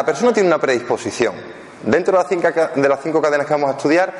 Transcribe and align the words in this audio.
Cada 0.00 0.12
persona 0.12 0.32
tiene 0.32 0.46
una 0.46 0.58
predisposición. 0.58 1.34
Dentro 1.82 2.16
de 2.16 2.88
las, 2.88 3.02
cinco, 3.02 3.20
cadenas 3.20 3.46
que 3.46 3.52
vamos 3.52 3.68
a 3.68 3.72
estudiar, 3.72 4.10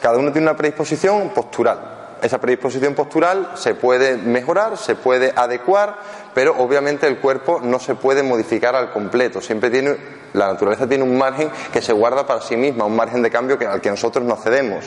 cada 0.00 0.16
uno 0.16 0.30
tiene 0.30 0.46
una 0.46 0.56
predisposición 0.56 1.30
postural. 1.30 2.16
Esa 2.22 2.38
predisposición 2.38 2.94
postural 2.94 3.50
se 3.56 3.74
puede 3.74 4.16
mejorar, 4.16 4.78
se 4.78 4.94
puede 4.94 5.32
adecuar, 5.34 5.96
pero 6.32 6.56
obviamente 6.56 7.08
el 7.08 7.18
cuerpo 7.18 7.58
no 7.60 7.80
se 7.80 7.96
puede 7.96 8.22
modificar 8.22 8.76
al 8.76 8.92
completo. 8.92 9.40
Siempre 9.40 9.70
tiene, 9.70 9.96
la 10.34 10.46
naturaleza 10.46 10.86
tiene 10.86 11.02
un 11.02 11.18
margen 11.18 11.50
que 11.72 11.82
se 11.82 11.92
guarda 11.92 12.24
para 12.24 12.40
sí 12.40 12.56
misma, 12.56 12.84
un 12.84 12.94
margen 12.94 13.20
de 13.20 13.28
cambio 13.32 13.58
que, 13.58 13.66
al 13.66 13.80
que 13.80 13.90
nosotros 13.90 14.24
no 14.24 14.36
cedemos. 14.36 14.84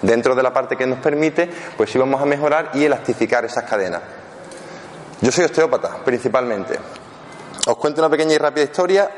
Dentro 0.00 0.36
de 0.36 0.44
la 0.44 0.52
parte 0.52 0.76
que 0.76 0.86
nos 0.86 1.00
permite, 1.00 1.50
pues 1.76 1.90
sí 1.90 1.98
vamos 1.98 2.22
a 2.22 2.24
mejorar 2.24 2.70
y 2.74 2.84
elastificar 2.84 3.44
esas 3.44 3.64
cadenas. 3.64 4.02
Yo 5.20 5.32
soy 5.32 5.46
osteópata, 5.46 5.96
principalmente. 6.04 6.78
Os 7.66 7.76
cuento 7.78 8.00
una 8.00 8.08
pequeña 8.08 8.34
y 8.34 8.38
rápida 8.38 8.62
historia 8.62 9.10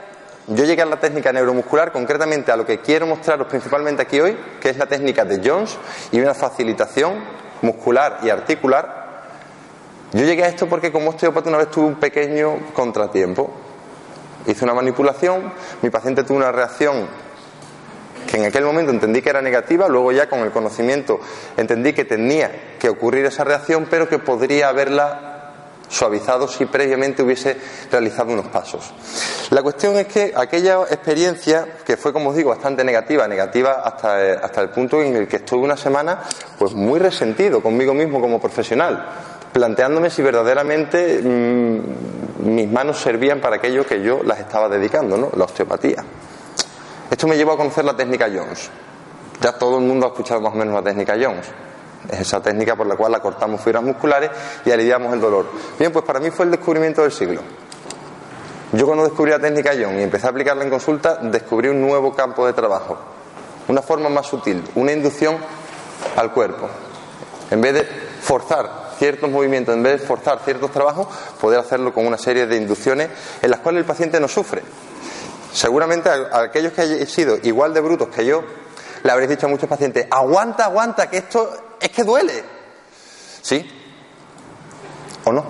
yo 0.47 0.65
llegué 0.65 0.83
a 0.83 0.87
la 0.87 0.99
técnica 0.99 1.33
neuromuscular, 1.33 1.93
concretamente 1.93 2.51
a 2.51 2.57
lo 2.57 2.67
que 2.67 2.81
quiero 2.81 3.07
mostraros 3.07 3.47
principalmente 3.47 4.03
aquí 4.03 4.21
hoy, 4.21 4.37
que 4.61 4.71
es 4.71 4.77
la 4.77 4.87
técnica 4.87 5.25
de 5.25 5.41
Jones 5.45 5.77
y 6.11 6.21
una 6.21 6.35
facilitación 6.35 7.23
muscular 7.63 8.19
y 8.23 8.31
articular. 8.31 9.23
Yo 10.13 10.25
llegué 10.25 10.45
a 10.45 10.49
esto 10.49 10.69
porque 10.69 10.91
como 10.91 11.11
osteópata 11.11 11.49
una 11.49 11.59
vez 11.59 11.71
tuve 11.71 11.87
un 11.87 11.95
pequeño 11.97 12.73
contratiempo. 12.73 13.51
Hice 14.47 14.65
una 14.65 14.75
manipulación, 14.75 15.53
mi 15.83 15.91
paciente 15.91 16.25
tuvo 16.25 16.39
una 16.39 16.51
reacción 16.51 17.07
que 18.27 18.37
en 18.39 18.45
aquel 18.45 18.65
momento 18.65 18.91
entendí 18.91 19.23
que 19.23 19.31
era 19.31 19.43
negativa, 19.43 19.89
luego 19.89 20.13
ya 20.13 20.29
con 20.29 20.41
el 20.41 20.51
conocimiento 20.51 21.21
entendí 21.57 21.93
que 21.93 22.05
tenía 22.05 22.77
que 22.79 22.89
ocurrir 22.89 23.25
esa 23.25 23.45
reacción, 23.45 23.87
pero 23.89 24.09
que 24.09 24.19
podría 24.19 24.69
haberla 24.69 25.30
suavizado 25.91 26.47
si 26.49 26.67
previamente 26.67 27.23
hubiese 27.23 27.57
realizado 27.91 28.33
unos 28.33 28.47
pasos. 28.47 28.93
La 29.51 29.63
cuestión 29.63 29.97
es 29.97 30.07
que 30.07 30.33
aquella 30.35 30.83
experiencia, 30.83 31.67
que 31.85 31.97
fue 31.97 32.13
como 32.13 32.31
os 32.31 32.37
digo 32.37 32.51
bastante 32.51 32.85
negativa, 32.85 33.27
negativa 33.27 33.83
hasta, 33.85 34.25
eh, 34.25 34.39
hasta 34.41 34.61
el 34.63 34.71
punto 34.71 35.03
en 35.03 35.17
el 35.17 35.29
que 35.29 35.37
estuve 35.37 35.65
una 35.65 35.77
semana 35.77 36.23
pues 36.59 36.73
muy 36.73 37.01
resentido 37.01 37.61
conmigo 37.61 37.93
mismo 37.93 38.21
como 38.21 38.41
profesional, 38.41 39.05
planteándome 39.53 40.11
si 40.11 40.23
verdaderamente 40.23 41.21
mm, 41.21 42.55
mis 42.55 42.71
manos 42.71 43.01
servían 43.01 43.41
para 43.41 43.57
aquello 43.57 43.85
que 43.85 44.01
yo 44.01 44.23
las 44.23 44.39
estaba 44.39 44.69
dedicando, 44.69 45.17
¿no? 45.17 45.31
la 45.37 45.45
osteopatía. 45.45 46.05
Esto 47.11 47.27
me 47.27 47.37
llevó 47.37 47.53
a 47.53 47.57
conocer 47.57 47.85
la 47.85 47.97
técnica 47.97 48.29
Jones. 48.33 48.71
Ya 49.41 49.53
todo 49.53 49.79
el 49.79 49.85
mundo 49.85 50.07
ha 50.07 50.11
escuchado 50.11 50.41
más 50.41 50.53
o 50.53 50.57
menos 50.57 50.75
la 50.75 50.83
técnica 50.83 51.17
Jones. 51.21 51.47
Es 52.11 52.21
esa 52.21 52.43
técnica 52.43 52.75
por 52.75 52.87
la 52.87 52.97
cual 52.97 53.15
acortamos 53.15 53.61
fibras 53.61 53.83
musculares 53.85 54.31
y 54.65 54.71
aliviamos 54.71 55.13
el 55.15 55.21
dolor. 55.21 55.47
Bien, 55.79 55.93
pues 55.93 56.05
para 56.05 56.19
mí 56.19 56.31
fue 56.31 56.45
el 56.45 56.51
descubrimiento 56.51 57.03
del 57.03 57.13
siglo. 57.13 57.41
Yo 58.73 58.87
cuando 58.87 59.05
descubrí 59.05 59.31
la 59.31 59.39
técnica 59.39 59.75
Young 59.75 59.99
y 59.99 60.03
empecé 60.03 60.27
a 60.27 60.31
aplicarla 60.31 60.65
en 60.65 60.71
consulta, 60.71 61.17
descubrí 61.23 61.69
un 61.69 61.81
nuevo 61.81 62.15
campo 62.15 62.47
de 62.47 62.53
trabajo, 62.53 62.99
una 63.69 63.83
forma 63.83 64.09
más 64.09 64.27
sutil, 64.27 64.63
una 64.75 64.93
inducción 64.93 65.39
al 66.17 66.33
cuerpo. 66.33 66.69
En 67.51 67.61
vez 67.61 67.75
de 67.75 67.85
forzar 68.21 68.91
ciertos 68.99 69.31
movimientos, 69.31 69.75
en 69.75 69.83
vez 69.83 70.01
de 70.01 70.07
forzar 70.07 70.41
ciertos 70.45 70.71
trabajos, 70.71 71.09
poder 71.41 71.59
hacerlo 71.59 71.93
con 71.93 72.07
una 72.07 72.19
serie 72.19 72.47
de 72.47 72.57
inducciones 72.57 73.09
en 73.43 73.51
las 73.51 73.61
cuales 73.61 73.81
el 73.81 73.87
paciente 73.87 74.21
no 74.21 74.29
sufre. 74.29 74.63
Seguramente 75.53 76.09
a 76.09 76.43
aquellos 76.43 76.73
que 76.73 76.83
hayan 76.83 77.07
sido 77.07 77.39
igual 77.43 77.75
de 77.75 77.81
brutos 77.81 78.09
que 78.09 78.25
yo, 78.25 78.45
le 79.03 79.11
habréis 79.11 79.31
dicho 79.31 79.47
a 79.47 79.49
muchos 79.49 79.69
pacientes, 79.69 80.07
aguanta, 80.11 80.67
aguanta, 80.67 81.09
que 81.09 81.19
esto 81.19 81.70
es 81.81 81.91
que 81.91 82.05
duele. 82.05 82.45
¿Sí? 83.43 83.69
¿O 85.25 85.33
no? 85.33 85.45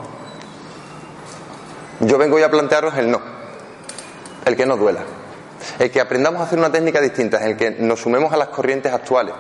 Yo 2.00 2.16
vengo 2.16 2.36
hoy 2.36 2.42
a 2.42 2.50
plantearos 2.50 2.96
el 2.96 3.10
no, 3.10 3.20
el 4.46 4.56
que 4.56 4.64
no 4.64 4.76
duela, 4.76 5.02
el 5.78 5.90
que 5.90 6.00
aprendamos 6.00 6.40
a 6.40 6.44
hacer 6.44 6.58
una 6.58 6.72
técnica 6.72 7.00
distinta, 7.00 7.44
el 7.44 7.58
que 7.58 7.72
nos 7.72 8.00
sumemos 8.00 8.32
a 8.32 8.38
las 8.38 8.48
corrientes 8.48 8.90
actuales. 8.92 9.34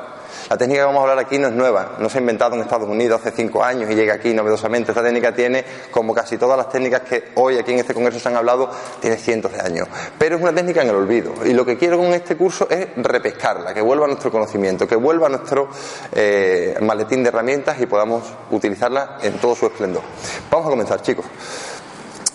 La 0.48 0.56
técnica 0.56 0.80
que 0.80 0.86
vamos 0.86 1.00
a 1.00 1.02
hablar 1.02 1.18
aquí 1.18 1.38
no 1.38 1.48
es 1.48 1.54
nueva, 1.54 1.96
no 1.98 2.08
se 2.08 2.18
ha 2.18 2.20
inventado 2.20 2.54
en 2.54 2.62
Estados 2.62 2.88
Unidos 2.88 3.20
hace 3.20 3.32
cinco 3.36 3.62
años 3.62 3.90
y 3.90 3.94
llega 3.94 4.14
aquí 4.14 4.32
novedosamente. 4.32 4.92
Esta 4.92 5.02
técnica 5.02 5.34
tiene, 5.34 5.64
como 5.90 6.14
casi 6.14 6.38
todas 6.38 6.56
las 6.56 6.68
técnicas 6.68 7.02
que 7.02 7.30
hoy 7.34 7.58
aquí 7.58 7.72
en 7.72 7.80
este 7.80 7.94
congreso 7.94 8.18
se 8.18 8.28
han 8.28 8.36
hablado, 8.36 8.70
tiene 9.00 9.16
cientos 9.16 9.52
de 9.52 9.60
años. 9.60 9.88
Pero 10.18 10.36
es 10.36 10.42
una 10.42 10.52
técnica 10.52 10.82
en 10.82 10.88
el 10.88 10.96
olvido. 10.96 11.34
Y 11.44 11.52
lo 11.52 11.64
que 11.64 11.76
quiero 11.76 11.98
con 11.98 12.06
este 12.08 12.36
curso 12.36 12.68
es 12.70 12.88
repescarla, 12.96 13.74
que 13.74 13.80
vuelva 13.80 14.04
a 14.04 14.08
nuestro 14.08 14.30
conocimiento, 14.30 14.86
que 14.86 14.96
vuelva 14.96 15.26
a 15.26 15.30
nuestro 15.30 15.68
eh, 16.12 16.76
maletín 16.80 17.22
de 17.22 17.28
herramientas 17.28 17.80
y 17.80 17.86
podamos 17.86 18.24
utilizarla 18.50 19.18
en 19.22 19.34
todo 19.34 19.54
su 19.54 19.66
esplendor. 19.66 20.02
Vamos 20.50 20.66
a 20.66 20.70
comenzar, 20.70 21.02
chicos. 21.02 21.26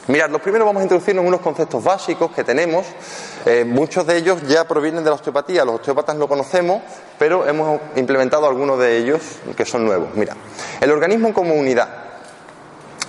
Mirad, 0.07 0.29
los 0.29 0.41
primeros 0.41 0.67
vamos 0.67 0.81
a 0.81 0.83
introducirnos 0.83 1.23
en 1.23 1.27
unos 1.29 1.41
conceptos 1.41 1.83
básicos 1.83 2.29
que 2.29 2.43
tenemos. 2.43 2.85
Eh, 3.43 3.65
muchos 3.65 4.05
de 4.05 4.17
ellos 4.17 4.39
ya 4.47 4.67
provienen 4.67 5.03
de 5.03 5.09
la 5.09 5.15
osteopatía, 5.15 5.65
los 5.65 5.75
osteópatas 5.75 6.15
lo 6.17 6.27
conocemos, 6.27 6.83
pero 7.17 7.47
hemos 7.47 7.79
implementado 7.95 8.45
algunos 8.47 8.77
de 8.77 8.97
ellos 8.97 9.21
que 9.57 9.65
son 9.65 9.83
nuevos. 9.83 10.09
Mira, 10.13 10.35
el 10.79 10.91
organismo 10.91 11.33
como 11.33 11.55
unidad. 11.55 11.89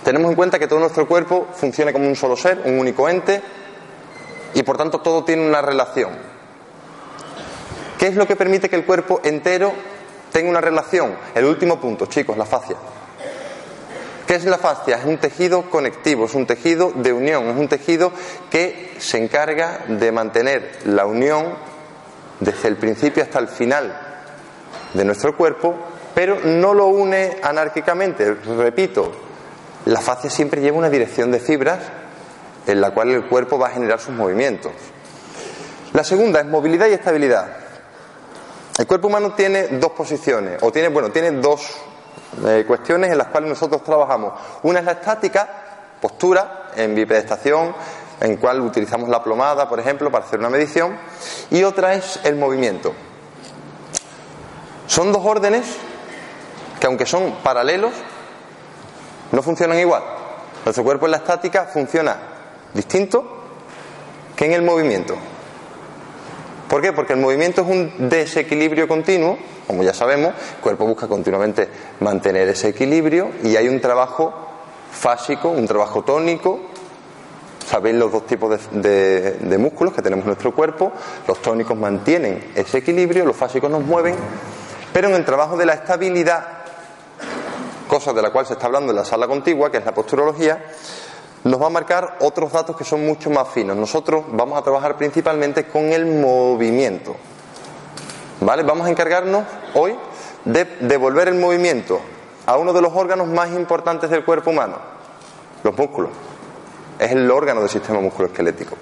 Tenemos 0.04 0.30
en 0.30 0.36
cuenta 0.36 0.58
que 0.58 0.68
todo 0.68 0.78
nuestro 0.78 1.06
cuerpo 1.06 1.48
funciona 1.52 1.92
como 1.92 2.08
un 2.08 2.16
solo 2.16 2.34
ser, 2.34 2.62
un 2.64 2.78
único 2.78 3.06
ente, 3.10 3.42
y 4.54 4.62
por 4.62 4.78
tanto 4.78 5.00
todo 5.00 5.22
tiene 5.22 5.46
una 5.46 5.60
relación. 5.60 6.12
¿Qué 7.98 8.06
es 8.06 8.14
lo 8.14 8.26
que 8.26 8.36
permite 8.36 8.70
que 8.70 8.76
el 8.76 8.86
cuerpo 8.86 9.20
entero 9.22 9.74
tenga 10.32 10.48
una 10.48 10.62
relación? 10.62 11.14
El 11.34 11.44
último 11.44 11.78
punto, 11.78 12.06
chicos, 12.06 12.38
la 12.38 12.46
fascia. 12.46 12.76
¿Qué 14.26 14.34
es 14.34 14.44
la 14.44 14.58
fascia? 14.58 14.96
Es 14.96 15.04
un 15.04 15.18
tejido 15.18 15.70
conectivo, 15.70 16.26
es 16.26 16.34
un 16.34 16.46
tejido 16.46 16.92
de 16.96 17.12
unión, 17.12 17.46
es 17.46 17.56
un 17.56 17.68
tejido 17.68 18.12
que 18.50 18.94
se 18.98 19.18
encarga 19.18 19.84
de 19.86 20.10
mantener 20.10 20.80
la 20.84 21.06
unión 21.06 21.54
desde 22.40 22.68
el 22.68 22.76
principio 22.76 23.22
hasta 23.22 23.38
el 23.38 23.46
final 23.46 23.96
de 24.94 25.04
nuestro 25.04 25.36
cuerpo, 25.36 25.76
pero 26.12 26.40
no 26.44 26.74
lo 26.74 26.86
une 26.86 27.36
anárquicamente. 27.40 28.34
Repito, 28.34 29.12
la 29.84 30.00
fascia 30.00 30.28
siempre 30.28 30.60
lleva 30.60 30.78
una 30.78 30.90
dirección 30.90 31.30
de 31.30 31.38
fibras 31.38 31.78
en 32.66 32.80
la 32.80 32.90
cual 32.90 33.12
el 33.12 33.28
cuerpo 33.28 33.58
va 33.58 33.68
a 33.68 33.70
generar 33.70 34.00
sus 34.00 34.14
movimientos. 34.14 34.72
La 35.92 36.02
segunda 36.02 36.40
es 36.40 36.46
movilidad 36.46 36.88
y 36.88 36.94
estabilidad. 36.94 37.56
El 38.76 38.88
cuerpo 38.88 39.06
humano 39.06 39.34
tiene 39.34 39.68
dos 39.78 39.92
posiciones, 39.92 40.60
o 40.62 40.72
tiene, 40.72 40.88
bueno, 40.88 41.10
tiene 41.10 41.30
dos 41.30 41.76
eh, 42.46 42.64
cuestiones 42.66 43.10
en 43.10 43.18
las 43.18 43.28
cuales 43.28 43.48
nosotros 43.50 43.82
trabajamos. 43.82 44.32
Una 44.62 44.80
es 44.80 44.84
la 44.84 44.92
estática, 44.92 45.48
postura, 46.00 46.68
en 46.76 46.94
bipedestación, 46.94 47.74
en 48.20 48.36
cual 48.36 48.60
utilizamos 48.60 49.08
la 49.08 49.22
plomada, 49.22 49.68
por 49.68 49.80
ejemplo, 49.80 50.10
para 50.10 50.24
hacer 50.24 50.38
una 50.38 50.50
medición, 50.50 50.96
y 51.50 51.62
otra 51.62 51.94
es 51.94 52.20
el 52.24 52.36
movimiento. 52.36 52.92
Son 54.86 55.12
dos 55.12 55.22
órdenes 55.24 55.66
que 56.80 56.86
aunque 56.86 57.06
son 57.06 57.36
paralelos, 57.42 57.92
no 59.32 59.42
funcionan 59.42 59.78
igual. 59.78 60.02
Nuestro 60.64 60.84
cuerpo 60.84 61.06
en 61.06 61.12
la 61.12 61.18
estática 61.18 61.64
funciona 61.64 62.16
distinto 62.74 63.42
que 64.34 64.46
en 64.46 64.52
el 64.52 64.62
movimiento. 64.62 65.16
¿Por 66.68 66.82
qué? 66.82 66.92
Porque 66.92 67.12
el 67.12 67.20
movimiento 67.20 67.62
es 67.62 67.68
un 67.68 68.08
desequilibrio 68.08 68.88
continuo, 68.88 69.38
como 69.66 69.84
ya 69.84 69.94
sabemos, 69.94 70.34
el 70.56 70.60
cuerpo 70.60 70.84
busca 70.84 71.06
continuamente 71.06 71.68
mantener 72.00 72.48
ese 72.48 72.68
equilibrio 72.68 73.30
y 73.44 73.56
hay 73.56 73.68
un 73.68 73.80
trabajo 73.80 74.34
fásico, 74.90 75.48
un 75.48 75.66
trabajo 75.66 76.02
tónico. 76.02 76.60
Sabéis 77.64 77.96
los 77.96 78.10
dos 78.10 78.26
tipos 78.26 78.60
de, 78.72 79.32
de 79.32 79.58
músculos 79.58 79.94
que 79.94 80.02
tenemos 80.02 80.24
en 80.24 80.28
nuestro 80.28 80.54
cuerpo. 80.54 80.92
Los 81.26 81.40
tónicos 81.40 81.76
mantienen 81.76 82.52
ese 82.54 82.78
equilibrio, 82.78 83.24
los 83.24 83.36
fásicos 83.36 83.70
nos 83.70 83.84
mueven, 83.84 84.14
pero 84.92 85.08
en 85.08 85.14
el 85.14 85.24
trabajo 85.24 85.56
de 85.56 85.66
la 85.66 85.74
estabilidad, 85.74 86.46
cosa 87.88 88.12
de 88.12 88.22
la 88.22 88.30
cual 88.30 88.46
se 88.46 88.54
está 88.54 88.66
hablando 88.66 88.90
en 88.90 88.96
la 88.96 89.04
sala 89.04 89.26
contigua, 89.28 89.70
que 89.70 89.78
es 89.78 89.84
la 89.84 89.94
posturología, 89.94 90.64
nos 91.46 91.62
va 91.62 91.66
a 91.66 91.70
marcar 91.70 92.16
otros 92.20 92.52
datos 92.52 92.76
que 92.76 92.84
son 92.84 93.06
mucho 93.06 93.30
más 93.30 93.48
finos. 93.48 93.76
Nosotros 93.76 94.24
vamos 94.32 94.58
a 94.58 94.62
trabajar 94.62 94.96
principalmente 94.96 95.66
con 95.68 95.92
el 95.92 96.04
movimiento. 96.06 97.14
¿Vale? 98.40 98.64
Vamos 98.64 98.86
a 98.86 98.90
encargarnos 98.90 99.44
hoy 99.74 99.96
de 100.44 100.64
devolver 100.80 101.28
el 101.28 101.36
movimiento 101.36 102.00
a 102.46 102.56
uno 102.56 102.72
de 102.72 102.82
los 102.82 102.92
órganos 102.92 103.28
más 103.28 103.50
importantes 103.50 104.10
del 104.10 104.24
cuerpo 104.24 104.50
humano, 104.50 104.76
los 105.62 105.76
músculos. 105.76 106.10
Es 106.98 107.12
el 107.12 107.30
órgano 107.30 107.60
del 107.60 107.70
sistema 107.70 108.00
musculoesquelético. 108.00 108.76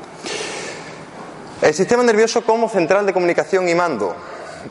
El 1.61 1.75
sistema 1.75 2.03
nervioso 2.03 2.45
como 2.45 2.69
central 2.69 3.05
de 3.05 3.13
comunicación 3.13 3.69
y 3.69 3.75
mando. 3.75 4.15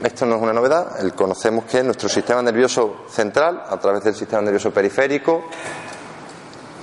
Esto 0.03 0.25
no 0.25 0.37
es 0.37 0.41
una 0.41 0.53
novedad, 0.53 0.97
conocemos 1.15 1.65
que 1.65 1.83
nuestro 1.83 2.09
sistema 2.09 2.41
nervioso 2.41 3.03
central, 3.07 3.63
a 3.69 3.77
través 3.77 4.03
del 4.03 4.15
sistema 4.15 4.41
nervioso 4.41 4.71
periférico, 4.71 5.43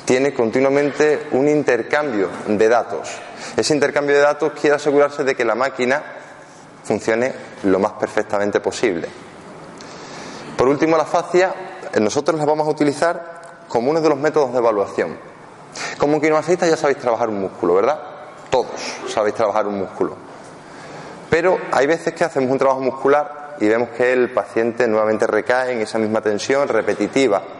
tiene 0.05 0.35
continuamente 0.35 1.29
un 1.33 1.49
intercambio 1.49 2.29
de 2.47 2.69
datos. 2.69 3.09
Ese 3.57 3.75
intercambio 3.75 4.17
de 4.17 4.23
datos 4.23 4.53
quiere 4.61 4.77
asegurarse 4.77 5.25
de 5.25 5.35
que 5.35 5.45
la 5.45 5.55
máquina 5.55 6.03
funcione 6.83 7.33
lo 7.65 7.79
más 7.79 7.93
perfectamente 7.93 8.61
posible. 8.61 9.09
Por 10.57 10.69
último, 10.69 10.97
la 10.97 11.05
fascia, 11.05 11.55
nosotros 12.01 12.39
la 12.39 12.45
vamos 12.45 12.67
a 12.67 12.71
utilizar 12.71 13.41
como 13.69 13.91
uno 13.91 14.01
de 14.01 14.09
los 14.09 14.19
métodos 14.19 14.53
de 14.53 14.59
evaluación. 14.59 15.17
Como 15.97 16.21
quinomasistas 16.21 16.69
ya 16.69 16.77
sabéis 16.77 16.99
trabajar 16.99 17.29
un 17.29 17.41
músculo, 17.41 17.75
¿verdad? 17.75 18.01
Todos 18.51 18.81
sabéis 19.09 19.37
trabajar 19.37 19.67
un 19.67 19.79
músculo. 19.79 20.17
Pero 21.31 21.59
hay 21.71 21.87
veces 21.87 22.13
que 22.15 22.25
hacemos 22.25 22.51
un 22.51 22.59
trabajo 22.59 22.81
muscular 22.81 23.57
y 23.61 23.69
vemos 23.69 23.91
que 23.91 24.13
el 24.13 24.33
paciente 24.33 24.89
nuevamente 24.89 25.27
recae 25.27 25.73
en 25.73 25.83
esa 25.83 25.99
misma 25.99 26.21
tensión 26.21 26.67
repetitiva 26.67 27.60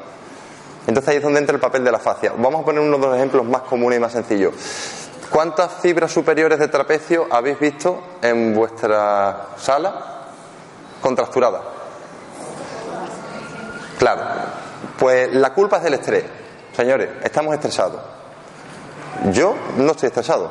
entonces 0.87 1.09
ahí 1.09 1.17
es 1.17 1.23
donde 1.23 1.41
entra 1.41 1.55
el 1.55 1.61
papel 1.61 1.85
de 1.85 1.93
la 1.93 1.99
fascia. 1.99 2.33
Vamos 2.37 2.63
a 2.63 2.65
poner 2.65 2.81
uno 2.81 2.97
de 2.99 3.07
los 3.07 3.17
ejemplos 3.17 3.45
más 3.45 3.63
comunes 3.63 3.99
y 3.99 4.01
más 4.01 4.13
sencillos. 4.13 4.55
¿Cuántas 5.31 5.75
fibras 5.75 6.11
superiores 6.11 6.59
de 6.59 6.69
trapecio 6.69 7.29
habéis 7.31 7.59
visto 7.61 8.03
en 8.21 8.55
vuestra 8.55 9.49
sala 9.57 10.27
contracturadas? 11.01 11.63
Claro, 13.99 14.23
pues 14.99 15.33
la 15.33 15.53
culpa 15.53 15.77
es 15.77 15.83
del 15.85 15.95
estrés. 15.95 16.25
Señores, 16.75 17.11
estamos 17.23 17.55
estresados. 17.55 18.01
Yo 19.33 19.55
no 19.77 19.93
estoy 19.93 20.09
estresado, 20.09 20.51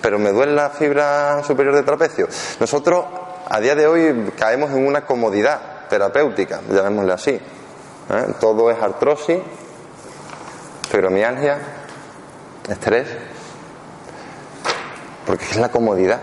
pero 0.00 0.18
me 0.18 0.32
duele 0.32 0.54
la 0.54 0.70
fibra 0.70 1.42
superior 1.44 1.74
de 1.74 1.82
trapecio. 1.82 2.26
Nosotros 2.58 3.04
a 3.46 3.60
día 3.60 3.74
de 3.74 3.86
hoy 3.86 4.32
caemos 4.38 4.70
en 4.70 4.86
una 4.86 5.04
comodidad 5.04 5.86
terapéutica, 5.88 6.62
llamémosle 6.70 7.12
así. 7.12 7.40
¿Eh? 8.10 8.34
Todo 8.40 8.70
es 8.70 8.80
artrosis, 8.82 9.38
fibromialgia, 10.90 11.58
estrés, 12.68 13.08
porque 15.26 15.44
es 15.44 15.56
la 15.56 15.70
comodidad. 15.70 16.20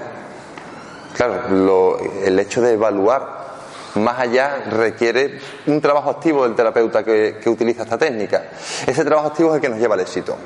Claro, 1.15 1.97
el 2.23 2.39
hecho 2.39 2.61
de 2.61 2.73
evaluar 2.73 3.41
más 3.95 4.19
allá 4.19 4.63
requiere 4.69 5.39
un 5.67 5.81
trabajo 5.81 6.09
activo 6.09 6.43
del 6.43 6.55
terapeuta 6.55 7.03
que, 7.03 7.37
que, 7.41 7.49
utiliza 7.49 7.83
esta 7.83 7.97
técnica. 7.97 8.45
Ese 8.87 9.03
trabajo 9.03 9.27
activo 9.27 9.49
es 9.49 9.55
el 9.55 9.61
que 9.61 9.69
nos 9.69 9.79
lleva 9.79 9.95
al 9.95 10.01
éxito. 10.01 10.37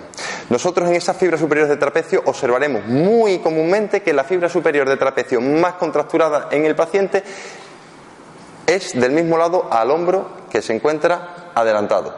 Nosotros 0.49 0.89
en 0.89 0.95
esas 0.95 1.17
fibras 1.17 1.39
superiores 1.39 1.69
de 1.69 1.77
trapecio 1.77 2.21
observaremos 2.25 2.85
muy 2.85 3.39
comúnmente 3.39 4.01
que 4.01 4.13
la 4.13 4.23
fibra 4.23 4.49
superior 4.49 4.87
de 4.87 4.97
trapecio 4.97 5.41
más 5.41 5.73
contracturada 5.73 6.49
en 6.51 6.65
el 6.65 6.75
paciente 6.75 7.23
es 8.67 8.99
del 8.99 9.11
mismo 9.11 9.37
lado 9.37 9.67
al 9.71 9.91
hombro 9.91 10.27
que 10.49 10.61
se 10.61 10.73
encuentra 10.73 11.51
adelantado. 11.53 12.13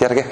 ¿Y 0.00 0.04
ahora 0.04 0.14
qué? 0.14 0.24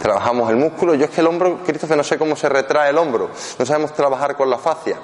Trabajamos 0.00 0.50
el 0.50 0.56
músculo. 0.56 0.94
Yo 0.94 1.04
es 1.04 1.10
que 1.10 1.20
el 1.20 1.28
hombro, 1.28 1.60
Christopher, 1.64 1.96
no 1.96 2.02
sé 2.02 2.18
cómo 2.18 2.34
se 2.34 2.48
retrae 2.48 2.90
el 2.90 2.98
hombro. 2.98 3.30
No 3.58 3.64
sabemos 3.64 3.94
trabajar 3.94 4.36
con 4.36 4.50
la 4.50 4.58
fascia. 4.58 4.96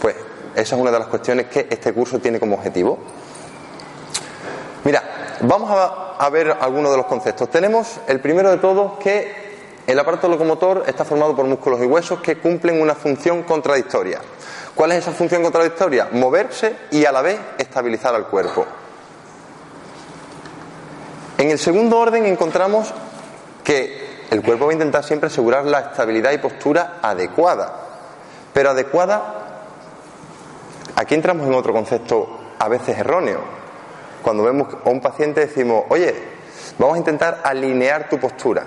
Pues 0.00 0.14
esa 0.54 0.76
es 0.76 0.80
una 0.80 0.92
de 0.92 0.98
las 1.00 1.08
cuestiones 1.08 1.46
que 1.46 1.66
este 1.68 1.92
curso 1.92 2.20
tiene 2.20 2.38
como 2.38 2.54
objetivo. 2.54 2.98
Mira, 4.84 5.02
vamos 5.40 5.70
a, 5.70 6.14
a 6.16 6.30
ver 6.30 6.56
algunos 6.60 6.92
de 6.92 6.98
los 6.98 7.06
conceptos. 7.06 7.50
Tenemos 7.50 7.96
el 8.06 8.20
primero 8.20 8.50
de 8.50 8.58
todos 8.58 8.98
que 9.00 9.42
el 9.84 9.98
aparato 9.98 10.28
locomotor 10.28 10.84
está 10.86 11.04
formado 11.04 11.34
por 11.34 11.44
músculos 11.46 11.80
y 11.80 11.86
huesos 11.86 12.20
que 12.20 12.38
cumplen 12.38 12.80
una 12.80 12.94
función 12.94 13.42
contradictoria. 13.42 14.20
¿Cuál 14.74 14.92
es 14.92 14.98
esa 14.98 15.12
función 15.12 15.42
contradictoria? 15.42 16.08
Moverse 16.12 16.76
y 16.90 17.04
a 17.04 17.12
la 17.12 17.22
vez 17.22 17.38
estabilizar 17.58 18.14
al 18.14 18.26
cuerpo. 18.26 18.64
En 21.38 21.50
el 21.50 21.58
segundo 21.58 21.98
orden 21.98 22.24
encontramos 22.24 22.92
que 23.64 24.26
el 24.30 24.42
cuerpo 24.42 24.64
va 24.64 24.70
a 24.70 24.74
intentar 24.74 25.04
siempre 25.04 25.26
asegurar 25.26 25.66
la 25.66 25.80
estabilidad 25.80 26.32
y 26.32 26.38
postura 26.38 26.98
adecuada. 27.02 27.80
Pero 28.54 28.70
adecuada, 28.70 29.34
aquí 30.96 31.14
entramos 31.14 31.46
en 31.46 31.54
otro 31.54 31.72
concepto 31.72 32.40
a 32.58 32.68
veces 32.68 32.96
erróneo. 32.98 33.40
Cuando 34.22 34.44
vemos 34.44 34.68
a 34.84 34.88
un 34.88 35.00
paciente 35.00 35.40
decimos, 35.40 35.84
oye, 35.90 36.14
vamos 36.78 36.94
a 36.94 36.98
intentar 36.98 37.40
alinear 37.44 38.08
tu 38.08 38.18
postura. 38.18 38.64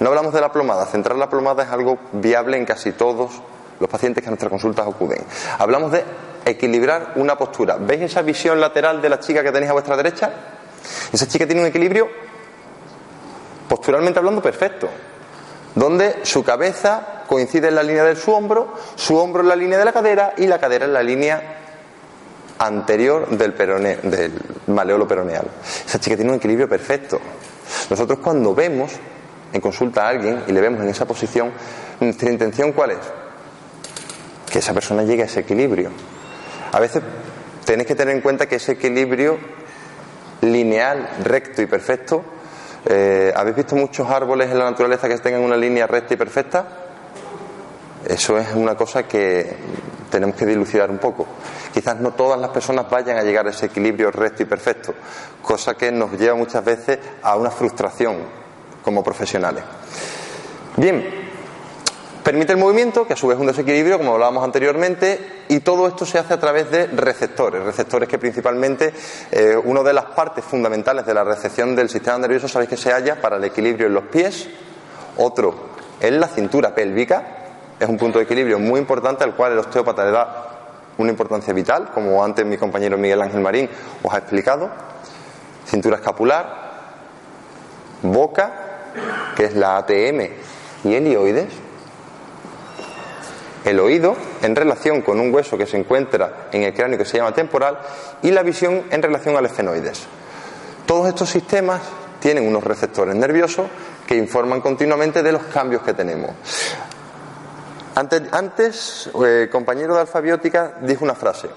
No 0.00 0.08
hablamos 0.08 0.34
de 0.34 0.40
la 0.40 0.52
plomada, 0.52 0.84
centrar 0.86 1.16
la 1.16 1.30
plomada 1.30 1.62
es 1.62 1.70
algo 1.70 1.98
viable 2.12 2.56
en 2.56 2.66
casi 2.66 2.92
todos 2.92 3.40
los 3.80 3.88
pacientes 3.88 4.22
que 4.22 4.28
a 4.28 4.30
nuestras 4.30 4.50
consultas 4.50 4.86
acuden. 4.86 5.24
Hablamos 5.58 5.90
de 5.90 6.04
equilibrar 6.44 7.12
una 7.16 7.36
postura. 7.36 7.76
¿Veis 7.78 8.02
esa 8.02 8.22
visión 8.22 8.60
lateral 8.60 9.02
de 9.02 9.08
la 9.08 9.18
chica 9.18 9.42
que 9.42 9.50
tenéis 9.50 9.70
a 9.70 9.72
vuestra 9.72 9.96
derecha? 9.96 10.30
Esa 11.12 11.26
chica 11.26 11.46
tiene 11.46 11.62
un 11.62 11.66
equilibrio, 11.66 12.08
posturalmente 13.68 14.18
hablando, 14.18 14.40
perfecto, 14.40 14.88
donde 15.74 16.20
su 16.22 16.44
cabeza 16.44 17.24
coincide 17.26 17.68
en 17.68 17.74
la 17.74 17.82
línea 17.82 18.04
de 18.04 18.16
su 18.16 18.32
hombro, 18.32 18.74
su 18.94 19.16
hombro 19.16 19.42
en 19.42 19.48
la 19.48 19.56
línea 19.56 19.78
de 19.78 19.84
la 19.84 19.92
cadera 19.92 20.34
y 20.36 20.46
la 20.46 20.58
cadera 20.58 20.84
en 20.84 20.92
la 20.92 21.02
línea 21.02 21.56
anterior 22.58 23.28
del, 23.30 23.54
perone, 23.54 23.96
del 23.96 24.32
maleolo 24.66 25.08
peroneal. 25.08 25.46
Esa 25.86 25.98
chica 25.98 26.16
tiene 26.16 26.30
un 26.30 26.36
equilibrio 26.36 26.68
perfecto. 26.68 27.20
Nosotros 27.88 28.18
cuando 28.18 28.54
vemos 28.54 28.92
en 29.52 29.60
consulta 29.60 30.04
a 30.04 30.08
alguien 30.08 30.44
y 30.46 30.52
le 30.52 30.60
vemos 30.60 30.80
en 30.82 30.88
esa 30.88 31.06
posición, 31.06 31.52
nuestra 32.00 32.30
intención 32.30 32.72
cuál 32.72 32.92
es? 32.92 33.19
Que 34.50 34.58
esa 34.58 34.74
persona 34.74 35.02
llegue 35.02 35.22
a 35.22 35.26
ese 35.26 35.40
equilibrio. 35.40 35.90
A 36.72 36.80
veces 36.80 37.02
tenéis 37.64 37.86
que 37.86 37.94
tener 37.94 38.14
en 38.14 38.20
cuenta 38.20 38.46
que 38.46 38.56
ese 38.56 38.72
equilibrio 38.72 39.38
lineal, 40.42 41.08
recto 41.22 41.62
y 41.62 41.66
perfecto, 41.66 42.24
eh, 42.86 43.32
¿habéis 43.34 43.56
visto 43.56 43.76
muchos 43.76 44.08
árboles 44.10 44.50
en 44.50 44.58
la 44.58 44.64
naturaleza 44.64 45.08
que 45.08 45.18
tengan 45.18 45.42
una 45.42 45.56
línea 45.56 45.86
recta 45.86 46.14
y 46.14 46.16
perfecta? 46.16 46.66
Eso 48.06 48.38
es 48.38 48.48
una 48.54 48.74
cosa 48.74 49.04
que 49.04 49.54
tenemos 50.10 50.34
que 50.34 50.46
dilucidar 50.46 50.90
un 50.90 50.98
poco. 50.98 51.26
Quizás 51.72 52.00
no 52.00 52.12
todas 52.12 52.40
las 52.40 52.50
personas 52.50 52.88
vayan 52.90 53.18
a 53.18 53.22
llegar 53.22 53.46
a 53.46 53.50
ese 53.50 53.66
equilibrio 53.66 54.10
recto 54.10 54.42
y 54.42 54.46
perfecto, 54.46 54.94
cosa 55.42 55.74
que 55.74 55.92
nos 55.92 56.12
lleva 56.18 56.34
muchas 56.34 56.64
veces 56.64 56.98
a 57.22 57.36
una 57.36 57.50
frustración 57.50 58.16
como 58.82 59.04
profesionales. 59.04 59.62
Bien, 60.76 61.19
Permite 62.22 62.52
el 62.52 62.58
movimiento, 62.58 63.06
que 63.06 63.14
a 63.14 63.16
su 63.16 63.26
vez 63.26 63.36
es 63.36 63.40
un 63.40 63.46
desequilibrio, 63.46 63.96
como 63.96 64.12
hablábamos 64.12 64.44
anteriormente, 64.44 65.44
y 65.48 65.60
todo 65.60 65.86
esto 65.86 66.04
se 66.04 66.18
hace 66.18 66.34
a 66.34 66.40
través 66.40 66.70
de 66.70 66.86
receptores. 66.88 67.62
Receptores 67.62 68.08
que 68.08 68.18
principalmente, 68.18 68.92
eh, 69.30 69.56
una 69.64 69.82
de 69.82 69.94
las 69.94 70.04
partes 70.06 70.44
fundamentales 70.44 71.06
de 71.06 71.14
la 71.14 71.24
recepción 71.24 71.74
del 71.74 71.88
sistema 71.88 72.18
nervioso, 72.18 72.46
sabéis 72.46 72.68
que 72.68 72.76
se 72.76 72.92
halla 72.92 73.20
para 73.20 73.36
el 73.36 73.44
equilibrio 73.44 73.86
en 73.86 73.94
los 73.94 74.04
pies, 74.04 74.48
otro 75.16 75.70
en 75.98 76.20
la 76.20 76.28
cintura 76.28 76.74
pélvica, 76.74 77.40
es 77.78 77.88
un 77.88 77.96
punto 77.96 78.18
de 78.18 78.24
equilibrio 78.24 78.58
muy 78.58 78.78
importante 78.78 79.24
al 79.24 79.34
cual 79.34 79.52
el 79.52 79.58
osteópata 79.58 80.04
le 80.04 80.10
da 80.10 80.46
una 80.98 81.10
importancia 81.10 81.54
vital, 81.54 81.90
como 81.94 82.22
antes 82.22 82.44
mi 82.44 82.58
compañero 82.58 82.98
Miguel 82.98 83.22
Ángel 83.22 83.40
Marín 83.40 83.70
os 84.02 84.12
ha 84.12 84.18
explicado. 84.18 84.68
Cintura 85.66 85.96
escapular, 85.96 86.70
boca, 88.02 88.52
que 89.34 89.44
es 89.44 89.54
la 89.54 89.78
ATM, 89.78 90.28
y 90.84 90.94
helioides, 90.94 91.69
el 93.70 93.78
oído 93.80 94.16
en 94.42 94.56
relación 94.56 95.00
con 95.02 95.20
un 95.20 95.32
hueso 95.32 95.56
que 95.56 95.66
se 95.66 95.76
encuentra 95.76 96.48
en 96.52 96.64
el 96.64 96.74
cráneo 96.74 96.98
que 96.98 97.04
se 97.04 97.18
llama 97.18 97.32
temporal 97.32 97.78
y 98.20 98.30
la 98.32 98.42
visión 98.42 98.84
en 98.90 99.00
relación 99.00 99.36
al 99.36 99.46
esfenoides. 99.46 100.02
Todos 100.86 101.08
estos 101.08 101.30
sistemas 101.30 101.80
tienen 102.18 102.46
unos 102.46 102.64
receptores 102.64 103.14
nerviosos 103.14 103.66
que 104.06 104.16
informan 104.16 104.60
continuamente 104.60 105.22
de 105.22 105.32
los 105.32 105.44
cambios 105.44 105.82
que 105.82 105.94
tenemos. 105.94 106.32
Antes, 107.94 108.22
antes 108.32 109.10
eh, 109.24 109.48
compañero 109.50 109.94
de 109.94 110.00
alfabiótica 110.00 110.74
dijo 110.80 111.04
una 111.04 111.14
frase. 111.14 111.48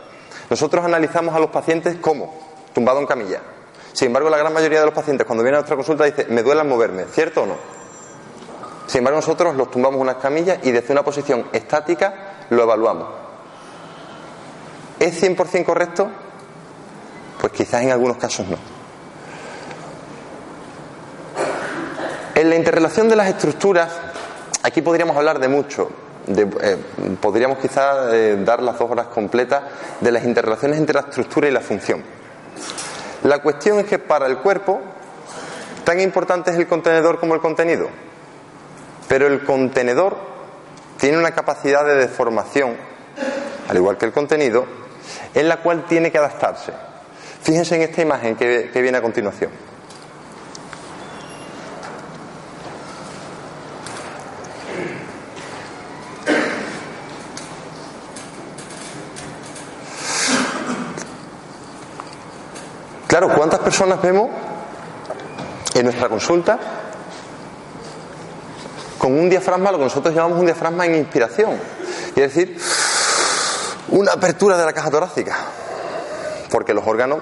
Nosotros 0.50 0.86
analizamos 0.86 1.34
a 1.34 1.40
los 1.40 1.50
pacientes 1.50 1.96
como 1.96 2.34
tumbado 2.74 3.00
en 3.00 3.08
camilla. 3.08 3.42
Sin 3.92 4.08
embargo, 4.08 4.30
la 4.30 4.38
gran 4.38 4.54
mayoría 4.54 4.80
de 4.80 4.86
los 4.86 4.94
pacientes 4.94 5.26
cuando 5.26 5.44
vienen 5.44 5.58
a 5.58 5.60
nuestra 5.62 5.76
consulta 5.76 6.04
dice, 6.04 6.28
me 6.30 6.44
duele 6.44 6.62
al 6.62 6.68
moverme, 6.68 7.06
¿cierto 7.12 7.44
o 7.44 7.46
no? 7.46 7.83
Sin 8.88 9.00
embargo, 9.00 9.20
nosotros 9.20 9.56
los 9.56 9.72
tumbamos 9.72 10.00
unas 10.00 10.16
camillas 10.16 10.60
y 10.64 10.72
desde 10.72 10.92
una 10.94 11.04
posición 11.04 11.48
estática 11.52 12.14
lo 12.50 12.64
evaluamos. 12.64 13.08
¿Es 15.00 15.22
100% 15.22 15.66
correcto? 15.66 16.10
Pues 17.40 17.54
quizás 17.54 17.82
en 17.84 17.92
algunos 17.92 18.18
casos 18.18 18.48
no. 18.48 18.58
En 22.36 22.50
la 22.50 22.56
interrelación 22.56 23.10
de 23.10 23.16
las 23.16 23.28
estructuras, 23.28 23.92
aquí 24.64 24.82
podríamos 24.82 25.16
hablar 25.16 25.40
de 25.40 25.48
mucho. 25.48 25.90
Eh, 26.28 26.78
podríamos 27.20 27.58
quizás 27.58 28.14
eh, 28.14 28.38
dar 28.44 28.62
las 28.64 28.80
dos 28.80 28.90
horas 28.90 29.08
completas 29.08 29.64
de 30.00 30.12
las 30.12 30.24
interrelaciones 30.24 30.80
entre 30.80 30.96
la 30.96 31.02
estructura 31.02 31.48
y 31.48 31.52
la 31.52 31.62
función. 31.62 32.02
La 33.24 33.40
cuestión 33.40 33.80
es 33.80 33.86
que 33.86 34.00
para 34.00 34.26
el 34.26 34.38
cuerpo, 34.38 34.82
tan 35.84 36.00
importante 36.00 36.52
es 36.52 36.58
el 36.58 36.68
contenedor 36.68 37.20
como 37.20 37.36
el 37.36 37.42
contenido. 37.42 37.90
Pero 39.14 39.28
el 39.28 39.44
contenedor 39.44 40.18
tiene 41.00 41.20
una 41.20 41.30
capacidad 41.30 41.86
de 41.86 41.94
deformación, 41.94 42.76
al 43.70 43.78
igual 43.78 43.96
que 43.96 44.08
el 44.08 44.12
contenido, 44.12 44.66
en 45.36 45.48
la 45.48 45.58
cual 45.58 45.86
tiene 45.86 46.12
que 46.12 46.18
adaptarse. 46.18 46.74
Fíjense 47.44 47.76
en 47.76 47.84
esta 47.84 48.02
imagen 48.02 48.36
que 48.36 48.82
viene 48.82 48.98
a 48.98 49.04
continuación. 49.04 49.52
Claro, 63.06 63.30
¿cuántas 63.36 63.60
personas 63.60 64.02
vemos 64.02 64.32
en 65.76 65.84
nuestra 65.84 66.10
consulta 66.10 66.83
con 69.04 69.20
un 69.20 69.30
diafragma, 69.30 69.70
lo 69.70 69.80
que 69.80 69.84
nosotros 69.84 70.16
llamamos 70.16 70.40
un 70.40 70.46
diafragma 70.46 70.86
en 70.86 70.96
inspiración? 70.96 71.60
Es 72.16 72.16
decir, 72.16 72.58
una 73.90 74.14
apertura 74.14 74.58
de 74.58 74.64
la 74.64 74.72
caja 74.72 74.90
torácica, 74.90 75.36
porque 76.50 76.74
los 76.74 76.88
órganos 76.88 77.20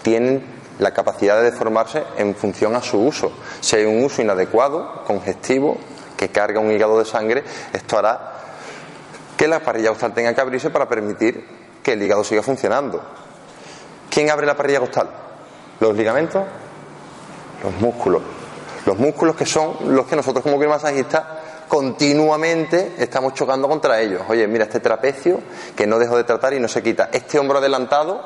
tienen 0.00 0.42
la 0.78 0.94
capacidad 0.94 1.36
de 1.36 1.50
deformarse 1.50 2.02
en 2.16 2.34
función 2.34 2.74
a 2.76 2.80
su 2.80 2.98
uso. 2.98 3.30
Si 3.60 3.76
hay 3.76 3.84
un 3.84 4.02
uso 4.02 4.22
inadecuado, 4.22 5.04
congestivo, 5.04 5.76
que 6.16 6.30
carga 6.30 6.60
un 6.60 6.70
hígado 6.70 6.98
de 6.98 7.04
sangre, 7.04 7.44
esto 7.74 7.98
hará 7.98 8.32
que 9.36 9.46
la 9.46 9.60
parrilla 9.60 9.90
costal 9.90 10.14
tenga 10.14 10.32
que 10.32 10.40
abrirse 10.40 10.70
para 10.70 10.88
permitir 10.88 11.46
que 11.82 11.92
el 11.92 12.02
hígado 12.02 12.24
siga 12.24 12.42
funcionando. 12.42 13.02
¿Quién 14.08 14.30
abre 14.30 14.46
la 14.46 14.56
parrilla 14.56 14.80
costal? 14.80 15.10
¿Los 15.78 15.94
ligamentos? 15.94 16.42
Los 17.62 17.74
músculos. 17.82 18.22
Los 18.86 18.98
músculos 18.98 19.36
que 19.36 19.46
son 19.46 19.94
los 19.94 20.06
que 20.06 20.16
nosotros 20.16 20.42
como 20.42 20.58
masajistas 20.58 21.22
continuamente 21.68 22.94
estamos 22.98 23.34
chocando 23.34 23.68
contra 23.68 24.00
ellos. 24.00 24.22
Oye, 24.28 24.46
mira 24.46 24.64
este 24.64 24.80
trapecio 24.80 25.40
que 25.76 25.86
no 25.86 25.98
dejo 25.98 26.16
de 26.16 26.24
tratar 26.24 26.52
y 26.54 26.60
no 26.60 26.68
se 26.68 26.82
quita. 26.82 27.08
Este 27.12 27.38
hombro 27.38 27.58
adelantado 27.58 28.24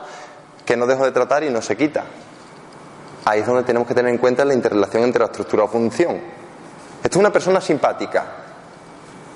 que 0.64 0.76
no 0.76 0.86
dejo 0.86 1.04
de 1.04 1.12
tratar 1.12 1.44
y 1.44 1.50
no 1.50 1.62
se 1.62 1.76
quita. 1.76 2.04
Ahí 3.24 3.40
es 3.40 3.46
donde 3.46 3.64
tenemos 3.64 3.86
que 3.86 3.94
tener 3.94 4.10
en 4.10 4.18
cuenta 4.18 4.44
la 4.44 4.54
interrelación 4.54 5.04
entre 5.04 5.20
la 5.20 5.26
estructura 5.26 5.64
o 5.64 5.68
función. 5.68 6.16
Esta 6.96 7.08
es 7.08 7.16
una 7.16 7.32
persona 7.32 7.60
simpática. 7.60 8.24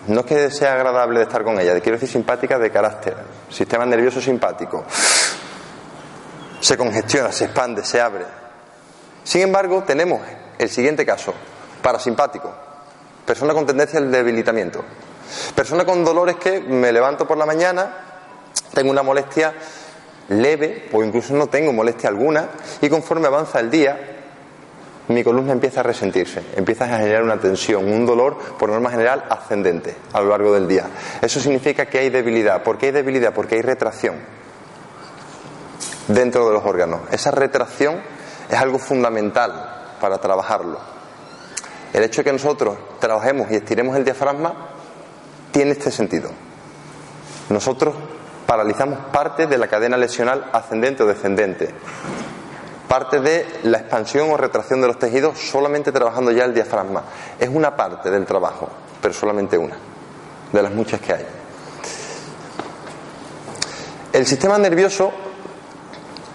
No 0.09 0.21
es 0.21 0.27
que 0.27 0.51
sea 0.51 0.73
agradable 0.73 1.19
de 1.19 1.25
estar 1.25 1.45
con 1.45 1.61
ella, 1.61 1.79
quiero 1.81 1.97
decir 1.97 2.09
simpática 2.09 2.59
de 2.59 2.71
carácter. 2.71 3.17
Sistema 3.51 3.85
nervioso 3.85 4.21
simpático 4.21 4.85
se 6.61 6.77
congestiona, 6.77 7.33
se 7.33 7.47
expande, 7.47 7.85
se 7.85 8.01
abre. 8.01 8.25
Sin 9.25 9.43
embargo, 9.43 9.83
tenemos 9.87 10.21
el 10.61 10.69
siguiente 10.69 11.07
caso, 11.07 11.33
parasimpático, 11.83 12.53
persona 13.25 13.55
con 13.55 13.65
tendencia 13.65 13.99
al 13.99 14.13
debilitamiento, 14.13 14.85
persona 15.55 15.87
con 15.87 16.05
dolores 16.05 16.37
que 16.37 16.61
me 16.61 16.93
levanto 16.93 17.27
por 17.27 17.39
la 17.39 17.47
mañana, 17.47 17.97
tengo 18.75 18.91
una 18.91 19.03
molestia 19.03 19.55
leve 20.29 20.89
o 20.93 21.03
incluso 21.03 21.35
no 21.35 21.47
tengo 21.47 21.73
molestia 21.73 22.11
alguna 22.11 22.51
y 22.83 22.89
conforme 22.91 23.27
avanza 23.27 23.59
el 23.59 23.71
día 23.71 24.19
mi 25.09 25.25
columna 25.25 25.53
empieza 25.53 25.81
a 25.81 25.83
resentirse, 25.83 26.43
empieza 26.55 26.85
a 26.85 26.99
generar 26.99 27.23
una 27.23 27.41
tensión, 27.41 27.91
un 27.91 28.05
dolor 28.05 28.39
por 28.59 28.69
norma 28.69 28.91
general 28.91 29.25
ascendente 29.31 29.97
a 30.13 30.21
lo 30.21 30.29
largo 30.29 30.53
del 30.53 30.69
día. 30.69 30.87
Eso 31.21 31.41
significa 31.41 31.87
que 31.87 31.99
hay 31.99 32.11
debilidad. 32.11 32.63
¿Por 32.63 32.79
qué 32.79 32.87
hay 32.87 32.93
debilidad? 32.93 33.35
Porque 33.35 33.57
hay 33.57 33.63
retracción 33.63 34.17
dentro 36.07 36.47
de 36.47 36.53
los 36.53 36.65
órganos. 36.65 37.01
Esa 37.11 37.33
retracción 37.33 38.01
es 38.49 38.57
algo 38.57 38.79
fundamental 38.79 39.80
para 40.01 40.19
trabajarlo. 40.19 40.79
El 41.93 42.03
hecho 42.05 42.21
de 42.21 42.25
que 42.25 42.33
nosotros 42.33 42.77
trabajemos 42.99 43.51
y 43.51 43.57
estiremos 43.57 43.97
el 43.97 44.05
diafragma 44.05 44.55
tiene 45.53 45.73
este 45.73 45.91
sentido. 45.91 46.31
Nosotros 47.49 47.95
paralizamos 48.47 48.99
parte 49.13 49.47
de 49.47 49.59
la 49.59 49.69
cadena 49.69 49.97
lesional 49.97 50.51
ascendente 50.53 51.03
o 51.03 51.07
descendente, 51.07 51.73
parte 52.89 53.21
de 53.21 53.47
la 53.65 53.79
expansión 53.79 54.31
o 54.31 54.37
retracción 54.37 54.81
de 54.81 54.89
los 54.89 54.99
tejidos 54.99 55.39
solamente 55.39 55.93
trabajando 55.93 56.31
ya 56.33 56.45
el 56.45 56.55
diafragma. 56.55 57.05
Es 57.39 57.49
una 57.49 57.77
parte 57.77 58.11
del 58.11 58.27
trabajo, 58.27 58.69
pero 59.01 59.15
solamente 59.15 59.59
una, 59.59 59.77
de 60.53 60.63
las 60.63 60.73
muchas 60.73 61.01
que 61.01 61.13
hay. 61.13 61.27
El 64.13 64.27
sistema 64.27 64.59
nervioso 64.59 65.13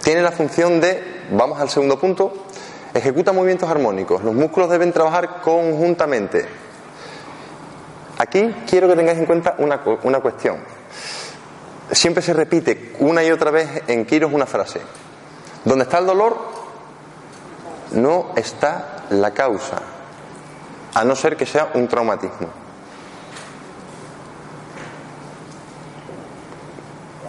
tiene 0.02 0.22
la 0.22 0.32
función 0.32 0.80
de, 0.80 1.26
vamos 1.32 1.60
al 1.60 1.70
segundo 1.70 2.00
punto, 2.00 2.46
ejecuta 2.96 3.34
movimientos 3.34 3.70
armónicos. 3.70 4.24
Los 4.24 4.34
músculos 4.34 4.70
deben 4.70 4.94
trabajar 4.94 5.42
conjuntamente. 5.42 6.48
Aquí 8.18 8.56
quiero 8.68 8.88
que 8.88 8.96
tengáis 8.96 9.20
en 9.20 9.26
cuenta 9.26 9.56
una, 9.58 9.82
una 10.04 10.22
cuestión. 10.22 10.58
Siempre 11.92 12.24
se 12.24 12.34
repite 12.34 12.96
una 13.00 13.24
y 13.24 13.32
otra 13.32 13.52
vez 13.52 13.84
en 13.88 14.06
Quiros 14.06 14.32
una 14.32 14.46
frase. 14.46 14.80
Donde 15.66 15.84
está 15.84 15.98
el 15.98 16.06
dolor, 16.06 16.38
no 17.92 18.32
está 18.36 19.04
la 19.10 19.32
causa, 19.32 19.82
a 20.94 21.04
no 21.04 21.16
ser 21.16 21.36
que 21.36 21.46
sea 21.46 21.72
un 21.74 21.88
traumatismo. 21.88 22.48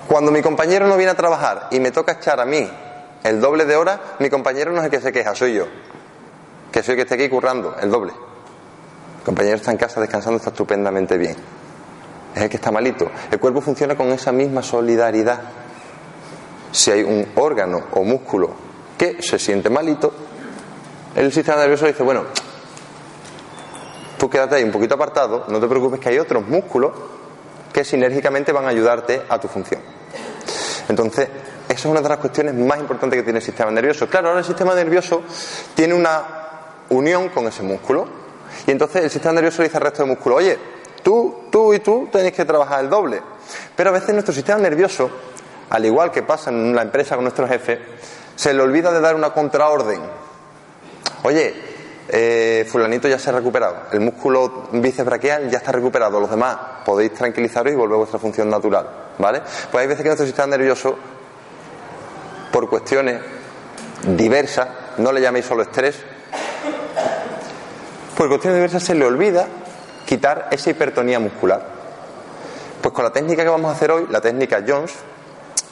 Cuando 0.07 0.31
mi 0.31 0.41
compañero 0.41 0.87
no 0.87 0.97
viene 0.97 1.13
a 1.13 1.17
trabajar 1.17 1.69
y 1.73 1.81
me 1.81 1.91
toca 1.91 2.13
echar 2.13 2.39
a 2.41 2.45
mí 2.45 2.71
el 3.29 3.41
doble 3.41 3.65
de 3.65 3.77
hora, 3.77 4.17
mi 4.19 4.31
compañero 4.31 4.73
no 4.73 4.79
es 4.79 4.85
el 4.85 4.91
que 4.91 5.01
se 5.01 5.13
queja, 5.13 5.35
soy 5.35 5.55
yo. 5.55 5.67
Que 6.71 6.83
soy 6.83 6.93
el 6.93 6.97
que 6.97 7.03
esté 7.03 7.15
aquí 7.15 7.29
currando, 7.29 7.77
el 7.81 7.91
doble. 7.91 8.13
El 8.13 9.25
compañero 9.25 9.57
está 9.57 9.73
en 9.73 9.77
casa 9.77 10.01
descansando, 10.01 10.37
está 10.37 10.51
estupendamente 10.51 11.17
bien. 11.19 11.37
Es 12.35 12.43
el 12.43 12.49
que 12.49 12.57
está 12.57 12.71
malito. 12.71 13.11
El 13.31 13.41
cuerpo 13.41 13.61
funciona 13.61 13.97
con 13.97 14.09
esa 14.09 14.31
misma 14.31 14.63
solidaridad. 14.63 15.41
Si 16.71 16.91
hay 16.91 17.03
un 17.03 17.27
órgano 17.37 17.87
o 17.93 18.05
músculo 18.05 18.55
que 18.97 19.23
se 19.23 19.39
siente 19.39 19.71
malito, 19.71 20.13
el 21.15 21.33
sistema 21.33 21.59
nervioso 21.59 21.87
dice, 21.87 22.03
bueno, 22.03 22.25
tú 24.19 24.29
quédate 24.29 24.57
ahí 24.57 24.65
un 24.65 24.73
poquito 24.73 24.95
apartado, 24.95 25.47
no 25.49 25.59
te 25.59 25.67
preocupes 25.67 25.99
que 25.99 26.11
hay 26.11 26.19
otros 26.19 26.47
músculos 26.47 26.93
que 27.73 27.85
sinérgicamente 27.85 28.53
van 28.53 28.67
a 28.67 28.69
ayudarte 28.69 29.23
a 29.29 29.39
tu 29.39 29.49
función. 29.49 29.81
Entonces, 30.89 31.29
esa 31.69 31.79
es 31.79 31.85
una 31.87 32.01
de 32.01 32.09
las 32.09 32.19
cuestiones 32.19 32.55
más 32.55 32.79
importantes 32.79 33.19
que 33.19 33.23
tiene 33.25 33.39
el 33.39 33.45
sistema 33.45 33.71
nervioso. 33.71 34.09
Claro, 34.09 34.29
ahora 34.29 34.41
el 34.41 34.47
sistema 34.47 34.75
nervioso 34.75 35.23
tiene 35.75 35.95
una 35.95 36.23
unión 36.91 37.29
con 37.31 37.47
ese 37.47 37.63
músculo. 37.63 38.07
Y 38.67 38.71
entonces 38.71 39.05
el 39.05 39.11
sistema 39.11 39.35
nervioso 39.35 39.63
le 39.63 39.69
dice 39.69 39.77
al 39.77 39.83
resto 39.85 40.03
de 40.03 40.09
músculo, 40.09 40.37
oye, 40.37 40.59
tú, 41.03 41.45
tú 41.51 41.75
y 41.75 41.81
tú 41.81 42.09
tenéis 42.11 42.35
que 42.35 42.45
trabajar 42.45 42.81
el 42.81 42.91
doble. 42.91 43.21
Pero 43.75 43.91
a 43.91 43.93
veces 43.93 44.13
nuestro 44.13 44.35
sistema 44.35 44.59
nervioso, 44.59 45.11
al 45.71 45.85
igual 45.85 46.11
que 46.11 46.23
pasa 46.23 46.51
en 46.51 46.75
la 46.75 46.83
empresa 46.83 47.17
con 47.17 47.25
nuestro 47.25 47.47
jefe, 47.49 47.81
se 48.35 48.53
le 48.55 48.63
olvida 48.63 48.93
de 48.93 49.01
dar 49.01 49.15
una 49.15 49.31
contraorden. 49.33 50.01
Oye, 51.23 51.55
eh, 52.09 52.65
fulanito 52.69 53.09
ya 53.09 53.19
se 53.19 53.31
ha 53.31 53.33
recuperado, 53.33 53.77
el 53.93 54.01
músculo 54.01 54.69
bíceps 54.71 55.07
braquial 55.07 55.51
ya 55.51 55.59
está 55.59 55.73
recuperado, 55.73 56.21
los 56.21 56.31
demás 56.31 56.57
podéis 56.85 57.13
tranquilizaros 57.15 57.73
y 57.73 57.77
volver 57.77 57.95
a 57.95 57.99
vuestra 57.99 58.21
función 58.21 58.49
natural, 58.49 58.89
¿vale? 59.19 59.43
Pues 59.73 59.83
hay 59.83 59.89
veces 59.89 60.03
que 60.03 60.09
nuestro 60.11 60.27
sistema 60.27 60.47
nervioso, 60.47 60.97
por 62.57 62.71
cuestiones 62.71 63.21
diversas, 64.17 64.67
no 64.97 65.13
le 65.13 65.21
llaméis 65.21 65.45
solo 65.45 65.63
estrés, 65.63 65.95
por 68.17 68.29
cuestiones 68.29 68.57
diversas 68.57 68.83
se 68.83 68.95
le 68.95 69.05
olvida 69.05 69.47
quitar 70.07 70.49
esa 70.51 70.71
hipertonía 70.71 71.21
muscular. 71.21 71.63
Pues 72.81 72.95
con 72.95 73.05
la 73.05 73.13
técnica 73.13 73.43
que 73.43 73.51
vamos 73.51 73.71
a 73.71 73.75
hacer 73.75 73.91
hoy, 73.91 74.07
la 74.09 74.23
técnica 74.23 74.65
Jones, 74.67 74.95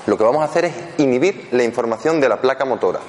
lo 0.05 0.19
que 0.19 0.25
vamos 0.25 0.43
a 0.43 0.45
hacer 0.45 0.67
es 0.67 0.75
inhibir 0.99 1.49
la 1.53 1.65
información 1.65 2.21
de 2.21 2.29
la 2.29 2.39
placa 2.39 2.67
motora. 2.67 3.01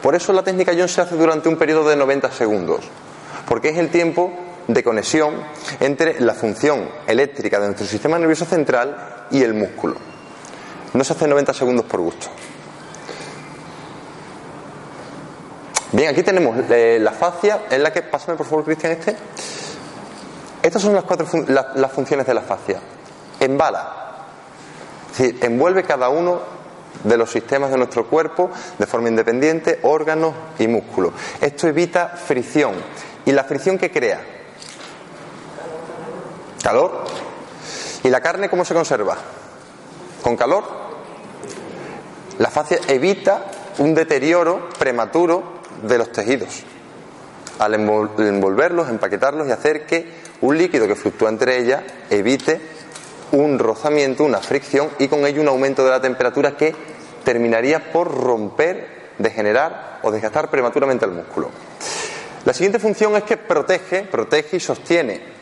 Por 0.00 0.14
eso 0.14 0.32
la 0.32 0.44
técnica 0.44 0.70
Jones 0.70 0.92
se 0.92 1.00
hace 1.00 1.16
durante 1.16 1.48
un 1.48 1.56
periodo 1.56 1.88
de 1.88 1.96
90 1.96 2.30
segundos, 2.30 2.84
porque 3.48 3.70
es 3.70 3.78
el 3.78 3.88
tiempo 3.88 4.32
de 4.68 4.84
conexión 4.84 5.42
entre 5.80 6.20
la 6.20 6.34
función 6.34 6.88
eléctrica 7.04 7.58
de 7.58 7.66
nuestro 7.66 7.84
sistema 7.84 8.16
nervioso 8.16 8.44
central 8.44 9.26
y 9.32 9.42
el 9.42 9.54
músculo. 9.54 9.96
No 10.94 11.02
se 11.02 11.14
hace 11.14 11.26
90 11.26 11.52
segundos 11.52 11.84
por 11.84 11.98
gusto. 11.98 12.28
Bien, 15.90 16.10
aquí 16.10 16.22
tenemos 16.22 16.54
eh, 16.70 16.98
la 17.00 17.12
fascia 17.12 17.62
en 17.70 17.82
la 17.82 17.90
que, 17.90 18.02
pásame 18.02 18.36
por 18.36 18.46
favor 18.46 18.64
Cristian 18.64 18.92
este. 18.92 19.16
Estas 20.62 20.82
son 20.82 20.92
las 20.92 21.04
cuatro 21.04 21.26
las 21.46 21.92
funciones 21.92 22.26
de 22.26 22.34
la 22.34 22.42
fascia. 22.42 22.78
Embala, 23.40 24.26
es 25.18 25.34
envuelve 25.42 25.84
cada 25.84 26.10
uno 26.10 26.40
de 27.04 27.16
los 27.16 27.30
sistemas 27.30 27.70
de 27.70 27.78
nuestro 27.78 28.06
cuerpo 28.06 28.50
de 28.76 28.86
forma 28.86 29.08
independiente, 29.08 29.78
órganos 29.82 30.34
y 30.58 30.68
músculos. 30.68 31.14
Esto 31.40 31.68
evita 31.68 32.08
fricción. 32.08 32.74
¿Y 33.24 33.32
la 33.32 33.44
fricción 33.44 33.78
que 33.78 33.90
crea? 33.90 34.20
Calor. 36.62 37.04
¿Y 38.02 38.10
la 38.10 38.20
carne 38.20 38.50
cómo 38.50 38.64
se 38.64 38.74
conserva? 38.74 39.16
¿Con 40.22 40.36
calor? 40.36 40.64
La 42.38 42.50
fascia 42.50 42.78
evita 42.88 43.46
un 43.78 43.94
deterioro 43.94 44.68
prematuro 44.78 45.57
de 45.82 45.98
los 45.98 46.12
tejidos 46.12 46.64
al 47.58 47.74
envolverlos, 47.74 48.88
empaquetarlos 48.88 49.48
y 49.48 49.50
hacer 49.50 49.84
que 49.84 50.06
un 50.40 50.56
líquido 50.56 50.86
que 50.86 50.94
fluctúa 50.94 51.28
entre 51.28 51.58
ellas 51.58 51.82
evite 52.10 52.60
un 53.32 53.58
rozamiento, 53.58 54.24
una 54.24 54.38
fricción 54.38 54.88
y 54.98 55.08
con 55.08 55.26
ello 55.26 55.42
un 55.42 55.48
aumento 55.48 55.84
de 55.84 55.90
la 55.90 56.00
temperatura 56.00 56.56
que 56.56 56.74
terminaría 57.24 57.92
por 57.92 58.12
romper, 58.14 59.10
degenerar 59.18 59.98
o 60.02 60.10
desgastar 60.10 60.48
prematuramente 60.50 61.04
el 61.04 61.10
músculo. 61.10 61.50
La 62.44 62.54
siguiente 62.54 62.78
función 62.78 63.16
es 63.16 63.24
que 63.24 63.36
protege, 63.36 64.02
protege 64.02 64.56
y 64.56 64.60
sostiene 64.60 65.37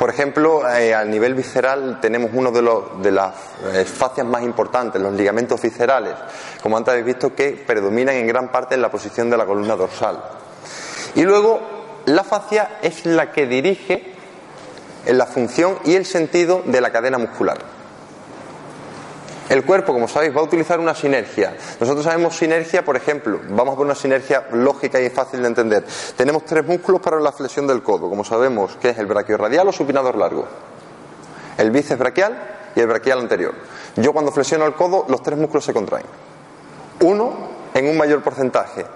por 0.00 0.08
ejemplo, 0.08 0.66
eh, 0.66 0.94
a 0.94 1.04
nivel 1.04 1.34
visceral 1.34 1.98
tenemos 2.00 2.30
uno 2.32 2.50
de, 2.50 3.12
las 3.12 3.34
eh, 3.74 3.84
fascias 3.84 4.26
más 4.26 4.42
importantes, 4.42 4.98
los 4.98 5.12
ligamentos 5.12 5.60
viscerales, 5.60 6.14
como 6.62 6.78
antes 6.78 6.92
habéis 6.92 7.04
visto, 7.04 7.34
que 7.34 7.50
predominan 7.66 8.14
en 8.14 8.26
gran 8.26 8.50
parte 8.50 8.76
en 8.76 8.80
la 8.80 8.90
posición 8.90 9.28
de 9.28 9.36
la 9.36 9.44
columna 9.44 9.76
dorsal. 9.76 10.18
Y 11.16 11.22
luego, 11.24 11.60
la 12.06 12.24
fascia 12.24 12.78
es 12.80 13.04
la 13.04 13.30
que 13.30 13.44
dirige 13.44 14.14
la 15.04 15.26
función 15.26 15.76
y 15.84 15.96
el 15.96 16.06
sentido 16.06 16.62
de 16.64 16.80
la 16.80 16.90
cadena 16.90 17.18
muscular. 17.18 17.58
El 19.50 19.64
cuerpo, 19.64 19.92
como 19.92 20.06
sabéis, 20.06 20.34
va 20.34 20.42
a 20.42 20.44
utilizar 20.44 20.78
una 20.78 20.94
sinergia. 20.94 21.56
Nosotros 21.80 22.04
sabemos 22.04 22.36
sinergia, 22.36 22.84
por 22.84 22.96
ejemplo, 22.96 23.40
vamos 23.48 23.72
a 23.72 23.76
poner 23.76 23.86
una 23.86 23.94
sinergia 23.96 24.46
lógica 24.52 25.00
y 25.00 25.10
fácil 25.10 25.42
de 25.42 25.48
entender. 25.48 25.84
Tenemos 26.16 26.44
tres 26.44 26.64
músculos 26.64 27.00
para 27.00 27.18
la 27.18 27.32
flexión 27.32 27.66
del 27.66 27.82
codo, 27.82 28.08
como 28.08 28.22
sabemos, 28.22 28.76
que 28.76 28.90
es 28.90 28.98
el 28.98 29.06
brachiorradial 29.06 29.66
o 29.66 29.72
supinador 29.72 30.16
largo. 30.16 30.46
El 31.58 31.72
bíceps 31.72 31.98
braquial 31.98 32.70
y 32.76 32.80
el 32.80 32.86
braquial 32.86 33.18
anterior. 33.18 33.52
Yo 33.96 34.12
cuando 34.12 34.30
flexiono 34.30 34.66
el 34.66 34.74
codo, 34.74 35.04
los 35.08 35.20
tres 35.20 35.36
músculos 35.36 35.64
se 35.64 35.72
contraen. 35.72 36.06
Uno 37.00 37.32
en 37.74 37.88
un 37.88 37.96
mayor 37.96 38.22
porcentaje 38.22 38.86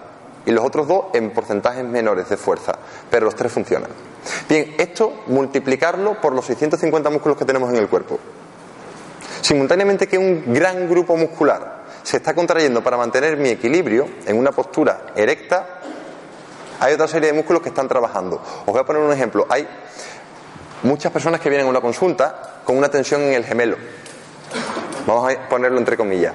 y 0.47 0.53
los 0.53 0.65
otros 0.65 0.87
dos 0.87 1.07
en 1.15 1.33
porcentajes 1.33 1.85
menores 1.85 2.29
de 2.29 2.37
fuerza, 2.37 2.79
pero 3.11 3.25
los 3.25 3.35
tres 3.35 3.51
funcionan. 3.51 3.91
Bien, 4.49 4.77
esto 4.79 5.25
multiplicarlo 5.27 6.21
por 6.21 6.33
los 6.33 6.47
650 6.47 7.11
músculos 7.11 7.37
que 7.37 7.45
tenemos 7.45 7.71
en 7.71 7.79
el 7.79 7.89
cuerpo. 7.89 8.21
Simultáneamente 9.45 10.07
que 10.07 10.17
un 10.17 10.55
gran 10.55 10.89
grupo 10.89 11.19
muscular 11.19 11.85
se 12.03 12.17
está 12.17 12.33
contrayendo 12.33 12.83
para 12.83 12.97
mantener 12.97 13.37
mi 13.37 13.51
equilibrio 13.51 14.09
en 14.25 14.39
una 14.39 14.53
postura 14.53 15.13
erecta, 15.15 15.81
hay 16.81 16.95
otra 16.95 17.07
serie 17.07 17.29
de 17.29 17.35
músculos 17.35 17.61
que 17.61 17.69
están 17.69 17.87
trabajando. 17.87 18.37
Os 18.37 18.65
voy 18.65 18.81
a 18.81 18.85
poner 18.85 19.03
un 19.03 19.13
ejemplo. 19.13 19.47
Hay 19.51 19.69
muchas 20.83 21.13
personas 21.13 21.43
que 21.43 21.51
vienen 21.51 21.67
a 21.67 21.69
una 21.69 21.83
consulta 21.83 22.63
con 22.65 22.79
una 22.79 22.89
tensión 22.89 23.21
en 23.21 23.35
el 23.35 23.45
gemelo. 23.45 23.77
Vamos 25.07 25.31
a 25.31 25.47
ponerlo 25.47 25.77
entre 25.77 25.99
comillas. 25.99 26.33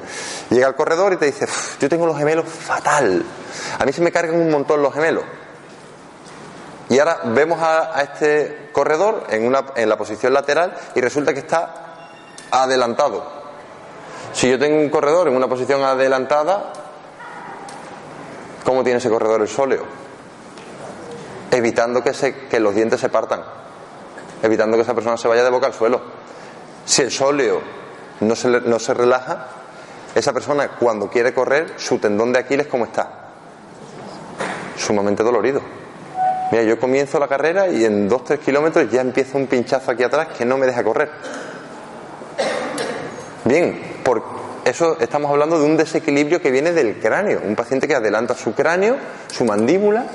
Llega 0.52 0.68
al 0.68 0.76
corredor 0.76 1.14
y 1.14 1.18
te 1.18 1.26
dice, 1.26 1.48
yo 1.82 1.90
tengo 1.90 2.06
los 2.06 2.16
gemelos 2.16 2.48
fatal. 2.48 3.26
A 3.80 3.86
mí 3.86 3.92
se 3.92 4.02
me 4.02 4.12
cargan 4.12 4.40
un 4.40 4.52
montón 4.52 4.84
los 4.84 4.94
gemelos. 4.94 5.24
Y 6.90 7.00
ahora 7.00 7.22
vemos 7.24 7.60
a, 7.60 7.98
a 7.98 8.04
este 8.04 8.70
corredor 8.72 9.26
en, 9.32 9.48
una, 9.48 9.66
en 9.76 9.90
la 9.90 9.98
posición 9.98 10.32
lateral 10.32 10.76
y 10.94 11.02
resulta 11.02 11.34
que 11.34 11.40
está 11.40 11.89
adelantado. 12.52 13.40
Si 14.34 14.50
yo 14.50 14.60
tengo 14.60 14.80
un 14.80 14.90
corredor 14.90 15.28
en 15.28 15.36
una 15.36 15.48
posición 15.48 15.84
adelantada, 15.84 16.72
¿cómo 18.64 18.84
tiene 18.84 19.00
ese 19.00 19.10
corredor 19.10 19.42
el 19.42 19.48
sóleo? 19.48 19.84
Evitando 21.52 22.04
que, 22.04 22.14
se, 22.14 22.48
que 22.48 22.60
los 22.60 22.76
dientes 22.76 23.00
se 23.00 23.10
partan, 23.10 23.42
evitando 24.44 24.78
que 24.78 24.84
esa 24.84 24.94
persona 24.94 25.18
se 25.18 25.28
vaya 25.28 25.44
de 25.44 25.50
boca 25.50 25.68
al 25.68 25.74
suelo. 25.74 26.02
Si 26.86 27.02
el 27.02 27.12
sóleo 27.12 27.62
no 28.22 28.36
se, 28.36 28.48
no 28.48 28.80
se 28.80 28.94
relaja, 28.94 29.48
esa 30.14 30.34
persona 30.34 30.70
cuando 30.70 31.10
quiere 31.10 31.34
correr, 31.34 31.74
su 31.78 31.98
tendón 31.98 32.32
de 32.32 32.40
Aquiles, 32.40 32.68
¿cómo 32.68 32.86
está? 32.86 33.10
Sumamente 34.78 35.24
dolorido. 35.24 35.62
Mira, 36.52 36.64
yo 36.64 36.80
comienzo 36.80 37.20
la 37.20 37.28
carrera 37.28 37.68
y 37.68 37.86
en 37.86 38.10
2-3 38.10 38.40
kilómetros 38.40 38.90
ya 38.90 39.02
empieza 39.02 39.38
un 39.38 39.46
pinchazo 39.46 39.92
aquí 39.92 40.04
atrás 40.04 40.30
que 40.36 40.46
no 40.46 40.58
me 40.58 40.66
deja 40.66 40.84
correr. 40.84 41.12
Bien, 43.46 43.80
por 44.04 44.22
eso 44.66 44.98
estamos 45.00 45.32
hablando 45.32 45.58
de 45.60 45.66
un 45.66 45.78
desequilibrio 45.78 46.42
que 46.42 46.52
viene 46.52 46.72
del 46.72 47.00
cráneo. 47.00 47.42
Un 47.44 47.56
paciente 47.56 47.88
que 47.88 47.96
adelanta 47.96 48.36
su 48.36 48.54
cráneo, 48.54 48.98
su 49.28 49.46
mandíbula 49.46 50.06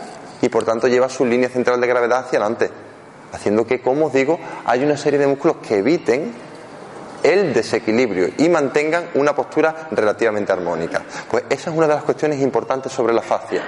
y 0.40 0.48
por 0.48 0.64
tanto 0.64 0.88
lleva 0.88 1.08
su 1.08 1.24
línea 1.24 1.48
central 1.48 1.80
de 1.80 1.86
gravedad 1.86 2.20
hacia 2.20 2.38
adelante. 2.38 2.70
Haciendo 3.32 3.66
que, 3.66 3.80
como 3.80 4.06
os 4.06 4.12
digo, 4.12 4.38
hay 4.64 4.84
una 4.84 4.96
serie 4.96 5.18
de 5.18 5.26
músculos 5.26 5.56
que 5.66 5.78
eviten 5.78 6.32
el 7.24 7.54
desequilibrio 7.54 8.28
y 8.36 8.48
mantengan 8.48 9.08
una 9.14 9.34
postura 9.34 9.88
relativamente 9.90 10.52
armónica. 10.52 11.02
Pues 11.30 11.44
esa 11.48 11.70
es 11.70 11.76
una 11.76 11.88
de 11.88 11.94
las 11.94 12.04
cuestiones 12.04 12.40
importantes 12.40 12.92
sobre 12.92 13.14
la 13.14 13.22
fascia. 13.22 13.62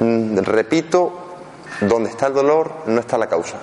Mm, 0.00 0.38
repito, 0.38 1.36
donde 1.80 2.10
está 2.10 2.26
el 2.26 2.34
dolor 2.34 2.82
no 2.86 3.00
está 3.00 3.16
la 3.16 3.28
causa. 3.28 3.58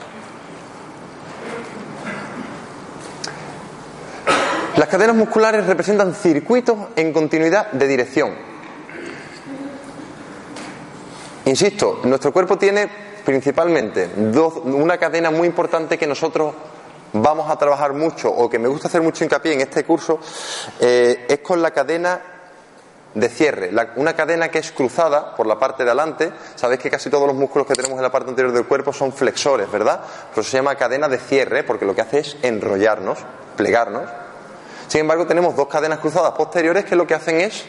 Las 4.80 4.88
cadenas 4.88 5.18
musculares 5.18 5.66
representan 5.66 6.16
circuitos 6.16 6.78
en 6.96 7.12
continuidad 7.12 7.70
de 7.74 7.86
dirección. 7.86 8.34
Insisto, 11.44 12.00
nuestro 12.06 12.32
cuerpo 12.32 12.58
tiene 12.58 12.88
principalmente 13.26 14.10
una 14.16 14.98
cadena 14.98 15.32
muy 15.32 15.50
importante 15.50 15.98
que 15.98 16.08
nosotros 16.08 16.54
vamos 17.12 17.52
a 17.52 17.58
trabajar 17.58 17.92
mucho 17.92 18.30
o 18.30 18.50
que 18.50 18.58
me 18.58 18.70
gusta 18.70 18.88
hacer 18.88 19.02
mucho 19.02 19.26
hincapié 19.26 19.52
en 19.52 19.60
este 19.60 19.84
curso, 19.84 20.18
eh, 20.80 21.26
es 21.28 21.40
con 21.40 21.62
la 21.62 21.72
cadena 21.72 22.22
de 23.14 23.28
cierre, 23.28 23.72
una 23.98 24.14
cadena 24.14 24.48
que 24.48 24.60
es 24.60 24.72
cruzada 24.72 25.36
por 25.36 25.46
la 25.46 25.60
parte 25.60 25.84
de 25.84 25.90
adelante. 25.90 26.32
Sabéis 26.56 26.80
que 26.80 26.90
casi 26.90 27.10
todos 27.10 27.28
los 27.28 27.36
músculos 27.36 27.68
que 27.68 27.74
tenemos 27.74 27.98
en 27.98 28.04
la 28.04 28.14
parte 28.14 28.30
anterior 28.30 28.54
del 28.54 28.66
cuerpo 28.66 28.94
son 28.94 29.12
flexores, 29.12 29.70
¿verdad? 29.70 30.00
Por 30.34 30.42
eso 30.42 30.52
se 30.52 30.56
llama 30.56 30.76
cadena 30.76 31.10
de 31.10 31.18
cierre, 31.18 31.64
porque 31.64 31.84
lo 31.84 31.94
que 31.94 32.00
hace 32.00 32.20
es 32.20 32.38
enrollarnos, 32.44 33.20
plegarnos. 33.58 34.29
Sin 34.90 35.02
embargo, 35.02 35.28
tenemos 35.28 35.56
dos 35.56 35.68
cadenas 35.68 36.00
cruzadas 36.00 36.32
posteriores 36.32 36.84
que 36.84 36.96
lo 36.96 37.06
que 37.06 37.14
hacen 37.14 37.40
es 37.40 37.64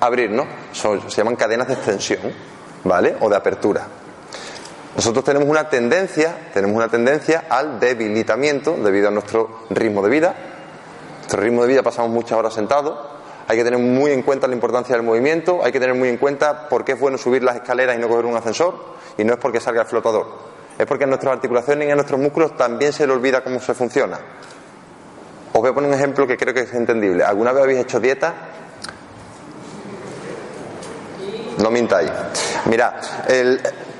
abrirnos. 0.00 0.46
se 0.72 1.16
llaman 1.16 1.36
cadenas 1.36 1.68
de 1.68 1.74
extensión, 1.74 2.32
¿vale? 2.82 3.14
O 3.20 3.28
de 3.28 3.36
apertura. 3.36 3.86
Nosotros 4.96 5.22
tenemos 5.22 5.46
una 5.46 5.68
tendencia, 5.68 6.48
tenemos 6.54 6.76
una 6.76 6.88
tendencia 6.88 7.44
al 7.50 7.78
debilitamiento 7.78 8.74
debido 8.74 9.08
a 9.08 9.10
nuestro 9.10 9.66
ritmo 9.68 10.00
de 10.00 10.08
vida. 10.08 10.34
Nuestro 11.18 11.42
ritmo 11.42 11.60
de 11.60 11.68
vida 11.68 11.82
pasamos 11.82 12.10
muchas 12.10 12.38
horas 12.38 12.54
sentados. 12.54 12.98
Hay 13.46 13.58
que 13.58 13.64
tener 13.64 13.78
muy 13.78 14.12
en 14.12 14.22
cuenta 14.22 14.46
la 14.46 14.54
importancia 14.54 14.96
del 14.96 15.04
movimiento, 15.04 15.62
hay 15.62 15.72
que 15.72 15.80
tener 15.80 15.94
muy 15.94 16.08
en 16.08 16.16
cuenta 16.16 16.70
por 16.70 16.86
qué 16.86 16.92
es 16.92 17.00
bueno 17.00 17.18
subir 17.18 17.42
las 17.42 17.56
escaleras 17.56 17.96
y 17.96 17.98
no 17.98 18.08
coger 18.08 18.24
un 18.24 18.34
ascensor, 18.34 18.74
y 19.18 19.24
no 19.24 19.34
es 19.34 19.38
porque 19.38 19.60
salga 19.60 19.82
el 19.82 19.86
flotador, 19.86 20.26
es 20.78 20.86
porque 20.86 21.04
a 21.04 21.06
nuestras 21.06 21.34
articulaciones 21.34 21.86
y 21.86 21.90
a 21.90 21.94
nuestros 21.94 22.18
músculos 22.18 22.56
también 22.56 22.94
se 22.94 23.06
le 23.06 23.12
olvida 23.12 23.44
cómo 23.44 23.60
se 23.60 23.74
funciona. 23.74 24.18
Os 25.56 25.60
voy 25.60 25.70
a 25.70 25.72
poner 25.72 25.88
un 25.88 25.94
ejemplo 25.94 26.26
que 26.26 26.36
creo 26.36 26.52
que 26.52 26.62
es 26.62 26.74
entendible. 26.74 27.22
¿Alguna 27.22 27.52
vez 27.52 27.62
habéis 27.62 27.78
hecho 27.78 28.00
dieta? 28.00 28.34
No 31.58 31.70
mintáis. 31.70 32.10
Mirad, 32.64 32.94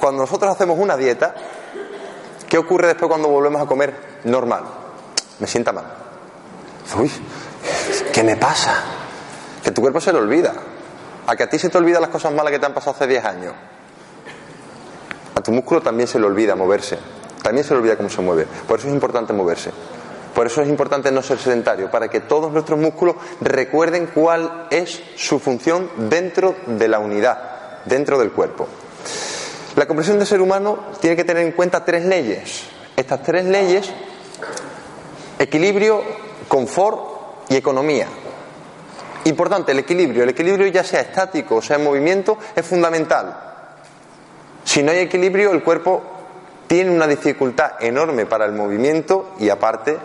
cuando 0.00 0.22
nosotros 0.22 0.50
hacemos 0.50 0.76
una 0.76 0.96
dieta, 0.96 1.32
¿qué 2.48 2.58
ocurre 2.58 2.88
después 2.88 3.08
cuando 3.08 3.28
volvemos 3.28 3.62
a 3.62 3.66
comer 3.66 3.94
normal? 4.24 4.64
Me 5.38 5.46
sienta 5.46 5.72
mal. 5.72 5.84
Uy, 6.98 7.08
¿qué 8.12 8.24
me 8.24 8.36
pasa? 8.36 8.74
Que 9.62 9.70
tu 9.70 9.80
cuerpo 9.80 10.00
se 10.00 10.12
le 10.12 10.18
olvida. 10.18 10.52
A 11.28 11.36
que 11.36 11.44
a 11.44 11.48
ti 11.48 11.56
se 11.60 11.68
te 11.68 11.78
olvidan 11.78 12.02
las 12.02 12.10
cosas 12.10 12.32
malas 12.32 12.50
que 12.50 12.58
te 12.58 12.66
han 12.66 12.74
pasado 12.74 12.96
hace 12.96 13.06
10 13.06 13.24
años. 13.24 13.54
A 15.36 15.40
tu 15.40 15.52
músculo 15.52 15.80
también 15.80 16.08
se 16.08 16.18
le 16.18 16.26
olvida 16.26 16.56
moverse. 16.56 16.98
También 17.44 17.64
se 17.64 17.74
le 17.74 17.78
olvida 17.78 17.96
cómo 17.96 18.08
se 18.08 18.20
mueve. 18.22 18.48
Por 18.66 18.80
eso 18.80 18.88
es 18.88 18.94
importante 18.94 19.32
moverse. 19.32 19.70
Por 20.34 20.46
eso 20.46 20.62
es 20.62 20.68
importante 20.68 21.12
no 21.12 21.22
ser 21.22 21.38
sedentario, 21.38 21.90
para 21.90 22.08
que 22.08 22.20
todos 22.20 22.52
nuestros 22.52 22.78
músculos 22.78 23.16
recuerden 23.40 24.08
cuál 24.12 24.66
es 24.70 25.00
su 25.16 25.38
función 25.38 25.88
dentro 25.96 26.56
de 26.66 26.88
la 26.88 26.98
unidad, 26.98 27.82
dentro 27.84 28.18
del 28.18 28.32
cuerpo. 28.32 28.66
La 29.76 29.86
comprensión 29.86 30.18
del 30.18 30.26
ser 30.26 30.40
humano 30.40 30.78
tiene 31.00 31.16
que 31.16 31.24
tener 31.24 31.44
en 31.44 31.52
cuenta 31.52 31.84
tres 31.84 32.04
leyes. 32.04 32.64
Estas 32.96 33.22
tres 33.22 33.44
leyes, 33.44 33.92
equilibrio, 35.38 36.02
confort 36.48 37.50
y 37.50 37.56
economía. 37.56 38.06
Importante, 39.24 39.72
el 39.72 39.78
equilibrio. 39.78 40.22
El 40.22 40.30
equilibrio 40.30 40.66
ya 40.68 40.84
sea 40.84 41.00
estático 41.00 41.56
o 41.56 41.62
sea 41.62 41.76
en 41.76 41.84
movimiento 41.84 42.38
es 42.54 42.66
fundamental. 42.66 43.36
Si 44.64 44.82
no 44.82 44.90
hay 44.90 44.98
equilibrio, 44.98 45.52
el 45.52 45.62
cuerpo 45.62 46.02
tiene 46.66 46.90
una 46.90 47.06
dificultad 47.06 47.72
enorme 47.80 48.26
para 48.26 48.44
el 48.46 48.52
movimiento 48.52 49.34
y 49.38 49.48
aparte 49.48 49.96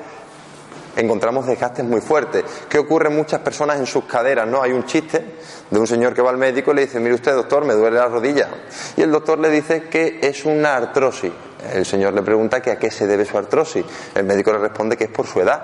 encontramos 1.02 1.46
desgastes 1.46 1.86
muy 1.86 2.02
fuertes. 2.02 2.44
¿Qué 2.68 2.78
ocurre 2.80 3.10
en 3.10 3.16
muchas 3.16 3.42
personas 3.42 3.80
en 3.80 3.86
sus 3.86 4.06
caderas? 4.06 4.48
¿no? 4.48 4.62
Hay 4.62 4.72
un 4.72 4.86
chiste 4.86 5.38
de 5.70 5.80
un 5.80 5.88
señor 5.88 6.14
que 6.14 6.22
va 6.22 6.30
al 6.30 6.38
médico 6.38 6.72
y 6.72 6.76
le 6.76 6.82
dice, 6.82 7.00
mire 7.00 7.16
usted 7.16 7.34
doctor, 7.34 7.66
me 7.66 7.74
duele 7.74 7.98
la 7.98 8.08
rodilla. 8.08 8.50
Y 8.98 9.02
el 9.02 9.12
doctor 9.12 9.40
le 9.40 9.50
dice 9.50 9.84
que 9.84 10.20
es 10.22 10.46
una 10.46 10.76
artrosis. 10.76 11.32
El 11.74 11.86
señor 11.86 12.14
le 12.14 12.22
pregunta 12.22 12.62
que 12.62 12.72
a 12.72 12.78
qué 12.78 12.90
se 12.90 13.06
debe 13.08 13.26
su 13.26 13.38
artrosis. 13.38 13.86
El 14.16 14.26
médico 14.26 14.52
le 14.52 14.60
responde 14.60 14.96
que 14.96 15.06
es 15.06 15.12
por 15.12 15.28
su 15.28 15.42
edad. 15.42 15.62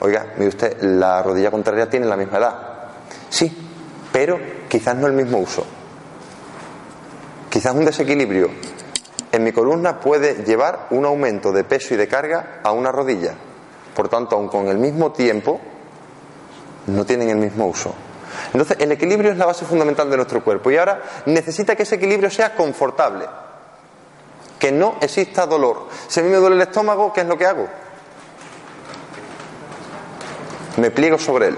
Oiga, 0.00 0.34
mire 0.36 0.48
usted, 0.48 0.82
la 0.82 1.22
rodilla 1.22 1.50
contraria 1.50 1.88
tiene 1.88 2.06
la 2.06 2.16
misma 2.16 2.38
edad. 2.38 2.58
Sí, 3.28 3.70
pero 4.12 4.38
quizás 4.68 4.96
no 4.96 5.06
el 5.06 5.12
mismo 5.12 5.38
uso. 5.38 5.64
Quizás 7.48 7.74
un 7.74 7.84
desequilibrio 7.84 8.48
en 9.32 9.44
mi 9.44 9.52
columna 9.52 10.00
puede 10.00 10.44
llevar 10.44 10.86
un 10.90 11.04
aumento 11.04 11.52
de 11.52 11.64
peso 11.64 11.94
y 11.94 11.96
de 11.96 12.08
carga 12.08 12.60
a 12.62 12.72
una 12.72 12.90
rodilla. 12.90 13.34
Por 13.94 14.08
tanto, 14.08 14.36
aun 14.36 14.48
con 14.48 14.68
el 14.68 14.78
mismo 14.78 15.12
tiempo, 15.12 15.60
no 16.86 17.04
tienen 17.04 17.30
el 17.30 17.36
mismo 17.36 17.66
uso. 17.66 17.94
Entonces, 18.52 18.76
el 18.80 18.92
equilibrio 18.92 19.32
es 19.32 19.38
la 19.38 19.46
base 19.46 19.64
fundamental 19.64 20.08
de 20.10 20.16
nuestro 20.16 20.42
cuerpo 20.42 20.70
y 20.70 20.76
ahora 20.76 21.02
necesita 21.26 21.76
que 21.76 21.82
ese 21.82 21.96
equilibrio 21.96 22.30
sea 22.30 22.54
confortable, 22.54 23.26
que 24.58 24.72
no 24.72 24.96
exista 25.00 25.46
dolor. 25.46 25.88
Si 26.08 26.20
a 26.20 26.22
mí 26.22 26.28
me 26.28 26.36
duele 26.36 26.56
el 26.56 26.62
estómago, 26.62 27.12
¿qué 27.12 27.20
es 27.22 27.26
lo 27.26 27.36
que 27.36 27.46
hago? 27.46 27.68
Me 30.76 30.90
pliego 30.90 31.18
sobre 31.18 31.48
él. 31.48 31.56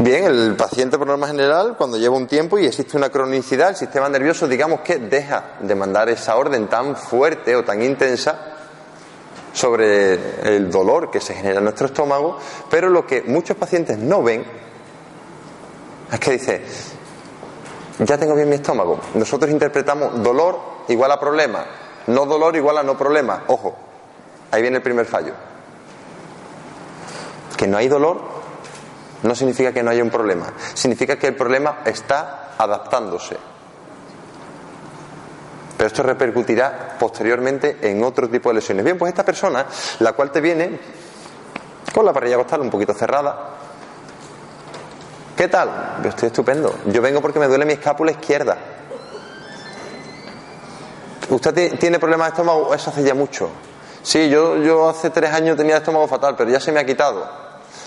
Bien, 0.00 0.24
el 0.24 0.54
paciente 0.56 0.96
por 0.96 1.08
norma 1.08 1.26
general, 1.26 1.74
cuando 1.76 1.96
lleva 1.96 2.16
un 2.16 2.28
tiempo 2.28 2.56
y 2.58 2.66
existe 2.66 2.96
una 2.96 3.10
cronicidad, 3.10 3.70
el 3.70 3.76
sistema 3.76 4.08
nervioso, 4.08 4.46
digamos 4.46 4.80
que 4.80 4.98
deja 4.98 5.56
de 5.60 5.74
mandar 5.74 6.08
esa 6.08 6.36
orden 6.36 6.68
tan 6.68 6.94
fuerte 6.94 7.56
o 7.56 7.64
tan 7.64 7.82
intensa 7.82 8.57
sobre 9.58 10.14
el 10.56 10.70
dolor 10.70 11.10
que 11.10 11.20
se 11.20 11.34
genera 11.34 11.58
en 11.58 11.64
nuestro 11.64 11.86
estómago, 11.86 12.38
pero 12.70 12.88
lo 12.88 13.04
que 13.04 13.22
muchos 13.22 13.56
pacientes 13.56 13.98
no 13.98 14.22
ven 14.22 14.44
es 16.12 16.20
que 16.20 16.30
dice, 16.30 16.62
ya 17.98 18.16
tengo 18.16 18.36
bien 18.36 18.48
mi 18.48 18.54
estómago. 18.54 19.00
Nosotros 19.14 19.50
interpretamos 19.50 20.22
dolor 20.22 20.60
igual 20.86 21.10
a 21.10 21.18
problema, 21.18 21.66
no 22.06 22.24
dolor 22.24 22.54
igual 22.54 22.78
a 22.78 22.84
no 22.84 22.96
problema. 22.96 23.42
Ojo, 23.48 23.76
ahí 24.52 24.62
viene 24.62 24.76
el 24.76 24.82
primer 24.82 25.06
fallo. 25.06 25.32
Que 27.56 27.66
no 27.66 27.78
hay 27.78 27.88
dolor 27.88 28.38
no 29.24 29.34
significa 29.34 29.72
que 29.72 29.82
no 29.82 29.90
haya 29.90 30.04
un 30.04 30.10
problema, 30.10 30.52
significa 30.74 31.18
que 31.18 31.26
el 31.26 31.34
problema 31.34 31.80
está 31.84 32.50
adaptándose. 32.56 33.36
Pero 35.78 35.86
esto 35.86 36.02
repercutirá 36.02 36.96
posteriormente 36.98 37.78
en 37.82 38.02
otro 38.02 38.28
tipo 38.28 38.48
de 38.48 38.56
lesiones. 38.56 38.84
Bien, 38.84 38.98
pues 38.98 39.10
esta 39.10 39.24
persona, 39.24 39.64
la 40.00 40.12
cual 40.12 40.32
te 40.32 40.40
viene 40.40 40.80
con 41.94 42.04
la 42.04 42.12
parrilla 42.12 42.36
costal 42.36 42.62
un 42.62 42.68
poquito 42.68 42.92
cerrada. 42.92 43.50
¿Qué 45.36 45.46
tal? 45.46 46.00
Yo 46.02 46.08
estoy 46.08 46.26
estupendo. 46.26 46.80
Yo 46.86 47.00
vengo 47.00 47.20
porque 47.20 47.38
me 47.38 47.46
duele 47.46 47.64
mi 47.64 47.74
escápula 47.74 48.10
izquierda. 48.10 48.58
¿Usted 51.30 51.78
tiene 51.78 52.00
problemas 52.00 52.26
de 52.26 52.30
estómago? 52.32 52.74
Eso 52.74 52.90
hace 52.90 53.04
ya 53.04 53.14
mucho. 53.14 53.48
Sí, 54.02 54.28
yo, 54.28 54.56
yo 54.56 54.88
hace 54.88 55.10
tres 55.10 55.32
años 55.32 55.56
tenía 55.56 55.76
estómago 55.76 56.08
fatal, 56.08 56.34
pero 56.36 56.50
ya 56.50 56.58
se 56.58 56.72
me 56.72 56.80
ha 56.80 56.86
quitado. 56.86 57.24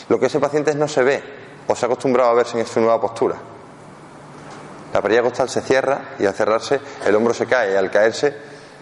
Lo 0.07 0.17
que 0.17 0.27
ese 0.27 0.39
paciente 0.39 0.73
no 0.75 0.87
se 0.87 1.03
ve 1.03 1.23
o 1.67 1.75
se 1.75 1.85
ha 1.85 1.87
acostumbrado 1.87 2.29
a 2.29 2.33
verse 2.35 2.57
en 2.57 2.65
su 2.65 2.79
nueva 2.79 3.01
postura. 3.01 3.35
La 4.93 5.01
parilla 5.01 5.21
costal 5.21 5.49
se 5.49 5.61
cierra 5.61 6.15
y 6.19 6.25
al 6.25 6.33
cerrarse 6.33 6.79
el 7.05 7.15
hombro 7.15 7.33
se 7.33 7.45
cae 7.45 7.73
y 7.73 7.75
al 7.75 7.89
caerse 7.89 8.35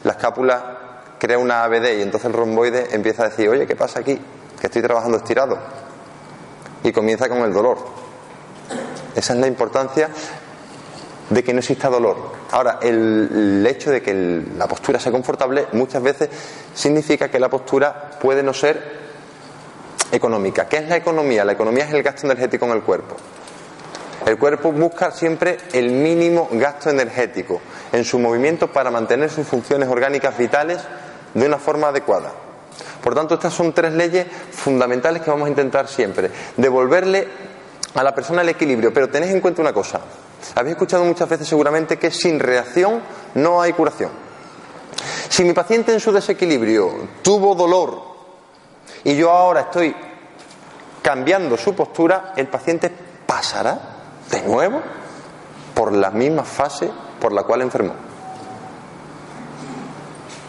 la 0.03 0.11
escápula 0.11 0.79
crea 1.19 1.37
una 1.37 1.63
ABD 1.63 1.97
y 1.97 2.01
entonces 2.01 2.25
el 2.25 2.33
romboide 2.33 2.87
empieza 2.91 3.23
a 3.23 3.29
decir, 3.29 3.49
oye, 3.49 3.67
¿qué 3.67 3.75
pasa 3.75 3.99
aquí? 3.99 4.19
Que 4.59 4.67
estoy 4.67 4.81
trabajando 4.81 5.17
estirado. 5.17 5.59
Y 6.83 6.91
comienza 6.91 7.27
con 7.27 7.39
el 7.39 7.53
dolor. 7.53 7.77
Esa 9.15 9.33
es 9.33 9.39
la 9.39 9.47
importancia 9.47 10.09
de 11.29 11.43
que 11.43 11.53
no 11.53 11.59
exista 11.59 11.89
dolor. 11.89 12.17
Ahora, 12.51 12.79
el, 12.81 13.65
hecho 13.67 13.91
de 13.91 14.01
que 14.01 14.43
la 14.57 14.67
postura 14.67 14.99
sea 14.99 15.11
confortable 15.11 15.67
muchas 15.73 16.01
veces 16.01 16.29
significa 16.73 17.29
que 17.29 17.39
la 17.39 17.49
postura 17.49 18.11
puede 18.19 18.41
no 18.41 18.53
ser 18.53 18.99
económica. 20.11 20.67
¿Qué 20.67 20.77
es 20.77 20.89
la 20.89 20.95
economía? 20.95 21.45
La 21.45 21.51
economía 21.51 21.85
es 21.85 21.93
el 21.93 22.01
gasto 22.01 22.25
energético 22.25 22.65
en 22.65 22.71
el 22.71 22.81
cuerpo. 22.81 23.15
El 24.25 24.37
cuerpo 24.37 24.71
busca 24.71 25.11
siempre 25.11 25.57
el 25.73 25.89
mínimo 25.91 26.49
gasto 26.51 26.89
energético 26.89 27.61
en 27.91 28.03
su 28.03 28.19
movimiento 28.19 28.71
para 28.71 28.91
mantener 28.91 29.29
sus 29.29 29.47
funciones 29.47 29.89
orgánicas 29.89 30.37
vitales 30.37 30.79
de 31.33 31.45
una 31.45 31.57
forma 31.57 31.87
adecuada. 31.87 32.31
Por 33.01 33.15
tanto, 33.15 33.35
estas 33.35 33.53
son 33.53 33.73
tres 33.73 33.93
leyes 33.93 34.27
fundamentales 34.51 35.21
que 35.21 35.31
vamos 35.31 35.47
a 35.47 35.49
intentar 35.49 35.87
siempre. 35.87 36.29
Devolverle 36.57 37.27
a 37.93 38.03
la 38.03 38.13
persona 38.13 38.41
el 38.41 38.49
equilibrio. 38.49 38.93
Pero 38.93 39.09
tenéis 39.09 39.33
en 39.33 39.41
cuenta 39.41 39.61
una 39.61 39.73
cosa. 39.73 40.01
Habéis 40.55 40.73
escuchado 40.73 41.03
muchas 41.05 41.29
veces 41.29 41.47
seguramente 41.47 41.97
que 41.97 42.11
sin 42.11 42.39
reacción 42.39 43.01
no 43.35 43.61
hay 43.61 43.73
curación. 43.73 44.11
Si 45.29 45.43
mi 45.43 45.53
paciente 45.53 45.93
en 45.93 45.99
su 45.99 46.11
desequilibrio 46.11 47.07
tuvo 47.21 47.55
dolor 47.55 48.01
y 49.03 49.15
yo 49.15 49.31
ahora 49.31 49.61
estoy 49.61 49.95
cambiando 51.01 51.55
su 51.55 51.73
postura, 51.73 52.33
el 52.35 52.47
paciente 52.47 52.91
pasará 53.25 53.98
de 54.31 54.41
nuevo 54.43 54.81
por 55.73 55.93
la 55.93 56.11
misma 56.11 56.43
fase 56.43 56.89
por 57.19 57.33
la 57.33 57.43
cual 57.43 57.61
enfermó. 57.61 57.93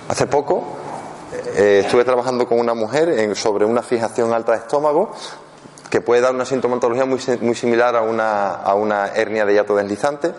Hace 0.08 0.26
poco 0.26 0.76
eh, 1.56 1.82
estuve 1.84 2.04
trabajando 2.04 2.46
con 2.46 2.58
una 2.58 2.74
mujer 2.74 3.36
sobre 3.36 3.64
una 3.64 3.82
fijación 3.82 4.32
alta 4.32 4.52
de 4.52 4.58
estómago 4.58 5.12
que 5.88 6.00
puede 6.00 6.20
dar 6.20 6.34
una 6.34 6.44
sintomatología 6.44 7.04
muy, 7.04 7.20
muy 7.40 7.54
similar 7.54 7.96
a 7.96 8.02
una, 8.02 8.52
a 8.54 8.74
una, 8.74 9.08
hernia 9.08 9.44
de 9.44 9.54
hiato 9.54 9.74
deslizante. 9.74 10.32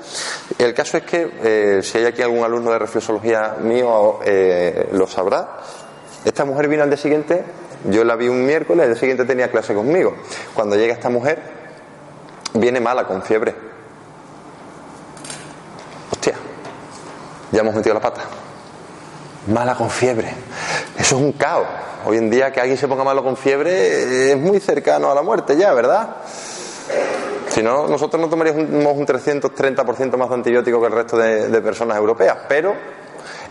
El 0.57 0.73
caso 0.73 0.97
es 0.97 1.03
que, 1.03 1.29
eh, 1.43 1.83
si 1.83 1.97
hay 1.97 2.05
aquí 2.05 2.21
algún 2.21 2.43
alumno 2.43 2.71
de 2.71 2.79
reflexología 2.79 3.57
mío, 3.59 4.19
eh, 4.23 4.87
lo 4.93 5.07
sabrá. 5.07 5.57
Esta 6.23 6.45
mujer 6.45 6.69
vino 6.69 6.83
al 6.83 6.89
día 6.89 6.97
siguiente 6.97 7.43
yo 7.89 8.03
la 8.03 8.15
vi 8.15 8.27
un 8.27 8.45
miércoles, 8.45 8.87
el 8.87 8.95
siguiente 8.95 9.25
tenía 9.25 9.49
clase 9.49 9.73
conmigo. 9.73 10.15
Cuando 10.53 10.75
llega 10.75 10.93
esta 10.93 11.09
mujer, 11.09 11.60
viene 12.53 12.79
mala, 12.79 13.05
con 13.05 13.21
fiebre. 13.21 13.53
Hostia, 16.11 16.33
ya 17.51 17.59
hemos 17.59 17.75
metido 17.75 17.93
la 17.93 18.01
pata. 18.01 18.21
Mala 19.47 19.75
con 19.75 19.89
fiebre. 19.89 20.33
Eso 20.97 21.15
es 21.15 21.21
un 21.21 21.33
caos. 21.33 21.67
Hoy 22.05 22.17
en 22.17 22.29
día 22.29 22.51
que 22.51 22.59
alguien 22.59 22.77
se 22.77 22.87
ponga 22.87 23.03
malo 23.03 23.23
con 23.23 23.37
fiebre 23.37 24.31
es 24.31 24.37
muy 24.37 24.59
cercano 24.59 25.11
a 25.11 25.15
la 25.15 25.21
muerte 25.21 25.55
ya, 25.55 25.73
¿verdad? 25.73 26.17
Si 27.49 27.61
no, 27.61 27.87
nosotros 27.87 28.21
no 28.21 28.29
tomaríamos 28.29 28.97
un 28.97 29.05
330% 29.05 30.17
más 30.17 30.29
de 30.29 30.35
antibiótico 30.35 30.79
que 30.79 30.87
el 30.87 30.93
resto 30.93 31.17
de 31.17 31.61
personas 31.61 31.97
europeas, 31.97 32.37
pero 32.47 32.73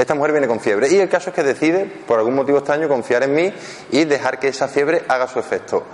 esta 0.00 0.14
mujer 0.14 0.32
viene 0.32 0.48
con 0.48 0.60
fiebre 0.60 0.88
y 0.88 0.98
el 0.98 1.10
caso 1.10 1.28
es 1.28 1.36
que 1.36 1.42
decide, 1.42 1.84
por 1.84 2.18
algún 2.18 2.34
motivo 2.34 2.56
extraño, 2.58 2.88
confiar 2.88 3.22
en 3.24 3.34
mí 3.34 3.52
y 3.90 4.04
dejar 4.04 4.38
que 4.38 4.48
esa 4.48 4.66
fiebre 4.66 5.04
haga 5.06 5.28
su 5.28 5.38
efecto. 5.38 5.84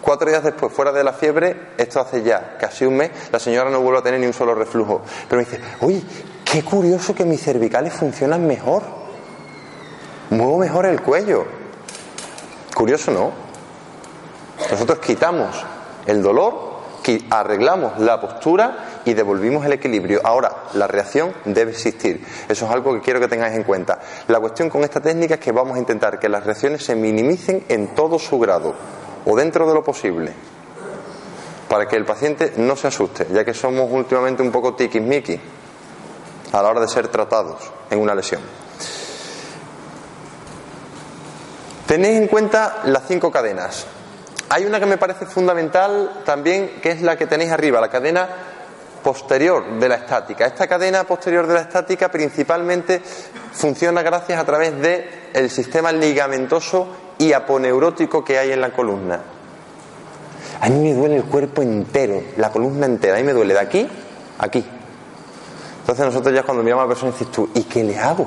Cuatro 0.00 0.28
días 0.28 0.44
después, 0.44 0.72
fuera 0.72 0.92
de 0.92 1.02
la 1.04 1.12
fiebre, 1.12 1.72
esto 1.76 2.00
hace 2.00 2.22
ya 2.22 2.56
casi 2.58 2.84
un 2.84 2.96
mes, 2.96 3.10
la 3.32 3.38
señora 3.38 3.68
no 3.68 3.80
vuelve 3.80 3.98
a 3.98 4.02
tener 4.02 4.20
ni 4.20 4.26
un 4.26 4.32
solo 4.32 4.54
reflujo. 4.54 5.02
Pero 5.28 5.40
me 5.40 5.44
dice, 5.44 5.60
oye, 5.80 6.02
qué 6.44 6.62
curioso 6.62 7.14
que 7.14 7.24
mis 7.24 7.42
cervicales 7.42 7.92
funcionan 7.92 8.46
mejor. 8.46 8.82
Muevo 10.30 10.58
mejor 10.58 10.86
el 10.86 11.02
cuello. 11.02 11.44
Curioso, 12.74 13.10
¿no? 13.10 13.32
Nosotros 14.70 14.98
quitamos 15.00 15.64
el 16.06 16.22
dolor, 16.22 16.68
arreglamos 17.30 17.98
la 17.98 18.20
postura 18.20 19.00
y 19.04 19.14
devolvimos 19.14 19.64
el 19.64 19.72
equilibrio. 19.72 20.20
Ahora, 20.24 20.64
la 20.74 20.86
reacción 20.86 21.32
debe 21.44 21.72
existir. 21.72 22.24
Eso 22.48 22.66
es 22.66 22.70
algo 22.70 22.94
que 22.94 23.00
quiero 23.00 23.20
que 23.20 23.28
tengáis 23.28 23.56
en 23.56 23.62
cuenta. 23.62 23.98
La 24.28 24.38
cuestión 24.40 24.68
con 24.68 24.84
esta 24.84 25.00
técnica 25.00 25.34
es 25.34 25.40
que 25.40 25.52
vamos 25.52 25.76
a 25.76 25.78
intentar 25.78 26.18
que 26.18 26.28
las 26.28 26.44
reacciones 26.44 26.84
se 26.84 26.94
minimicen 26.94 27.64
en 27.68 27.94
todo 27.94 28.18
su 28.18 28.38
grado 28.38 28.74
o 29.24 29.36
dentro 29.36 29.66
de 29.66 29.74
lo 29.74 29.82
posible 29.82 30.32
para 31.68 31.86
que 31.86 31.96
el 31.96 32.04
paciente 32.04 32.54
no 32.56 32.76
se 32.76 32.88
asuste, 32.88 33.26
ya 33.30 33.44
que 33.44 33.54
somos 33.54 33.90
últimamente 33.90 34.42
un 34.42 34.50
poco 34.50 34.74
tiquismiquis 34.74 35.38
a 36.52 36.62
la 36.62 36.68
hora 36.70 36.80
de 36.80 36.88
ser 36.88 37.08
tratados 37.08 37.70
en 37.90 37.98
una 37.98 38.14
lesión. 38.14 38.40
Tenéis 41.86 42.20
en 42.20 42.26
cuenta 42.26 42.82
las 42.84 43.06
cinco 43.06 43.30
cadenas. 43.30 43.86
Hay 44.50 44.64
una 44.64 44.80
que 44.80 44.86
me 44.86 44.96
parece 44.96 45.26
fundamental 45.26 46.22
también, 46.24 46.80
que 46.82 46.90
es 46.90 47.02
la 47.02 47.16
que 47.16 47.26
tenéis 47.26 47.50
arriba, 47.50 47.80
la 47.80 47.90
cadena 47.90 48.28
posterior 49.02 49.78
de 49.78 49.88
la 49.88 49.96
estática. 49.96 50.46
Esta 50.46 50.66
cadena 50.66 51.04
posterior 51.04 51.46
de 51.46 51.54
la 51.54 51.60
estática 51.60 52.10
principalmente 52.10 53.00
funciona 53.52 54.02
gracias 54.02 54.40
a 54.40 54.44
través 54.44 54.78
del 54.80 55.04
el 55.34 55.50
sistema 55.50 55.92
ligamentoso 55.92 57.07
y 57.18 57.32
aponeurótico 57.32 58.24
que 58.24 58.38
hay 58.38 58.52
en 58.52 58.60
la 58.60 58.72
columna. 58.72 59.20
A 60.60 60.68
mí 60.68 60.78
me 60.78 60.94
duele 60.94 61.16
el 61.16 61.24
cuerpo 61.24 61.62
entero, 61.62 62.22
la 62.36 62.50
columna 62.50 62.86
entera. 62.86 63.16
A 63.16 63.18
mí 63.18 63.24
me 63.24 63.32
duele 63.32 63.54
de 63.54 63.60
aquí 63.60 63.88
a 64.38 64.44
aquí. 64.46 64.64
Entonces 65.80 66.04
nosotros 66.04 66.34
ya 66.34 66.42
cuando 66.42 66.62
miramos 66.62 66.82
a 66.82 66.86
la 66.86 66.88
persona 66.88 67.12
dices 67.12 67.30
tú, 67.30 67.48
¿y 67.54 67.62
qué 67.62 67.84
le 67.84 67.98
hago? 67.98 68.26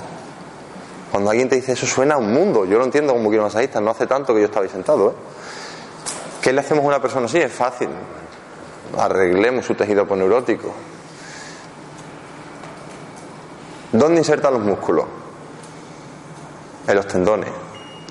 Cuando 1.12 1.30
alguien 1.30 1.50
te 1.50 1.56
dice 1.56 1.74
eso 1.74 1.86
suena 1.86 2.16
a 2.16 2.18
un 2.18 2.32
mundo. 2.34 2.66
Yo 2.66 2.78
lo 2.78 2.86
entiendo 2.86 3.14
como 3.14 3.30
quiromasajista, 3.30 3.82
no 3.82 3.92
hace 3.92 4.08
tanto 4.08 4.34
que 4.34 4.40
yo 4.40 4.46
estaba 4.46 4.66
ahí 4.66 4.72
sentado. 4.72 5.10
¿eh? 5.10 5.14
¿Qué 6.42 6.54
le 6.54 6.62
hacemos 6.62 6.84
a 6.86 6.88
una 6.88 7.02
persona 7.02 7.26
así? 7.26 7.38
Es 7.38 7.52
fácil. 7.52 7.90
Arreglemos 8.98 9.66
su 9.66 9.76
tejido 9.76 10.04
aponeurótico. 10.04 10.74
¿Dónde 13.92 14.20
insertan 14.20 14.54
los 14.54 14.64
músculos? 14.64 15.06
En 16.88 16.96
los 16.96 17.08
tendones. 17.08 17.61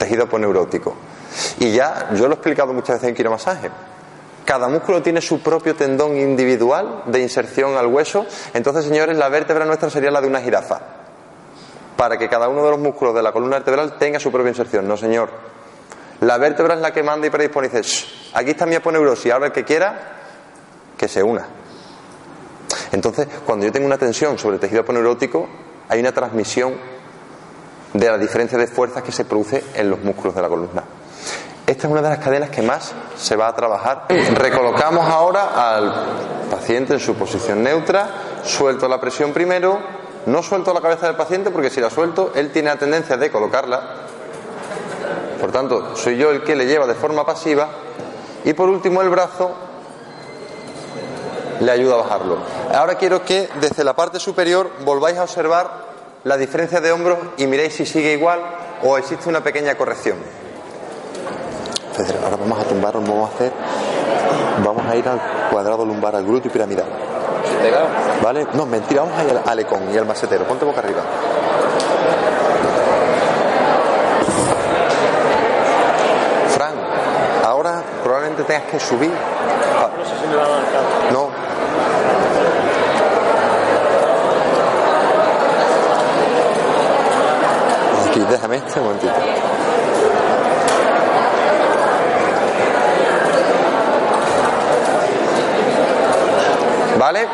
Tejido 0.00 0.24
aponeurótico. 0.24 0.96
Y 1.58 1.72
ya, 1.72 2.08
yo 2.14 2.26
lo 2.26 2.30
he 2.30 2.34
explicado 2.36 2.72
muchas 2.72 2.96
veces 2.96 3.10
en 3.10 3.14
quiromasaje. 3.14 3.68
Cada 4.46 4.66
músculo 4.66 5.02
tiene 5.02 5.20
su 5.20 5.42
propio 5.42 5.76
tendón 5.76 6.16
individual 6.16 7.02
de 7.04 7.20
inserción 7.20 7.76
al 7.76 7.86
hueso. 7.86 8.24
Entonces, 8.54 8.86
señores, 8.86 9.18
la 9.18 9.28
vértebra 9.28 9.66
nuestra 9.66 9.90
sería 9.90 10.10
la 10.10 10.22
de 10.22 10.26
una 10.26 10.40
jirafa 10.40 10.80
para 11.98 12.16
que 12.16 12.30
cada 12.30 12.48
uno 12.48 12.64
de 12.64 12.70
los 12.70 12.80
músculos 12.80 13.14
de 13.14 13.22
la 13.22 13.30
columna 13.30 13.56
vertebral 13.56 13.98
tenga 13.98 14.18
su 14.18 14.32
propia 14.32 14.48
inserción. 14.48 14.88
No, 14.88 14.96
señor. 14.96 15.28
La 16.20 16.38
vértebra 16.38 16.74
es 16.74 16.80
la 16.80 16.94
que 16.94 17.02
manda 17.02 17.26
y 17.26 17.30
predispone 17.30 17.66
y 17.66 17.70
dice, 17.70 18.06
aquí 18.32 18.52
está 18.52 18.64
mi 18.64 18.76
aponeurosis, 18.76 19.30
ahora 19.30 19.46
el 19.48 19.52
que 19.52 19.64
quiera, 19.64 20.16
que 20.96 21.08
se 21.08 21.22
una. 21.22 21.46
Entonces, 22.92 23.28
cuando 23.44 23.66
yo 23.66 23.72
tengo 23.72 23.86
una 23.86 23.98
tensión 23.98 24.38
sobre 24.38 24.54
el 24.54 24.60
tejido 24.60 24.80
aponeurótico, 24.80 25.46
hay 25.90 26.00
una 26.00 26.12
transmisión 26.12 26.74
de 27.92 28.06
la 28.06 28.18
diferencia 28.18 28.58
de 28.58 28.66
fuerzas 28.66 29.02
que 29.02 29.12
se 29.12 29.24
produce 29.24 29.64
en 29.74 29.90
los 29.90 30.00
músculos 30.00 30.34
de 30.34 30.42
la 30.42 30.48
columna. 30.48 30.84
Esta 31.66 31.86
es 31.86 31.92
una 31.92 32.02
de 32.02 32.08
las 32.08 32.18
cadenas 32.18 32.50
que 32.50 32.62
más 32.62 32.92
se 33.16 33.36
va 33.36 33.48
a 33.48 33.54
trabajar. 33.54 34.06
Recolocamos 34.34 35.06
ahora 35.08 35.76
al 35.76 35.94
paciente 36.50 36.94
en 36.94 37.00
su 37.00 37.14
posición 37.14 37.62
neutra, 37.62 38.08
suelto 38.42 38.88
la 38.88 39.00
presión 39.00 39.32
primero, 39.32 39.78
no 40.26 40.42
suelto 40.42 40.74
la 40.74 40.80
cabeza 40.80 41.06
del 41.06 41.16
paciente 41.16 41.50
porque 41.50 41.70
si 41.70 41.80
la 41.80 41.88
suelto, 41.88 42.32
él 42.34 42.50
tiene 42.50 42.70
la 42.70 42.76
tendencia 42.76 43.16
de 43.16 43.30
colocarla. 43.30 43.82
Por 45.40 45.52
tanto, 45.52 45.96
soy 45.96 46.16
yo 46.16 46.30
el 46.30 46.42
que 46.42 46.56
le 46.56 46.66
lleva 46.66 46.86
de 46.86 46.94
forma 46.94 47.24
pasiva. 47.24 47.68
Y 48.44 48.52
por 48.52 48.68
último, 48.68 49.00
el 49.02 49.08
brazo 49.08 49.52
le 51.60 51.70
ayuda 51.70 51.94
a 51.94 51.98
bajarlo. 51.98 52.38
Ahora 52.74 52.96
quiero 52.96 53.24
que 53.24 53.48
desde 53.60 53.84
la 53.84 53.94
parte 53.94 54.18
superior 54.18 54.70
volváis 54.84 55.18
a 55.18 55.22
observar 55.22 55.89
la 56.24 56.36
diferencia 56.36 56.80
de 56.80 56.92
hombros 56.92 57.18
y 57.36 57.46
miréis 57.46 57.74
si 57.74 57.86
sigue 57.86 58.12
igual 58.12 58.40
o 58.82 58.98
existe 58.98 59.28
una 59.28 59.42
pequeña 59.42 59.74
corrección. 59.76 60.18
ahora 62.22 62.36
vamos 62.36 62.58
a 62.58 62.64
tumbar, 62.64 62.94
vamos 62.94 63.30
a 63.30 63.34
hacer, 63.34 63.52
vamos 64.64 64.86
a 64.86 64.96
ir 64.96 65.08
al 65.08 65.20
cuadrado 65.50 65.84
lumbar, 65.84 66.16
al 66.16 66.24
glúteo 66.24 66.52
piramidal. 66.52 66.86
¿Vale? 68.22 68.46
No, 68.54 68.66
mentira, 68.66 69.02
vamos 69.02 69.18
a 69.18 69.24
ir 69.24 69.30
al 69.30 69.48
alecón 69.48 69.82
y 69.92 69.98
al 69.98 70.06
macetero. 70.06 70.44
Ponte 70.44 70.64
boca 70.64 70.80
arriba. 70.80 71.02
Fran, 76.48 76.74
ahora 77.44 77.82
probablemente 78.02 78.44
tengas 78.44 78.64
que 78.64 78.80
subir. 78.80 79.10
No 79.10 80.04
sé 80.04 80.12
si 80.20 80.26
me 80.28 80.36
va 80.36 80.44
a 80.44 81.12
No. 81.12 81.30
Aquí, 88.10 88.19
déjame 88.30 88.56
este 88.56 88.80
momentito. 88.80 89.12
¿Vale? 96.98 97.26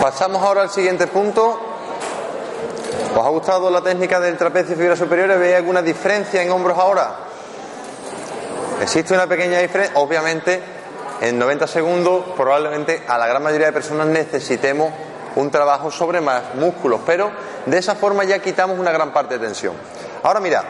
Pasamos 0.00 0.42
ahora 0.42 0.62
al 0.62 0.70
siguiente 0.70 1.06
punto. 1.06 1.60
¿Os 3.14 3.24
ha 3.24 3.28
gustado 3.30 3.70
la 3.70 3.80
técnica 3.80 4.20
del 4.20 4.36
trapecio 4.36 4.74
y 4.74 4.78
fibra 4.78 4.94
superior? 4.94 5.38
¿Veis 5.38 5.56
alguna 5.56 5.80
diferencia 5.80 6.42
en 6.42 6.50
hombros 6.50 6.78
ahora? 6.78 7.16
Existe 8.82 9.14
una 9.14 9.26
pequeña 9.26 9.60
diferencia. 9.60 9.98
Obviamente, 9.98 10.62
en 11.22 11.38
90 11.38 11.66
segundos, 11.66 12.24
probablemente 12.36 13.04
a 13.08 13.16
la 13.16 13.26
gran 13.26 13.42
mayoría 13.42 13.68
de 13.68 13.72
personas 13.72 14.06
necesitemos 14.08 14.92
un 15.36 15.50
trabajo 15.50 15.90
sobre 15.90 16.20
más 16.20 16.54
músculos, 16.54 17.00
pero 17.06 17.30
de 17.66 17.78
esa 17.78 17.94
forma 17.94 18.24
ya 18.24 18.40
quitamos 18.40 18.78
una 18.78 18.90
gran 18.90 19.12
parte 19.12 19.38
de 19.38 19.46
tensión. 19.46 19.74
Ahora 20.22 20.40
mira, 20.40 20.64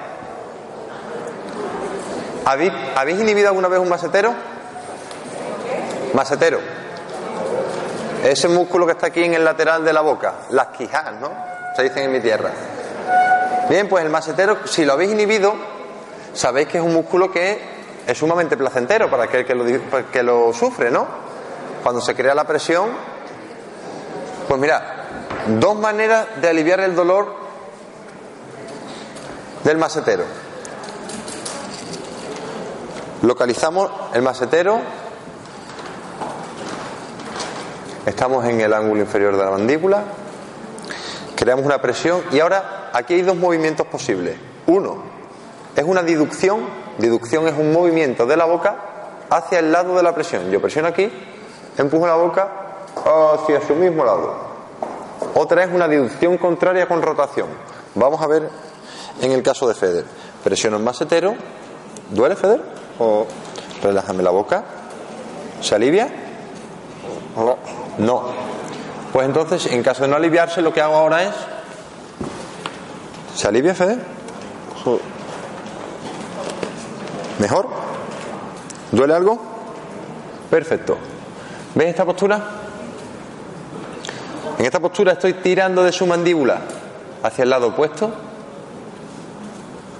¿habéis, 2.44 2.72
¿habéis 2.94 3.20
inhibido 3.20 3.48
alguna 3.48 3.68
vez 3.68 3.79
un 3.79 3.88
masetero? 3.88 4.35
Masetero. 6.12 6.59
Ese 8.24 8.48
músculo 8.48 8.87
que 8.87 8.92
está 8.92 9.07
aquí 9.07 9.22
en 9.22 9.35
el 9.35 9.44
lateral 9.44 9.85
de 9.85 9.92
la 9.92 10.00
boca, 10.00 10.35
las 10.50 10.68
quijas, 10.68 11.12
¿no? 11.20 11.31
Se 11.76 11.83
dicen 11.83 12.05
en 12.05 12.12
mi 12.12 12.20
tierra. 12.20 12.50
Bien, 13.68 13.88
pues 13.88 14.05
el 14.05 14.11
masetero, 14.11 14.59
si 14.66 14.85
lo 14.85 14.94
habéis 14.94 15.12
inhibido, 15.12 15.55
sabéis 16.33 16.68
que 16.68 16.79
es 16.79 16.85
un 16.85 16.92
músculo 16.92 17.31
que 17.31 17.76
es 18.07 18.18
sumamente 18.18 18.57
placentero 18.57 19.11
para 19.11 19.24
aquel 19.24 19.44
que 19.44 19.55
lo, 19.55 19.64
que 20.11 20.22
lo 20.22 20.52
sufre, 20.52 20.90
¿no? 20.90 21.07
Cuando 21.83 22.00
se 22.00 22.14
crea 22.14 22.35
la 22.35 22.44
presión, 22.44 22.90
pues 24.49 24.61
mira, 24.61 25.07
dos 25.59 25.77
maneras 25.77 26.27
de 26.41 26.49
aliviar 26.49 26.81
el 26.81 26.95
dolor 26.95 27.35
del 29.65 29.79
masetero. 29.79 30.25
Localizamos 33.23 33.91
el 34.15 34.23
masetero 34.23 34.81
Estamos 38.07 38.45
en 38.45 38.61
el 38.61 38.73
ángulo 38.73 39.01
inferior 39.01 39.37
de 39.37 39.45
la 39.45 39.51
mandíbula, 39.51 40.05
creamos 41.35 41.67
una 41.67 41.83
presión 41.83 42.23
y 42.31 42.39
ahora 42.39 42.91
aquí 42.93 43.15
hay 43.15 43.23
dos 43.23 43.35
movimientos 43.35 43.85
posibles. 43.89 44.39
Uno 44.69 45.03
es 45.75 45.83
una 45.83 46.05
diducción, 46.05 46.61
diducción 46.99 47.49
es 47.49 47.55
un 47.59 47.73
movimiento 47.73 48.25
de 48.25 48.37
la 48.37 48.45
boca 48.45 48.77
hacia 49.29 49.59
el 49.59 49.73
lado 49.73 49.97
de 49.97 50.05
la 50.05 50.15
presión. 50.15 50.49
Yo 50.53 50.61
presiono 50.61 50.87
aquí, 50.87 51.11
empujo 51.77 52.07
la 52.07 52.15
boca 52.15 52.65
hacia 53.07 53.61
su 53.66 53.75
mismo 53.75 54.05
lado. 54.05 54.35
Otra 55.35 55.64
es 55.64 55.73
una 55.73 55.88
diducción 55.88 56.38
contraria 56.38 56.87
con 56.87 57.03
rotación. 57.03 57.49
Vamos 57.95 58.21
a 58.21 58.27
ver 58.27 58.49
en 59.21 59.33
el 59.33 59.42
caso 59.42 59.69
de 59.69 59.75
Feder. 59.75 60.05
Presiono 60.42 60.77
el 60.77 60.83
masetero. 60.83 61.35
¿Duele 62.11 62.37
Feder? 62.37 62.61
O 62.99 63.27
relájame 63.83 64.23
la 64.23 64.31
boca. 64.31 64.64
¿Se 65.61 65.75
alivia? 65.75 66.09
No. 67.37 67.57
No. 67.99 68.23
Pues 69.12 69.27
entonces, 69.27 69.66
en 69.66 69.83
caso 69.83 70.03
de 70.03 70.09
no 70.09 70.16
aliviarse, 70.16 70.61
lo 70.61 70.73
que 70.73 70.81
hago 70.81 70.95
ahora 70.95 71.23
es. 71.23 71.35
¿Se 73.35 73.49
alivia, 73.49 73.75
Fede? 73.75 73.99
¿Mejor? 77.38 77.69
¿Duele 78.92 79.14
algo? 79.14 79.38
Perfecto. 80.51 80.97
¿Ves 81.75 81.88
esta 81.88 82.05
postura? 82.05 82.65
En 84.59 84.65
esta 84.65 84.81
postura 84.81 85.13
estoy 85.13 85.35
tirando 85.35 85.85
de 85.85 85.93
su 85.93 86.07
mandíbula 86.07 86.61
hacia 87.23 87.45
el 87.45 87.51
lado 87.51 87.69
opuesto 87.69 88.11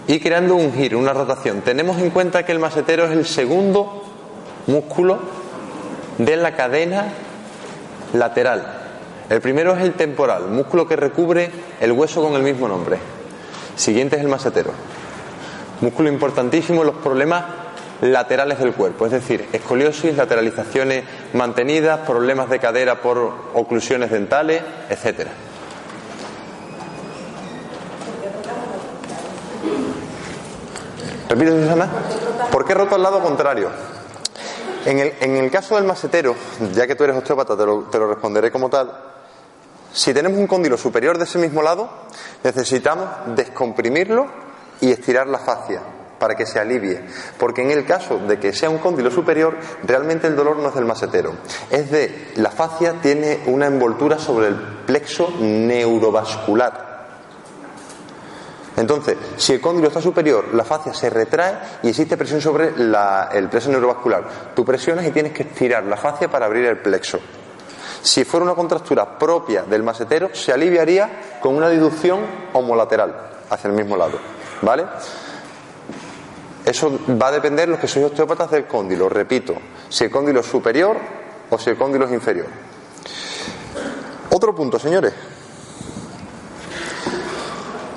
y 0.07 0.21
creando 0.21 0.55
un 0.55 0.73
giro, 0.73 0.99
una 0.99 1.13
rotación. 1.13 1.61
Tenemos 1.61 1.99
en 1.99 2.11
cuenta 2.11 2.45
que 2.45 2.53
el 2.53 2.59
masetero 2.59 3.05
es 3.05 3.13
el 3.13 3.27
segundo 3.27 4.03
músculo 4.67 5.19
de 6.19 6.37
la 6.37 6.55
cadena 6.55 7.13
lateral. 8.13 8.83
El 9.29 9.41
primero 9.41 9.75
es 9.75 9.83
el 9.83 9.95
temporal, 9.95 10.49
músculo 10.49 10.87
que 10.87 10.97
recubre 10.97 11.51
el 11.81 11.93
hueso 11.93 12.23
con 12.23 12.35
el 12.35 12.43
mismo 12.43 12.69
nombre. 12.69 12.99
Siguiente 13.75 14.17
es 14.17 14.23
el 14.23 14.29
masetero. 14.29 14.71
Músculo 15.81 16.09
importantísimo 16.09 16.81
en 16.83 16.87
los 16.87 16.97
problemas 16.97 17.45
laterales 18.01 18.59
del 18.59 18.73
cuerpo, 18.73 19.07
es 19.07 19.13
decir, 19.13 19.49
escoliosis, 19.53 20.17
lateralizaciones 20.17 21.05
mantenidas, 21.33 22.01
problemas 22.01 22.51
de 22.51 22.59
cadera 22.59 23.01
por 23.01 23.33
oclusiones 23.55 24.11
dentales, 24.11 24.63
etcétera. 24.89 25.31
Repite, 31.29 31.51
Susana. 31.51 31.89
¿Por 32.53 32.65
qué 32.65 32.75
roto 32.75 32.95
al 32.95 33.03
lado 33.03 33.21
contrario? 33.21 33.71
En 34.85 35.01
el, 35.37 35.51
caso 35.51 35.75
del 35.75 35.85
masetero, 35.85 36.37
ya 36.73 36.87
que 36.87 36.95
tú 36.95 37.03
eres 37.03 37.17
osteópata, 37.17 37.57
te 37.57 37.67
lo, 37.67 38.09
responderé 38.09 38.53
como 38.53 38.71
tal. 38.71 38.93
Si 39.93 40.15
tenemos 40.15 40.39
un 40.39 40.47
cóndilo 40.47 40.77
superior 40.77 41.19
de 41.19 41.25
ese 41.25 41.39
mismo 41.39 41.61
lado, 41.61 41.89
necesitamos 42.45 43.09
descomprimirlo 43.35 44.29
y 44.81 44.93
estirar 44.93 45.27
la 45.27 45.39
fascia. 45.39 45.81
Para 46.19 46.35
que 46.35 46.47
se 46.47 46.59
alivie. 46.59 47.01
Porque 47.39 47.63
en 47.63 47.71
el 47.71 47.85
caso 47.85 48.19
de 48.19 48.39
que 48.39 48.53
sea 48.53 48.71
un 48.71 48.79
cóndilo 48.79 49.11
superior, 49.11 49.57
realmente 49.85 50.27
el 50.27 50.37
dolor 50.37 50.57
no 50.57 50.69
es 50.69 50.75
del 50.75 50.85
masetero. 50.85 51.35
Es 51.71 51.91
de 51.91 52.33
la 52.37 52.51
fascia 52.51 52.95
tiene 53.03 53.41
una 53.47 53.67
envoltura 53.67 54.19
sobre 54.19 54.49
el 54.49 54.55
plexo 54.55 55.33
neurovascular. 55.41 56.87
Entonces, 58.77 59.17
si 59.39 59.55
el 59.55 59.61
cóndilo 59.61 59.89
está 59.89 60.03
superior, 60.03 60.53
la 60.53 60.65
fascia 60.65 60.93
se 60.93 61.09
retrae 61.09 61.57
y 61.83 61.89
existe 61.89 62.17
presión 62.17 62.43
sobre 62.43 62.69
el 62.69 63.49
plexo 63.49 63.71
neurovascular. 63.71 64.53
Tú 64.55 64.65
presionas 64.65 65.07
y 65.07 65.11
tienes 65.11 65.33
que 65.33 65.45
estirar 65.45 65.85
la 65.85 65.97
fascia 65.97 66.31
para 66.31 66.45
abrir 66.45 66.67
el 66.67 66.79
plexo. 66.79 67.19
Si 68.03 68.25
fuera 68.25 68.45
una 68.45 68.55
contractura 68.55 69.19
propia 69.19 69.63
del 69.63 69.83
masetero, 69.83 70.29
se 70.33 70.53
aliviaría 70.53 71.39
con 71.41 71.57
una 71.57 71.71
diducción 71.71 72.21
homolateral 72.53 73.15
hacia 73.49 73.69
el 73.69 73.75
mismo 73.75 73.97
lado. 73.97 74.19
¿Vale? 74.63 74.85
Eso 76.67 76.99
va 77.09 77.29
a 77.29 77.31
depender, 77.31 77.69
los 77.69 77.79
que 77.79 77.87
sois 77.87 78.07
osteópatas, 78.07 78.51
del 78.51 78.67
cóndilo. 78.67 79.09
Repito, 79.09 79.55
si 79.89 80.03
el 80.03 80.11
cóndilo 80.11 80.41
es 80.41 80.47
superior 80.47 80.97
o 81.49 81.57
si 81.59 81.71
el 81.71 81.77
cóndilo 81.77 82.07
es 82.07 82.13
inferior. 82.13 82.47
Otro 84.31 84.53
punto, 84.53 84.77
señores. 84.77 85.15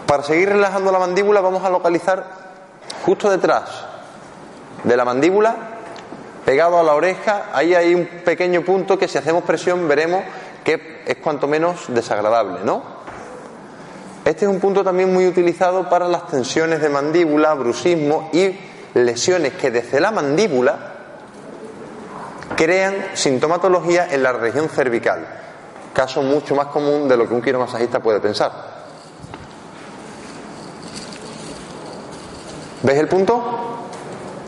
Para 0.05 0.21
seguir 0.21 0.49
relajando 0.49 0.91
la 0.91 0.99
mandíbula 0.99 1.41
vamos 1.41 1.63
a 1.63 1.69
localizar 1.71 2.25
justo 3.05 3.29
detrás 3.29 3.85
de 4.83 4.95
la 4.95 5.03
mandíbula, 5.03 5.55
pegado 6.45 6.79
a 6.79 6.83
la 6.83 6.93
oreja, 6.93 7.47
ahí 7.53 7.73
hay 7.73 7.95
un 7.95 8.05
pequeño 8.23 8.61
punto 8.61 8.99
que 8.99 9.07
si 9.07 9.17
hacemos 9.17 9.43
presión 9.43 9.87
veremos 9.87 10.23
que 10.63 11.01
es 11.05 11.17
cuanto 11.17 11.47
menos 11.47 11.85
desagradable, 11.87 12.59
¿no? 12.63 12.98
Este 14.25 14.45
es 14.45 14.51
un 14.51 14.59
punto 14.59 14.83
también 14.83 15.13
muy 15.13 15.27
utilizado 15.27 15.89
para 15.89 16.07
las 16.07 16.27
tensiones 16.27 16.81
de 16.81 16.89
mandíbula, 16.89 17.53
bruxismo 17.53 18.29
y 18.33 18.57
lesiones 18.93 19.53
que 19.53 19.71
desde 19.71 19.99
la 19.99 20.11
mandíbula 20.11 20.93
crean 22.55 22.95
sintomatología 23.13 24.07
en 24.11 24.21
la 24.23 24.33
región 24.33 24.69
cervical, 24.69 25.25
caso 25.93 26.21
mucho 26.21 26.55
más 26.55 26.67
común 26.67 27.07
de 27.07 27.15
lo 27.15 27.27
que 27.27 27.33
un 27.33 27.41
quiromasajista 27.41 28.01
puede 28.01 28.19
pensar. 28.19 28.79
¿Ves 32.83 32.97
el 32.97 33.07
punto? 33.07 33.41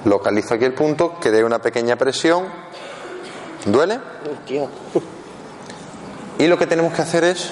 Localizo 0.05 0.53
aquí 0.53 0.65
el 0.65 0.73
punto, 0.73 1.19
que 1.19 1.31
dé 1.31 1.43
una 1.43 1.59
pequeña 1.59 1.95
presión. 1.95 2.45
¿Duele? 3.65 3.99
Y 6.39 6.47
lo 6.47 6.57
que 6.57 6.65
tenemos 6.65 6.93
que 6.93 7.01
hacer 7.01 7.23
es. 7.23 7.51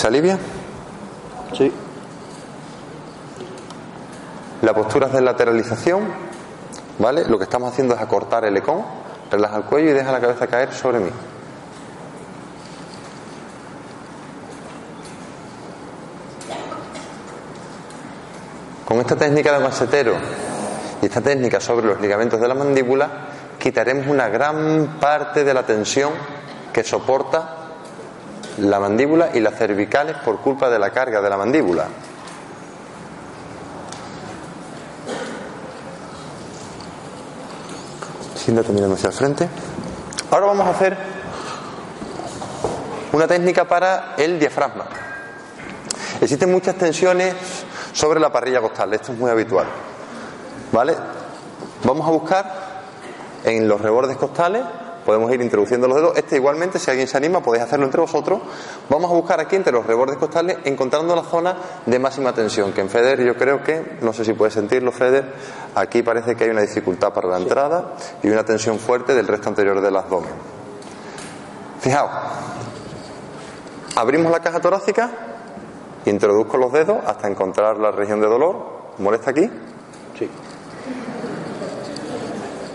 ¿Se 0.00 0.06
alivia? 0.06 0.38
Sí. 1.54 1.70
La 4.62 4.72
postura 4.72 5.08
es 5.08 5.12
de 5.12 5.20
lateralización, 5.20 6.08
¿vale? 6.98 7.26
Lo 7.26 7.36
que 7.36 7.44
estamos 7.44 7.70
haciendo 7.70 7.94
es 7.94 8.00
acortar 8.00 8.46
el 8.46 8.56
ecón, 8.56 8.82
relaja 9.30 9.58
el 9.58 9.64
cuello 9.64 9.90
y 9.90 9.92
deja 9.92 10.10
la 10.10 10.18
cabeza 10.18 10.46
caer 10.46 10.72
sobre 10.72 11.00
mí. 11.00 11.10
Con 18.86 19.00
esta 19.00 19.16
técnica 19.16 19.52
de 19.52 19.58
macetero 19.62 20.14
y 21.02 21.04
esta 21.04 21.20
técnica 21.20 21.60
sobre 21.60 21.84
los 21.84 22.00
ligamentos 22.00 22.40
de 22.40 22.48
la 22.48 22.54
mandíbula, 22.54 23.10
quitaremos 23.58 24.06
una 24.06 24.30
gran 24.30 24.96
parte 24.98 25.44
de 25.44 25.52
la 25.52 25.66
tensión 25.66 26.12
que 26.72 26.84
soporta 26.84 27.59
la 28.58 28.80
mandíbula 28.80 29.30
y 29.34 29.40
las 29.40 29.56
cervicales 29.56 30.16
por 30.24 30.40
culpa 30.40 30.68
de 30.68 30.78
la 30.78 30.90
carga 30.90 31.20
de 31.20 31.30
la 31.30 31.36
mandíbula. 31.36 31.86
Siéntate 38.34 38.72
mirando 38.72 38.94
hacia 38.94 39.08
el 39.08 39.12
frente. 39.12 39.48
Ahora 40.30 40.46
vamos 40.46 40.66
a 40.66 40.70
hacer 40.70 40.96
una 43.12 43.26
técnica 43.26 43.64
para 43.66 44.14
el 44.16 44.38
diafragma. 44.38 44.86
Existen 46.20 46.50
muchas 46.50 46.76
tensiones 46.76 47.34
sobre 47.92 48.20
la 48.20 48.30
parrilla 48.30 48.60
costal. 48.60 48.92
Esto 48.94 49.12
es 49.12 49.18
muy 49.18 49.30
habitual. 49.30 49.66
¿Vale? 50.72 50.96
Vamos 51.84 52.06
a 52.06 52.10
buscar 52.10 52.52
en 53.44 53.66
los 53.66 53.80
rebordes 53.80 54.16
costales, 54.16 54.62
podemos 55.04 55.32
ir 55.32 55.40
introduciendo 55.40 55.88
los 55.88 55.96
dedos. 55.96 56.16
Este 56.16 56.36
igualmente, 56.36 56.78
si 56.78 56.90
alguien 56.90 57.08
se 57.08 57.16
anima, 57.16 57.40
podéis 57.40 57.64
hacerlo 57.64 57.86
entre 57.86 58.00
vosotros. 58.00 58.40
Vamos 58.88 59.10
a 59.10 59.14
buscar 59.14 59.40
aquí 59.40 59.56
entre 59.56 59.72
los 59.72 59.86
rebordes 59.86 60.16
costales, 60.16 60.58
encontrando 60.64 61.14
la 61.14 61.22
zona 61.22 61.56
de 61.86 61.98
máxima 61.98 62.32
tensión, 62.32 62.72
que 62.72 62.80
en 62.80 62.88
Feder 62.88 63.22
yo 63.22 63.36
creo 63.36 63.62
que, 63.62 63.98
no 64.00 64.12
sé 64.12 64.24
si 64.24 64.32
puedes 64.32 64.54
sentirlo, 64.54 64.92
Feder, 64.92 65.32
aquí 65.74 66.02
parece 66.02 66.34
que 66.34 66.44
hay 66.44 66.50
una 66.50 66.62
dificultad 66.62 67.12
para 67.12 67.28
la 67.28 67.38
entrada 67.38 67.94
y 68.22 68.28
una 68.28 68.44
tensión 68.44 68.78
fuerte 68.78 69.14
del 69.14 69.26
resto 69.26 69.48
anterior 69.48 69.80
del 69.80 69.96
abdomen. 69.96 70.30
Fijaos, 71.80 72.10
abrimos 73.96 74.30
la 74.30 74.40
caja 74.40 74.60
torácica 74.60 75.10
Introduzco 76.06 76.56
los 76.56 76.72
dedos 76.72 76.98
hasta 77.06 77.28
encontrar 77.28 77.76
la 77.78 77.90
región 77.90 78.20
de 78.20 78.26
dolor. 78.26 78.56
¿Molesta 78.98 79.30
aquí? 79.30 79.50
Sí. 80.18 80.28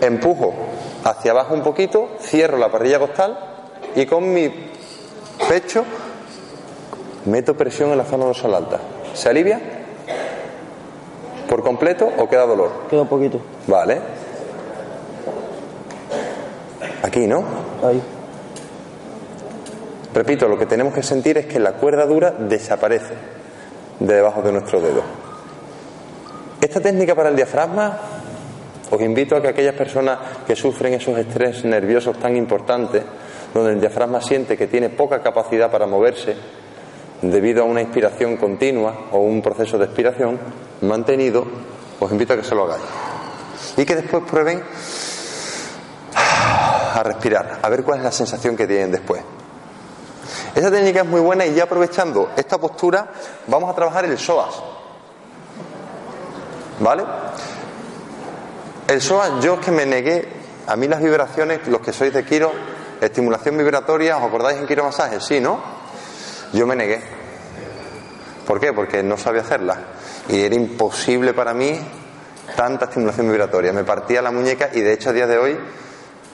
Empujo 0.00 0.54
hacia 1.04 1.30
abajo 1.30 1.54
un 1.54 1.62
poquito, 1.62 2.10
cierro 2.20 2.58
la 2.58 2.70
parrilla 2.70 2.98
costal 2.98 3.38
y 3.94 4.06
con 4.06 4.32
mi 4.32 4.52
pecho 5.48 5.84
meto 7.26 7.56
presión 7.56 7.90
en 7.90 7.98
la 7.98 8.04
zona 8.04 8.24
dorsal 8.24 8.54
alta. 8.54 8.78
¿Se 9.14 9.28
alivia? 9.28 9.60
¿Por 11.48 11.62
completo 11.62 12.08
o 12.18 12.28
queda 12.28 12.46
dolor? 12.46 12.70
Queda 12.90 13.02
un 13.02 13.08
poquito. 13.08 13.40
Vale. 13.66 14.00
Aquí, 17.02 17.26
¿no? 17.26 17.44
Ahí. 17.84 18.02
Repito, 20.12 20.48
lo 20.48 20.58
que 20.58 20.66
tenemos 20.66 20.94
que 20.94 21.02
sentir 21.02 21.38
es 21.38 21.46
que 21.46 21.58
la 21.58 21.72
cuerda 21.72 22.06
dura 22.06 22.30
desaparece 22.30 23.14
de 24.00 24.14
debajo 24.14 24.42
de 24.42 24.52
nuestro 24.52 24.80
dedo. 24.80 25.02
Esta 26.60 26.80
técnica 26.80 27.14
para 27.14 27.28
el 27.28 27.36
diafragma, 27.36 27.98
os 28.90 29.00
invito 29.00 29.36
a 29.36 29.42
que 29.42 29.48
aquellas 29.48 29.74
personas 29.74 30.18
que 30.46 30.56
sufren 30.56 30.94
esos 30.94 31.18
estrés 31.18 31.64
nerviosos 31.64 32.18
tan 32.18 32.36
importantes, 32.36 33.02
donde 33.52 33.72
el 33.72 33.80
diafragma 33.80 34.20
siente 34.20 34.56
que 34.56 34.66
tiene 34.66 34.90
poca 34.90 35.22
capacidad 35.22 35.70
para 35.70 35.86
moverse 35.86 36.36
debido 37.22 37.62
a 37.62 37.66
una 37.66 37.80
inspiración 37.80 38.36
continua 38.36 39.08
o 39.12 39.18
un 39.18 39.42
proceso 39.42 39.78
de 39.78 39.86
expiración 39.86 40.38
mantenido, 40.82 41.46
os 41.98 42.12
invito 42.12 42.34
a 42.34 42.36
que 42.36 42.44
se 42.44 42.54
lo 42.54 42.64
hagáis. 42.64 42.82
Y 43.76 43.84
que 43.84 43.96
después 43.96 44.22
prueben 44.28 44.62
a 46.14 47.02
respirar, 47.02 47.58
a 47.62 47.68
ver 47.68 47.82
cuál 47.82 47.98
es 47.98 48.04
la 48.04 48.12
sensación 48.12 48.56
que 48.56 48.66
tienen 48.66 48.92
después. 48.92 49.22
Esa 50.54 50.70
técnica 50.70 51.00
es 51.00 51.06
muy 51.06 51.20
buena 51.20 51.44
y 51.44 51.54
ya 51.54 51.64
aprovechando 51.64 52.30
esta 52.36 52.58
postura 52.58 53.10
vamos 53.46 53.70
a 53.70 53.74
trabajar 53.74 54.04
el 54.06 54.18
psoas. 54.18 54.54
¿Vale? 56.80 57.04
El 58.88 59.00
psoas, 59.00 59.42
yo 59.42 59.54
es 59.54 59.60
que 59.60 59.70
me 59.70 59.84
negué, 59.84 60.26
a 60.66 60.76
mí 60.76 60.88
las 60.88 61.02
vibraciones, 61.02 61.66
los 61.68 61.80
que 61.80 61.92
sois 61.92 62.12
de 62.12 62.24
Quiro, 62.24 62.52
estimulación 63.00 63.56
vibratoria, 63.56 64.16
¿os 64.16 64.24
acordáis 64.24 64.58
en 64.58 64.66
Quiro 64.66 64.84
Masaje? 64.84 65.20
Sí, 65.20 65.40
¿no? 65.40 65.60
Yo 66.52 66.66
me 66.66 66.76
negué. 66.76 67.00
¿Por 68.46 68.60
qué? 68.60 68.72
Porque 68.72 69.02
no 69.02 69.16
sabía 69.16 69.42
hacerla. 69.42 69.76
Y 70.28 70.40
era 70.40 70.54
imposible 70.54 71.34
para 71.34 71.54
mí 71.54 71.78
tanta 72.56 72.86
estimulación 72.86 73.28
vibratoria. 73.28 73.72
Me 73.72 73.84
partía 73.84 74.22
la 74.22 74.30
muñeca 74.30 74.70
y 74.72 74.80
de 74.80 74.92
hecho 74.92 75.10
a 75.10 75.12
día 75.12 75.26
de 75.26 75.38
hoy 75.38 75.58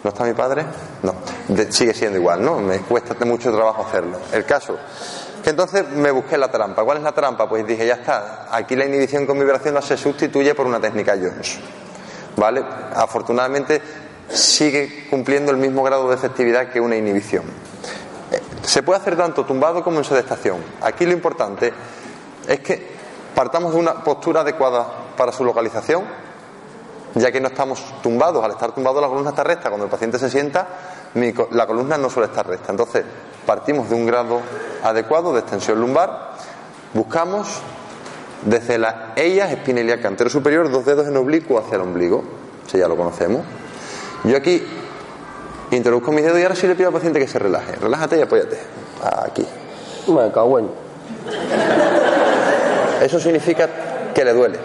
¿No 0.02 0.10
está 0.10 0.24
mi 0.24 0.32
padre? 0.32 0.64
No. 1.02 1.14
sigue 1.70 1.94
siendo 1.94 2.18
igual, 2.18 2.44
¿no? 2.44 2.58
Me 2.58 2.78
cuesta 2.80 3.14
mucho 3.24 3.52
trabajo 3.52 3.86
hacerlo. 3.86 4.18
El 4.32 4.44
caso, 4.44 4.76
que 5.44 5.50
entonces 5.50 5.88
me 5.90 6.10
busqué 6.10 6.36
la 6.36 6.50
trampa. 6.50 6.82
¿Cuál 6.82 6.98
es 6.98 7.04
la 7.04 7.12
trampa? 7.12 7.48
Pues 7.48 7.64
dije, 7.64 7.86
ya 7.86 7.94
está. 7.94 8.48
Aquí 8.50 8.74
la 8.74 8.84
inhibición 8.84 9.26
con 9.26 9.38
vibración 9.38 9.80
se 9.80 9.96
sustituye 9.96 10.56
por 10.56 10.66
una 10.66 10.80
técnica 10.80 11.14
Jones. 11.14 11.58
¿Vale? 12.36 12.64
Afortunadamente 12.96 13.80
sigue 14.28 15.06
cumpliendo 15.11 15.50
el 15.50 15.58
mismo 15.58 15.82
grado 15.82 16.08
de 16.08 16.14
efectividad 16.14 16.70
que 16.70 16.80
una 16.80 16.96
inhibición. 16.96 17.44
Eh, 18.31 18.40
se 18.62 18.83
puede 18.83 19.00
hacer 19.00 19.16
tanto 19.16 19.44
tumbado 19.44 19.83
como 19.83 19.98
en 19.98 20.04
sedestación. 20.04 20.58
Aquí 20.81 21.04
lo 21.04 21.12
importante 21.12 21.73
es 22.46 22.60
que 22.60 22.92
partamos 23.35 23.75
de 23.75 23.81
una 23.81 24.04
postura 24.04 24.40
adecuada 24.40 24.87
para 25.16 25.33
su 25.33 25.44
localización 25.44 26.04
ya 27.14 27.31
que 27.31 27.40
no 27.40 27.48
estamos 27.48 27.83
tumbados. 28.02 28.44
Al 28.44 28.52
estar 28.52 28.73
tumbado 28.73 29.00
la 29.00 29.08
columna 29.08 29.31
está 29.31 29.44
recta. 29.44 29.68
Cuando 29.68 29.85
el 29.85 29.90
paciente 29.90 30.18
se 30.18 30.31
sienta, 30.31 30.66
la 31.50 31.66
columna 31.66 31.98
no 31.98 32.08
suele 32.10 32.29
estar 32.29 32.46
recta. 32.46 32.70
Entonces, 32.70 33.04
partimos 33.46 33.88
de 33.88 33.94
un 33.94 34.06
grado 34.06 34.40
adecuado 34.83 35.33
de 35.33 35.40
extensión 35.40 35.81
lumbar, 35.81 36.33
buscamos 36.94 37.60
desde 38.44 38.79
la 38.79 39.12
ella 39.16 39.50
espina 39.50 39.81
ilíaca 39.81 40.08
antero 40.08 40.31
superior, 40.31 40.70
dos 40.70 40.85
dedos 40.85 41.06
en 41.06 41.16
oblicuo 41.16 41.58
hacia 41.58 41.77
el 41.77 41.83
ombligo. 41.83 42.25
Si 42.66 42.79
ya 42.79 42.88
lo 42.88 42.96
conocemos. 42.96 43.42
Yo 44.25 44.37
aquí 44.37 44.62
introduzco 45.70 46.12
mis 46.12 46.25
dedos 46.25 46.38
y 46.38 46.42
ahora 46.42 46.54
sí 46.54 46.66
le 46.66 46.75
pido 46.75 46.88
al 46.88 46.94
paciente 46.94 47.18
que 47.18 47.27
se 47.27 47.38
relaje. 47.38 47.77
Relájate 47.77 48.18
y 48.18 48.23
apóyate. 48.23 48.58
Aquí. 49.02 49.46
Me 50.08 50.31
cago 50.31 50.58
en. 50.58 50.70
Eso 53.00 53.18
significa 53.18 53.68
que 54.14 54.25
le 54.25 54.33
duele. 54.33 54.58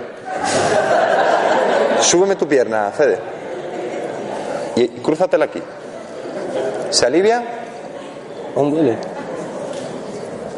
Súbeme 2.01 2.35
tu 2.35 2.47
pierna, 2.47 2.91
Fede. 2.91 3.19
Y 4.75 4.87
crúzatela 5.01 5.45
aquí. 5.45 5.61
¿Se 6.91 7.05
alivia? 7.05 7.43
Aún 8.55 8.71
duele. 8.71 8.97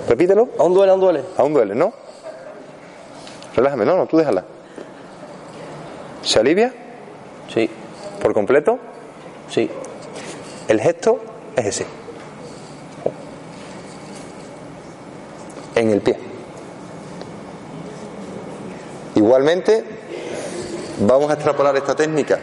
Repítelo. 0.07 0.49
Aún 0.59 0.73
duele, 0.73 0.91
aún 0.91 0.99
duele. 1.01 1.23
Aún 1.37 1.53
duele, 1.53 1.75
¿no? 1.75 1.93
Relájame, 3.55 3.85
no, 3.85 3.95
no, 3.95 4.05
tú 4.07 4.17
déjala. 4.17 4.43
¿Se 6.23 6.39
alivia 6.39 6.73
Sí, 7.53 7.69
por 8.21 8.33
completo? 8.33 8.77
Sí. 9.49 9.69
El 10.67 10.79
gesto 10.79 11.19
es 11.55 11.65
ese. 11.65 11.85
En 15.75 15.89
el 15.89 16.01
pie. 16.01 16.19
Igualmente, 19.15 19.83
vamos 20.99 21.29
a 21.29 21.33
extrapolar 21.33 21.75
esta 21.75 21.95
técnica 21.95 22.39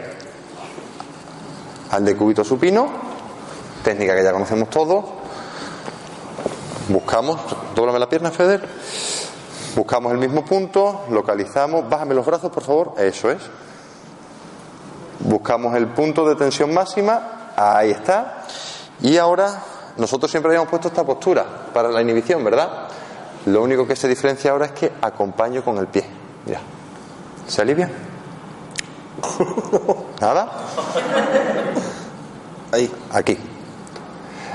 al 1.91 2.03
decúbito 2.03 2.43
supino, 2.43 2.87
técnica 3.83 4.15
que 4.15 4.23
ya 4.23 4.31
conocemos 4.31 4.69
todos. 4.69 5.05
Buscamos, 6.89 7.39
dóblame 7.75 7.99
la 7.99 8.09
pierna, 8.09 8.31
Feder. 8.31 8.67
Buscamos 9.75 10.11
el 10.11 10.17
mismo 10.17 10.43
punto, 10.43 11.05
localizamos, 11.11 11.87
bájame 11.89 12.15
los 12.15 12.25
brazos, 12.25 12.51
por 12.51 12.63
favor, 12.63 12.93
eso 12.97 13.29
es. 13.29 13.41
Buscamos 15.27 15.75
el 15.75 15.87
punto 15.87 16.25
de 16.25 16.35
tensión 16.35 16.73
máxima, 16.73 17.51
ahí 17.57 17.91
está. 17.91 18.43
Y 19.01 19.17
ahora, 19.17 19.61
nosotros 19.97 20.31
siempre 20.31 20.51
habíamos 20.51 20.69
puesto 20.69 20.87
esta 20.87 21.03
postura 21.03 21.45
para 21.73 21.89
la 21.89 22.01
inhibición, 22.01 22.45
¿verdad? 22.45 22.87
Lo 23.45 23.61
único 23.61 23.85
que 23.85 23.97
se 23.97 24.07
diferencia 24.07 24.51
ahora 24.51 24.67
es 24.67 24.71
que 24.71 24.89
acompaño 25.01 25.65
con 25.65 25.77
el 25.79 25.87
pie. 25.87 26.05
Ya. 26.45 26.61
¿Se 27.45 27.61
alivia? 27.61 27.89
¿Nada? 30.21 30.49
Ahí, 32.71 32.89
aquí. 33.11 33.37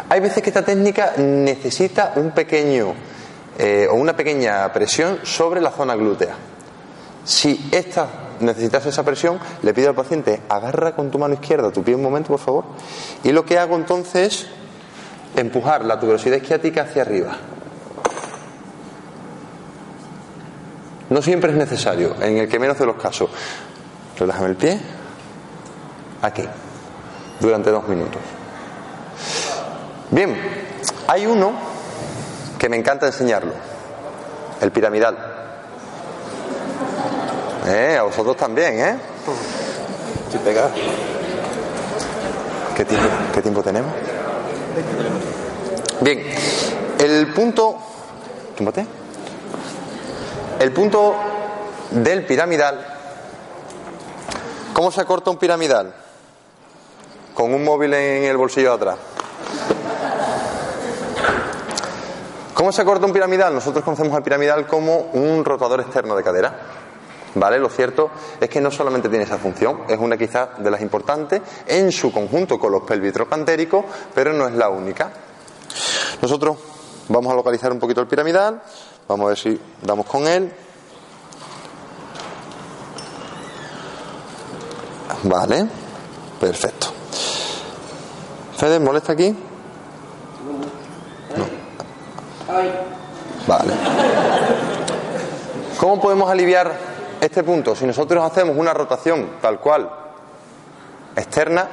Hay 0.08 0.20
veces 0.20 0.42
que 0.42 0.48
esta 0.48 0.64
técnica 0.64 1.12
necesita 1.18 2.14
un 2.16 2.30
pequeño 2.30 2.94
eh, 3.58 3.86
o 3.90 3.94
una 3.94 4.16
pequeña 4.16 4.72
presión 4.72 5.20
sobre 5.22 5.60
la 5.60 5.70
zona 5.70 5.94
glútea. 5.96 6.34
Si 7.26 7.68
esta 7.70 8.06
necesitas 8.43 8.84
esa 8.86 9.05
presión, 9.05 9.38
le 9.62 9.74
pido 9.74 9.88
al 9.88 9.95
paciente, 9.95 10.43
agarra 10.49 10.95
con 10.95 11.11
tu 11.11 11.18
mano 11.18 11.34
izquierda 11.34 11.70
tu 11.70 11.82
pie 11.82 11.95
un 11.95 12.03
momento, 12.03 12.28
por 12.28 12.40
favor. 12.40 12.64
Y 13.24 13.32
lo 13.32 13.45
que 13.45 13.59
hago 13.59 13.76
entonces 13.76 14.47
es 14.47 14.47
empujar 15.36 15.84
la 15.84 15.99
tuberosidad 15.99 16.36
isquiática 16.36 16.82
hacia 16.82 17.03
arriba. 17.03 17.36
No 21.11 21.20
siempre 21.20 21.51
es 21.53 21.57
necesario, 21.57 22.16
en 22.20 22.38
el 22.38 22.49
que 22.49 22.59
menos 22.59 22.78
de 22.78 22.86
los 22.86 22.97
casos. 22.97 23.30
Relájame 24.18 24.49
el 24.49 24.57
pie. 24.57 24.80
Aquí. 26.22 26.45
Durante 27.40 27.70
dos 27.70 27.86
minutos. 27.88 28.20
Bien, 30.11 30.36
hay 31.09 31.26
uno 31.26 31.53
que 32.59 32.68
me 32.68 32.76
encanta 32.76 33.07
enseñarlo. 33.07 33.53
El 34.61 34.70
piramidal. 34.70 35.32
Eh, 37.64 37.96
a 37.96 38.02
vosotros 38.02 38.36
también, 38.36 38.80
¿eh? 38.80 38.96
Estoy 40.26 40.40
pegado. 40.40 40.70
¿Qué 42.76 42.84
tiempo, 42.84 43.08
qué 43.32 43.42
tiempo 43.42 43.62
tenemos? 43.62 43.92
Bien, 46.00 46.24
el 46.98 47.32
punto. 47.32 47.78
¿Tómate? 48.56 48.84
El 50.58 50.72
punto 50.72 51.14
del 51.92 52.26
piramidal. 52.26 52.84
¿Cómo 54.72 54.90
se 54.90 55.00
acorta 55.00 55.30
un 55.30 55.36
piramidal? 55.36 55.94
Con 57.34 57.54
un 57.54 57.62
móvil 57.62 57.94
en 57.94 58.24
el 58.24 58.36
bolsillo 58.36 58.70
de 58.70 58.74
atrás. 58.74 58.96
¿Cómo 62.54 62.72
se 62.72 62.82
acorta 62.82 63.06
un 63.06 63.12
piramidal? 63.12 63.54
Nosotros 63.54 63.84
conocemos 63.84 64.14
al 64.14 64.22
piramidal 64.22 64.66
como 64.66 65.10
un 65.12 65.44
rotador 65.44 65.80
externo 65.80 66.16
de 66.16 66.22
cadera. 66.22 66.71
¿Vale? 67.35 67.59
Lo 67.59 67.68
cierto 67.70 68.11
es 68.41 68.49
que 68.49 68.61
no 68.61 68.70
solamente 68.70 69.09
tiene 69.09 69.24
esa 69.24 69.39
función, 69.39 69.85
es 69.89 69.99
una 69.99 70.18
quizás 70.18 70.62
de 70.62 70.70
las 70.70 70.83
importantes 70.83 71.41
en 71.66 71.91
su 71.91 72.12
conjunto 72.12 72.59
con 72.59 72.72
los 72.72 72.83
pelvitrocantéricos, 72.83 73.85
pero 74.14 74.33
no 74.33 74.47
es 74.47 74.55
la 74.55 74.68
única. 74.68 75.11
Nosotros 76.20 76.57
vamos 77.09 77.33
a 77.33 77.37
localizar 77.37 77.72
un 77.72 77.78
poquito 77.78 78.01
el 78.03 78.07
piramidal, 78.07 78.61
vamos 79.09 79.24
a 79.24 79.28
ver 79.28 79.39
si 79.39 79.61
damos 79.80 80.07
con 80.07 80.26
él. 80.26 80.53
Vale, 85.24 85.66
perfecto. 86.39 86.89
Fede, 88.57 88.78
¿molesta 88.78 89.12
aquí? 89.12 89.35
No. 91.37 91.47
Vale. 93.47 93.72
¿Cómo 95.78 96.01
podemos 96.01 96.30
aliviar 96.30 96.91
este 97.22 97.44
punto? 97.44 97.76
Si 97.76 97.86
nosotros 97.86 98.24
hacemos 98.24 98.56
una 98.56 98.74
rotación 98.74 99.36
tal 99.40 99.60
cual 99.60 99.88
externa, 101.14 101.68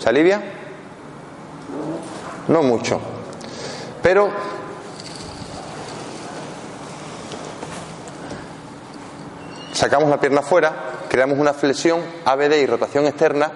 ¿se 0.00 0.08
alivia? 0.08 0.42
No 2.48 2.64
mucho. 2.64 3.00
Pero 4.02 4.30
sacamos 9.72 10.10
la 10.10 10.18
pierna 10.18 10.42
fuera, 10.42 10.72
creamos 11.08 11.38
una 11.38 11.52
flexión 11.52 12.00
ABD 12.24 12.54
y 12.56 12.66
rotación 12.66 13.06
externa, 13.06 13.52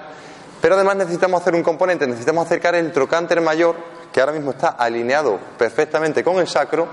pero 0.61 0.77
además 0.77 0.95
necesitamos 0.99 1.41
hacer 1.41 1.57
un 1.57 1.65
componente, 1.65 2.07
necesitamos 2.07 2.47
acercar 2.47 2.77
el 2.77 2.93
trocánter 2.93 3.41
mayor, 3.41 3.75
que 4.13 4.21
ahora 4.21 4.33
mismo 4.33 4.53
está 4.53 4.69
alineado 4.69 5.41
perfectamente 5.59 6.23
con 6.23 6.39
el 6.39 6.47
sacro, 6.47 6.87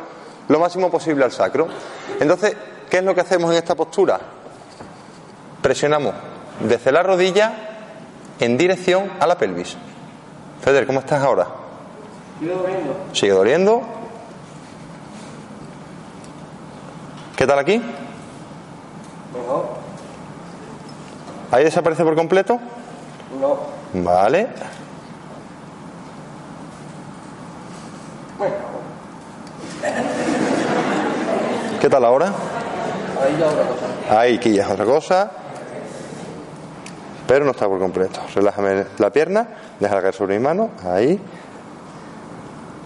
lo 0.48 0.60
máximo 0.60 0.90
posible 0.90 1.24
al 1.24 1.32
sacro. 1.32 1.68
Entonces, 2.20 2.56
¿qué 2.90 2.98
es 2.98 3.04
lo 3.04 3.14
que 3.16 3.22
hacemos 3.22 3.52
en 3.52 3.58
esta 3.58 3.76
postura? 3.76 4.20
Presionamos 5.62 6.14
desde 6.60 6.92
la 6.92 7.04
rodilla 7.04 7.54
en 8.40 8.58
dirección 8.58 9.12
a 9.20 9.28
la 9.28 9.38
pelvis. 9.38 9.78
Feder, 10.62 10.86
¿cómo 10.86 11.00
estás 11.00 11.24
ahora? 11.24 11.48
Sigue 12.40 12.52
doliendo. 12.54 12.96
¿Sigue 13.14 13.32
doliendo? 13.32 13.82
¿Qué 17.36 17.46
tal 17.46 17.60
aquí? 17.60 17.82
Mejor. 19.34 19.66
¿Ahí 21.52 21.64
desaparece 21.64 22.04
por 22.04 22.16
completo? 22.16 22.60
No. 23.40 23.58
Vale. 23.94 24.48
Bueno, 28.38 28.56
¿Qué 31.80 31.90
tal 31.90 32.04
ahora? 32.04 32.34
Ahí 33.22 33.38
ya 33.38 33.48
otra 33.48 33.66
cosa. 33.66 34.20
Ahí, 34.20 34.40
que 34.40 34.54
ya 34.54 34.64
es 34.64 34.70
otra 34.70 34.86
cosa. 34.86 35.32
Pero 37.28 37.46
no 37.46 37.52
está 37.52 37.68
por 37.68 37.80
completo. 37.80 38.22
Relájame 38.34 38.86
la 38.98 39.10
pierna, 39.10 39.48
déjala 39.80 40.02
caer 40.02 40.14
sobre 40.14 40.38
mi 40.38 40.44
mano. 40.44 40.72
Ahí. 40.84 41.20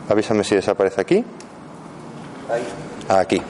Avísame 0.09 0.43
si 0.43 0.55
desaparece 0.55 1.01
aquí. 1.01 1.25
Ahí. 2.49 2.63
Aquí. 3.09 3.41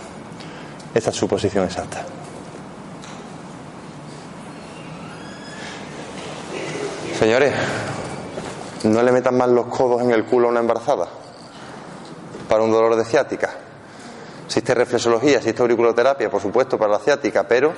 Esta 0.93 1.11
es 1.11 1.15
su 1.15 1.27
posición 1.27 1.65
exacta. 1.65 2.03
Señores, 7.19 7.53
no 8.83 9.03
le 9.03 9.11
metan 9.11 9.37
más 9.37 9.49
los 9.49 9.67
codos 9.67 10.01
en 10.01 10.11
el 10.11 10.25
culo 10.25 10.47
a 10.47 10.51
una 10.51 10.61
embarazada 10.61 11.07
para 12.47 12.63
un 12.63 12.71
dolor 12.71 12.95
de 12.95 13.05
ciática. 13.05 13.49
Existe 14.49 14.73
reflexología, 14.73 15.37
existe 15.37 15.61
auriculoterapia, 15.61 16.27
por 16.27 16.41
supuesto, 16.41 16.75
para 16.75 16.93
la 16.93 16.97
ciática, 16.97 17.47
pero 17.47 17.71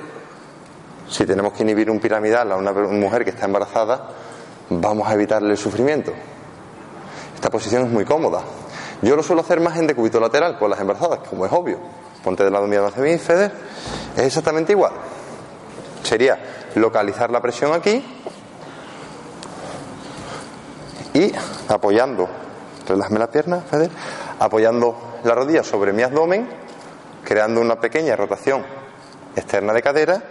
si 1.06 1.26
tenemos 1.26 1.52
que 1.52 1.64
inhibir 1.64 1.90
un 1.90 2.00
piramidal 2.00 2.50
a 2.50 2.56
una 2.56 2.72
mujer 2.72 3.24
que 3.24 3.30
está 3.30 3.44
embarazada, 3.44 4.08
vamos 4.70 5.06
a 5.06 5.12
evitarle 5.12 5.50
el 5.50 5.58
sufrimiento. 5.58 6.14
Esta 7.34 7.50
posición 7.50 7.84
es 7.84 7.90
muy 7.90 8.06
cómoda. 8.06 8.40
Yo 9.02 9.14
lo 9.14 9.22
suelo 9.22 9.42
hacer 9.42 9.60
más 9.60 9.76
en 9.76 9.86
decúbito 9.86 10.18
lateral 10.18 10.58
con 10.58 10.70
las 10.70 10.80
embarazadas, 10.80 11.18
como 11.28 11.44
es 11.44 11.52
obvio. 11.52 11.78
Ponte 12.24 12.42
del 12.42 12.54
lado 12.54 12.66
mío 12.66 12.86
hacia 12.86 13.02
mí, 13.02 13.18
Feder. 13.18 13.52
Es 14.16 14.22
exactamente 14.22 14.72
igual. 14.72 14.92
Sería 16.02 16.38
localizar 16.74 17.30
la 17.30 17.42
presión 17.42 17.74
aquí 17.74 18.02
y 21.12 21.34
apoyando, 21.68 22.30
relájame 22.88 23.18
la 23.18 23.30
pierna, 23.30 23.60
Feder, 23.60 23.90
apoyando 24.38 25.18
la 25.22 25.34
rodilla 25.34 25.62
sobre 25.62 25.92
mi 25.92 26.02
abdomen, 26.02 26.61
creando 27.24 27.60
una 27.60 27.80
pequeña 27.80 28.16
rotación 28.16 28.64
externa 29.36 29.72
de 29.72 29.82
cadera 29.82 30.22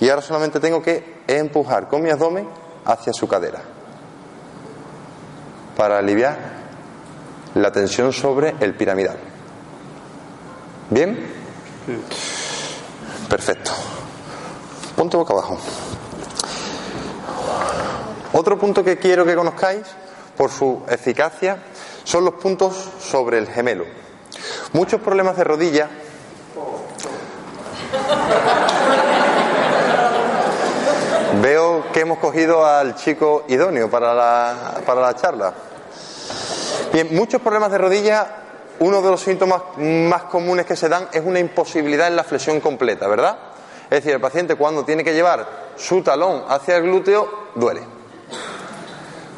y 0.00 0.08
ahora 0.08 0.22
solamente 0.22 0.60
tengo 0.60 0.82
que 0.82 1.22
empujar 1.26 1.88
con 1.88 2.02
mi 2.02 2.10
abdomen 2.10 2.48
hacia 2.84 3.12
su 3.12 3.28
cadera 3.28 3.60
para 5.76 5.98
aliviar 5.98 6.36
la 7.54 7.70
tensión 7.70 8.12
sobre 8.12 8.54
el 8.60 8.74
piramidal. 8.74 9.18
¿Bien? 10.90 11.18
Perfecto. 13.28 13.70
Ponte 14.96 15.16
boca 15.16 15.32
abajo. 15.32 15.58
Otro 18.34 18.58
punto 18.58 18.82
que 18.82 18.98
quiero 18.98 19.24
que 19.24 19.34
conozcáis 19.34 19.82
por 20.36 20.50
su 20.50 20.82
eficacia 20.88 21.62
son 22.04 22.24
los 22.24 22.34
puntos 22.34 22.90
sobre 23.00 23.38
el 23.38 23.46
gemelo. 23.48 23.84
Muchos 24.72 25.00
problemas 25.00 25.36
de 25.36 25.44
rodilla 25.44 25.88
Veo 31.42 31.84
que 31.92 32.00
hemos 32.00 32.18
cogido 32.18 32.64
al 32.64 32.94
chico 32.94 33.44
idóneo 33.48 33.90
para 33.90 34.14
la, 34.14 34.80
para 34.86 35.00
la 35.00 35.14
charla. 35.14 35.52
Bien, 36.92 37.08
muchos 37.12 37.40
problemas 37.40 37.70
de 37.72 37.78
rodilla, 37.78 38.26
uno 38.80 39.00
de 39.00 39.10
los 39.10 39.20
síntomas 39.20 39.62
más 39.78 40.24
comunes 40.24 40.66
que 40.66 40.76
se 40.76 40.88
dan 40.88 41.08
es 41.12 41.22
una 41.24 41.38
imposibilidad 41.38 42.06
en 42.06 42.16
la 42.16 42.24
flexión 42.24 42.60
completa, 42.60 43.08
¿verdad? 43.08 43.38
Es 43.84 43.98
decir, 43.98 44.12
el 44.12 44.20
paciente 44.20 44.56
cuando 44.56 44.84
tiene 44.84 45.04
que 45.04 45.14
llevar 45.14 45.46
su 45.76 46.02
talón 46.02 46.44
hacia 46.48 46.76
el 46.76 46.82
glúteo, 46.84 47.48
duele. 47.54 48.01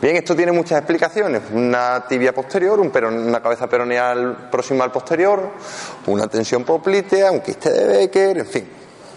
Bien, 0.05 0.17
esto 0.17 0.37
tiene 0.37 0.53
muchas 0.53 0.77
explicaciones. 0.81 1.41
Una 1.51 2.07
tibia 2.07 2.35
posterior, 2.35 2.79
un 2.79 2.93
una 2.95 3.41
cabeza 3.41 3.67
peroneal 3.67 4.51
próxima 4.51 4.85
al 4.85 4.93
posterior, 4.93 5.53
una 6.05 6.27
tensión 6.27 6.63
poplitea, 6.63 7.31
un 7.31 7.41
quiste 7.41 7.71
de 7.71 7.87
Becker, 7.87 8.37
en 8.37 8.47
fin, 8.47 8.69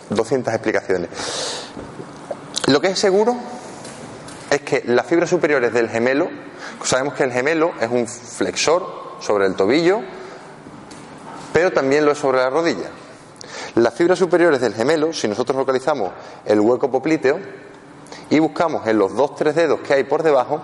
200 0.10 0.54
explicaciones. 0.54 1.10
Lo 2.68 2.80
que 2.80 2.88
es 2.88 2.98
seguro 2.98 3.36
es 4.50 4.62
que 4.62 4.84
las 4.86 5.06
fibras 5.06 5.30
superiores 5.30 5.74
del 5.74 5.90
gemelo, 5.90 6.30
sabemos 6.82 7.16
que 7.16 7.24
el 7.24 7.34
gemelo 7.34 7.74
es 7.82 7.92
un 7.92 8.08
flexor 8.08 9.18
sobre 9.20 9.46
el 9.46 9.56
tobillo, 9.56 10.00
pero 11.52 11.74
también 11.74 12.06
lo 12.06 12.14
es 12.14 12.18
sobre 12.18 12.38
la 12.38 12.50
rodilla. 12.50 12.90
Las 13.76 13.94
fibras 13.94 14.18
superiores 14.18 14.62
del 14.62 14.74
gemelo, 14.74 15.12
si 15.12 15.28
nosotros 15.28 15.58
localizamos 15.58 16.14
el 16.46 16.62
hueco 16.62 16.90
popliteo 16.90 17.67
y 18.30 18.40
buscamos 18.40 18.86
en 18.88 18.98
los 18.98 19.16
dos 19.16 19.36
tres 19.36 19.56
dedos 19.56 19.80
que 19.82 19.94
hay 19.94 20.04
por 20.04 20.24
debajo, 20.24 20.62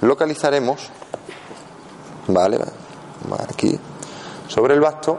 localizaremos, 0.00 0.90
vale, 2.28 2.58
aquí 3.48 3.78
sobre 4.48 4.74
el 4.74 4.80
basto, 4.80 5.18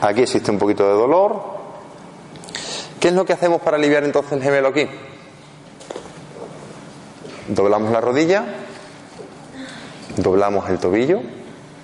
aquí 0.00 0.22
existe 0.22 0.50
un 0.50 0.58
poquito 0.58 0.84
de 0.84 0.94
dolor, 0.94 1.58
¿Qué 3.00 3.08
es 3.08 3.14
lo 3.14 3.24
que 3.24 3.32
hacemos 3.32 3.60
para 3.62 3.76
aliviar 3.76 4.02
entonces 4.02 4.32
el 4.32 4.42
gemelo 4.42 4.68
aquí? 4.68 4.88
Doblamos 7.46 7.92
la 7.92 8.00
rodilla, 8.00 8.44
doblamos 10.16 10.68
el 10.68 10.78
tobillo, 10.78 11.20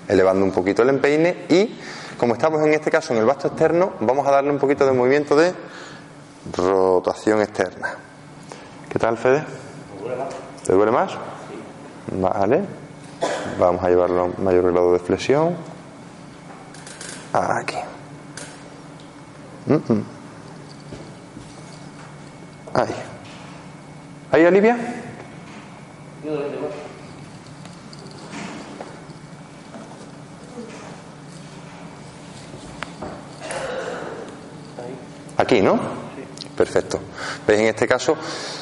elevando 0.08 0.44
un 0.44 0.50
poquito 0.50 0.82
el 0.82 0.88
empeine 0.88 1.46
y, 1.48 1.78
como 2.18 2.34
estamos 2.34 2.60
en 2.66 2.74
este 2.74 2.90
caso 2.90 3.12
en 3.12 3.20
el 3.20 3.26
vasto 3.26 3.46
externo, 3.46 3.92
vamos 4.00 4.26
a 4.26 4.32
darle 4.32 4.50
un 4.50 4.58
poquito 4.58 4.84
de 4.84 4.90
movimiento 4.90 5.36
de 5.36 5.54
rotación 6.52 7.40
externa. 7.40 7.94
¿Qué 8.88 8.98
tal, 8.98 9.16
Fede? 9.16 9.44
¿Te 10.64 10.72
duele 10.72 10.92
más? 10.92 11.12
Vale. 12.12 12.64
Vamos 13.58 13.82
a 13.82 13.88
llevarlo 13.88 14.20
a 14.20 14.24
un 14.24 14.34
mayor 14.42 14.72
grado 14.72 14.92
de 14.92 14.98
flexión. 14.98 15.56
Aquí. 17.32 17.76
Ahí. 22.74 22.94
¿Ahí, 24.32 24.44
Olivia? 24.44 24.76
Aquí, 35.36 35.60
¿no? 35.60 36.03
Perfecto. 36.56 37.00
¿Veis? 37.46 37.60
En 37.60 37.66
este 37.66 37.86
caso, 37.86 38.16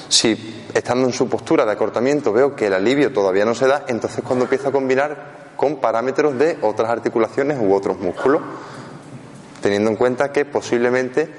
si 0.09 0.64
estando 0.72 1.07
en 1.07 1.12
su 1.12 1.28
postura 1.28 1.64
de 1.64 1.72
acortamiento 1.72 2.32
veo 2.32 2.57
que 2.57 2.66
el 2.66 2.74
alivio 2.74 3.12
todavía 3.12 3.45
no 3.45 3.55
se 3.55 3.66
da, 3.66 3.84
entonces 3.86 4.24
cuando 4.24 4.45
empiezo 4.45 4.68
a 4.68 4.72
combinar 4.72 5.53
con 5.57 5.76
parámetros 5.76 6.38
de 6.38 6.59
otras 6.62 6.90
articulaciones 6.90 7.59
u 7.61 7.74
otros 7.74 7.99
músculos, 7.99 8.40
teniendo 9.61 9.90
en 9.90 9.97
cuenta 9.97 10.32
que 10.32 10.45
posiblemente 10.45 11.30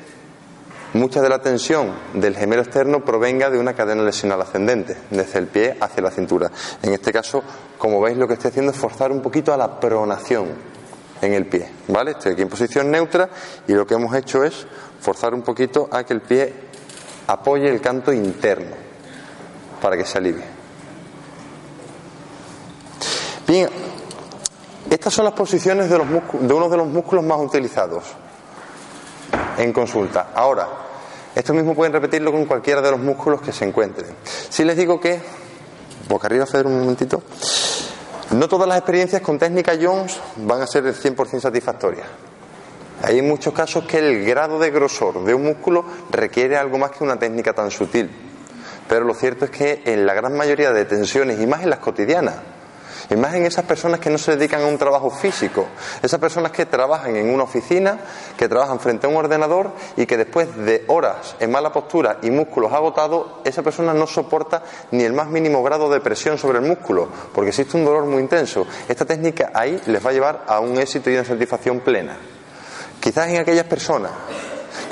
mucha 0.94 1.22
de 1.22 1.30
la 1.30 1.42
tensión 1.42 1.92
del 2.14 2.36
gemelo 2.36 2.62
externo 2.62 3.04
provenga 3.04 3.50
de 3.50 3.58
una 3.58 3.74
cadena 3.74 4.04
lesional 4.04 4.42
ascendente, 4.42 4.96
desde 5.10 5.40
el 5.40 5.48
pie 5.48 5.76
hacia 5.82 6.04
la 6.04 6.12
cintura. 6.12 6.52
En 6.84 6.94
este 6.94 7.12
caso, 7.12 7.44
como 7.78 8.00
veis, 8.00 8.16
lo 8.16 8.28
que 8.28 8.36
estoy 8.36 8.50
haciendo 8.50 8.72
es 8.72 8.78
forzar 8.78 9.12
un 9.12 9.22
poquito 9.22 9.54
a 9.54 9.58
la 9.58 9.80
pronación 9.80 10.50
en 11.24 11.34
el 11.34 11.46
pie, 11.46 11.70
¿vale? 11.88 12.12
Estoy 12.12 12.34
aquí 12.34 12.42
en 12.42 12.50
posición 12.50 12.92
neutra 12.92 13.30
y 13.68 13.74
lo 13.74 13.88
que 13.88 13.94
hemos 13.94 14.14
hecho 14.16 14.44
es 14.44 14.66
forzar 15.00 15.34
un 15.34 15.42
poquito 15.42 15.88
a 15.92 16.04
que 16.04 16.14
el 16.14 16.22
pie 16.22 16.54
apoye 17.28 17.70
el 17.70 17.80
canto 17.82 18.12
interno 18.12 18.76
para 19.82 19.98
que 19.98 20.06
se 20.06 20.18
alivie. 20.18 20.44
Bien, 23.48 23.70
estas 24.90 25.14
son 25.14 25.26
las 25.26 25.34
posiciones 25.34 25.90
de, 25.90 25.98
los 25.98 26.08
de 26.08 26.54
uno 26.54 26.70
de 26.70 26.78
los 26.78 26.88
músculos 26.88 27.24
más 27.24 27.40
utilizados 27.40 28.04
en 29.58 29.74
consulta. 29.74 30.32
Ahora, 30.34 30.68
esto 31.36 31.54
mismo 31.54 31.74
pueden 31.74 31.94
repetirlo 31.94 32.32
con 32.32 32.46
cualquiera 32.46 32.82
de 32.82 32.92
los 32.92 33.00
músculos 33.00 33.42
que 33.42 33.52
se 33.52 33.66
encuentren. 33.66 34.16
Si 34.24 34.64
les 34.64 34.78
digo 34.78 35.00
que, 35.00 35.22
boca 36.08 36.28
arriba, 36.28 36.44
hacer 36.44 36.68
un 36.68 36.80
momentito, 36.80 37.24
no 38.34 38.48
todas 38.48 38.68
las 38.68 38.78
experiencias 38.78 39.22
con 39.22 39.38
técnica 39.38 39.74
Jones 39.80 40.20
van 40.38 40.62
a 40.62 40.68
ser 40.68 40.86
el 40.86 40.96
100% 40.96 41.40
satisfactorias. 41.40 42.08
Hay 43.04 43.22
muchos 43.22 43.54
casos 43.54 43.86
que 43.86 44.00
el 44.00 44.26
grado 44.26 44.60
de 44.60 44.72
grosor 44.72 45.24
de 45.24 45.34
un 45.34 45.44
músculo 45.44 45.86
requiere 46.10 46.58
algo 46.58 46.78
más 46.78 46.92
que 46.92 47.04
una 47.04 47.18
técnica 47.18 47.54
tan 47.54 47.70
sutil. 47.70 48.10
Pero 48.88 49.06
lo 49.06 49.14
cierto 49.14 49.46
es 49.46 49.52
que 49.52 49.82
en 49.86 50.06
la 50.06 50.14
gran 50.14 50.36
mayoría 50.36 50.72
de 50.72 50.86
tensiones, 50.86 51.40
y 51.40 51.48
más 51.48 51.64
en 51.64 51.70
las 51.70 51.80
cotidianas, 51.80 52.36
y 53.10 53.16
más 53.16 53.34
en 53.36 53.46
esas 53.46 53.66
personas 53.66 54.00
que 54.00 54.10
no 54.10 54.18
se 54.18 54.36
dedican 54.36 54.62
a 54.62 54.68
un 54.68 54.78
trabajo 54.78 55.10
físico, 55.10 55.68
esas 56.02 56.20
personas 56.20 56.52
que 56.52 56.66
trabajan 56.66 57.16
en 57.16 57.34
una 57.34 57.44
oficina, 57.44 58.00
que 58.38 58.48
trabajan 58.48 58.80
frente 58.80 59.08
a 59.08 59.10
un 59.10 59.16
ordenador 59.16 59.72
y 59.98 60.06
que 60.06 60.18
después 60.18 60.56
de 60.58 60.86
horas 60.88 61.36
en 61.40 61.52
mala 61.52 61.72
postura 61.72 62.20
y 62.22 62.30
músculos 62.30 62.72
agotados, 62.74 63.28
esa 63.44 63.62
persona 63.62 63.94
no 63.94 64.08
soporta 64.08 64.64
ni 64.92 65.04
el 65.04 65.14
más 65.14 65.28
mínimo 65.28 65.64
grado 65.64 65.90
de 65.90 66.00
presión 66.00 66.38
sobre 66.38 66.60
el 66.60 66.66
músculo, 66.66 67.10
porque 67.34 67.50
existe 67.50 67.78
un 67.78 67.86
dolor 67.86 68.06
muy 68.06 68.22
intenso. 68.22 68.66
Esta 68.88 69.06
técnica 69.06 69.52
ahí 69.54 69.82
les 69.86 70.06
va 70.06 70.10
a 70.10 70.14
llevar 70.14 70.44
a 70.48 70.60
un 70.60 70.78
éxito 70.78 71.10
y 71.10 71.16
una 71.16 71.26
satisfacción 71.26 71.80
plena. 71.80 72.18
Quizás 73.00 73.28
en 73.30 73.38
aquellas 73.38 73.66
personas 73.66 74.12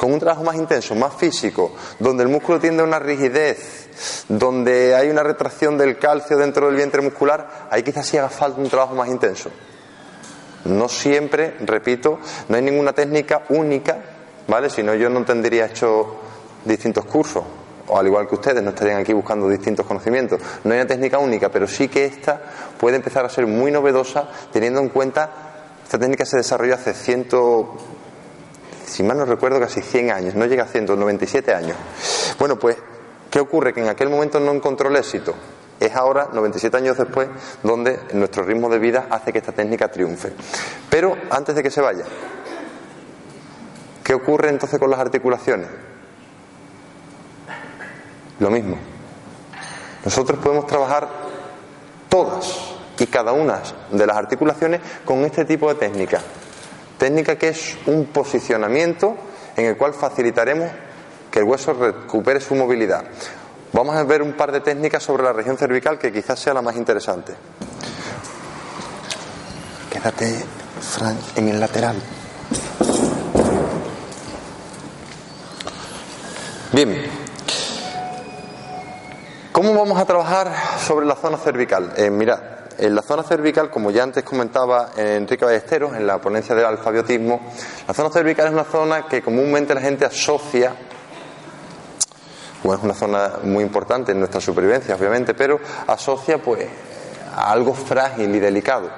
con 0.02 0.12
un 0.12 0.20
trabajo 0.20 0.44
más 0.44 0.56
intenso, 0.56 0.96
más 0.96 1.14
físico, 1.14 1.74
donde 2.00 2.24
el 2.24 2.30
músculo 2.30 2.60
tiende 2.60 2.82
a 2.82 2.86
una 2.86 2.98
rigidez, 2.98 4.26
donde 4.28 4.96
hay 4.96 5.12
una 5.12 5.22
retracción 5.22 5.78
del 5.78 6.00
calcio 6.00 6.38
dentro 6.38 6.66
del 6.66 6.76
vientre 6.76 7.04
muscular, 7.04 7.68
ahí 7.70 7.84
quizás 7.84 8.08
sí 8.08 8.18
haga 8.18 8.30
falta 8.30 8.60
un 8.60 8.68
trabajo 8.68 8.96
más 8.96 9.10
intenso. 9.10 9.52
No 10.66 10.90
siempre, 10.90 11.56
repito, 11.60 12.18
no 12.50 12.56
hay 12.56 12.64
ninguna 12.64 12.94
técnica 12.94 13.44
única, 13.50 14.00
¿vale? 14.48 14.72
Si 14.72 14.82
no, 14.82 14.96
yo 14.96 15.08
no 15.08 15.24
tendría 15.24 15.68
hecho 15.68 16.16
distintos 16.66 17.06
cursos, 17.06 17.44
o 17.86 17.96
al 17.96 18.08
igual 18.08 18.28
que 18.28 18.34
ustedes, 18.34 18.64
no 18.64 18.72
estarían 18.72 19.02
aquí 19.02 19.14
buscando 19.14 19.48
distintos 19.50 19.86
conocimientos. 19.86 20.42
No 20.64 20.74
hay 20.74 20.80
una 20.80 20.88
técnica 20.88 21.20
única, 21.20 21.50
pero 21.50 21.68
sí 21.68 21.90
que 21.90 22.06
esta 22.06 22.42
puede 22.80 22.96
empezar 22.96 23.24
a 23.24 23.30
ser 23.30 23.46
muy 23.46 23.70
novedosa 23.70 24.28
teniendo 24.52 24.80
en 24.80 24.90
cuenta 24.90 25.52
esta 25.92 26.00
técnica 26.00 26.26
se 26.26 26.38
desarrolló 26.38 26.76
hace 26.76 26.94
ciento 26.94 27.76
si 28.92 29.04
mal 29.04 29.18
no 29.18 29.26
recuerdo, 29.26 29.58
casi 29.58 29.82
100 29.82 30.12
años, 30.12 30.36
no 30.36 30.46
llega 30.46 30.64
a 30.64 30.68
197 30.68 31.54
años. 31.54 31.78
Bueno, 32.38 32.60
pues, 32.60 32.76
¿qué 33.30 33.40
ocurre? 33.40 33.74
Que 33.74 33.80
en 33.80 33.88
aquel 33.88 34.10
momento 34.10 34.40
no 34.42 34.52
encontró 34.52 34.90
el 34.90 34.98
éxito. 34.98 35.34
Es 35.80 35.96
ahora, 35.96 36.28
97 36.34 36.76
años 36.76 36.98
después, 36.98 37.30
donde 37.64 38.02
nuestro 38.14 38.44
ritmo 38.44 38.70
de 38.70 38.80
vida 38.80 39.08
hace 39.10 39.32
que 39.32 39.38
esta 39.38 39.54
técnica 39.54 39.88
triunfe. 39.88 40.34
Pero 40.90 41.16
antes 41.30 41.56
de 41.56 41.64
que 41.64 41.72
se 41.72 41.80
vaya, 41.80 42.04
¿qué 44.04 44.14
ocurre 44.14 44.50
entonces 44.50 44.78
con 44.78 44.90
las 44.90 45.00
articulaciones? 45.00 45.70
Lo 48.40 48.50
mismo. 48.50 48.78
Nosotros 50.04 50.38
podemos 50.40 50.68
trabajar 50.68 51.08
todas 52.10 52.74
y 53.00 53.08
cada 53.08 53.32
una 53.32 53.62
de 53.90 54.06
las 54.06 54.18
articulaciones 54.18 54.82
con 55.06 55.20
este 55.24 55.46
tipo 55.46 55.70
de 55.70 55.76
técnica. 55.76 56.20
Técnica 57.02 57.36
que 57.36 57.48
es 57.48 57.80
un 57.88 58.06
posicionamiento 58.06 59.18
en 59.58 59.66
el 59.66 59.76
cual 59.76 59.96
facilitaremos 59.96 60.70
que 61.32 61.40
el 61.40 61.46
hueso 61.46 61.74
recupere 61.74 62.40
su 62.40 62.54
movilidad. 62.54 63.04
Vamos 63.74 63.96
a 63.96 64.04
ver 64.04 64.22
un 64.22 64.34
par 64.34 64.52
de 64.52 64.60
técnicas 64.60 65.02
sobre 65.02 65.24
la 65.24 65.34
región 65.34 65.58
cervical 65.58 65.98
que 65.98 66.12
quizás 66.12 66.40
sea 66.40 66.54
la 66.54 66.62
más 66.62 66.76
interesante. 66.76 67.34
Quédate, 69.92 70.46
en 71.38 71.50
el 71.50 71.60
lateral. 71.60 71.96
Bien. 76.72 77.04
¿Cómo 79.52 79.74
vamos 79.74 80.00
a 80.00 80.06
trabajar 80.06 80.54
sobre 80.80 81.08
la 81.08 81.16
zona 81.16 81.38
cervical? 81.38 81.94
Eh, 81.98 82.12
mirad, 82.12 82.61
en 82.82 82.96
la 82.96 83.04
zona 83.04 83.22
cervical, 83.22 83.70
como 83.70 83.92
ya 83.92 84.02
antes 84.02 84.24
comentaba 84.24 84.90
Enrique 84.98 85.46
Ballesteros 85.46 85.96
en 85.96 86.08
la 86.08 86.20
ponencia 86.20 86.56
del 86.56 86.66
alfabiotismo, 86.66 87.40
la 87.88 87.94
zona 87.94 88.10
cervical 88.10 88.48
es 88.48 88.54
una 88.54 88.64
zona 88.64 89.06
que 89.06 89.22
comúnmente 89.22 89.76
la 89.76 89.82
gente 89.82 90.04
asocia, 90.04 90.74
bueno, 92.64 92.80
es 92.80 92.84
una 92.84 92.94
zona 92.96 93.34
muy 93.44 93.64
importante 93.64 94.14
en 94.14 94.20
nuestra 94.20 94.42
supervivencia, 94.42 94.96
obviamente, 94.96 95.36
pero 95.36 95.60
asocia 95.86 96.40
pues 96.40 96.66
a 97.36 97.52
algo 97.52 97.76
frágil 97.76 98.34
y 98.36 98.40
delicado. 98.40 98.90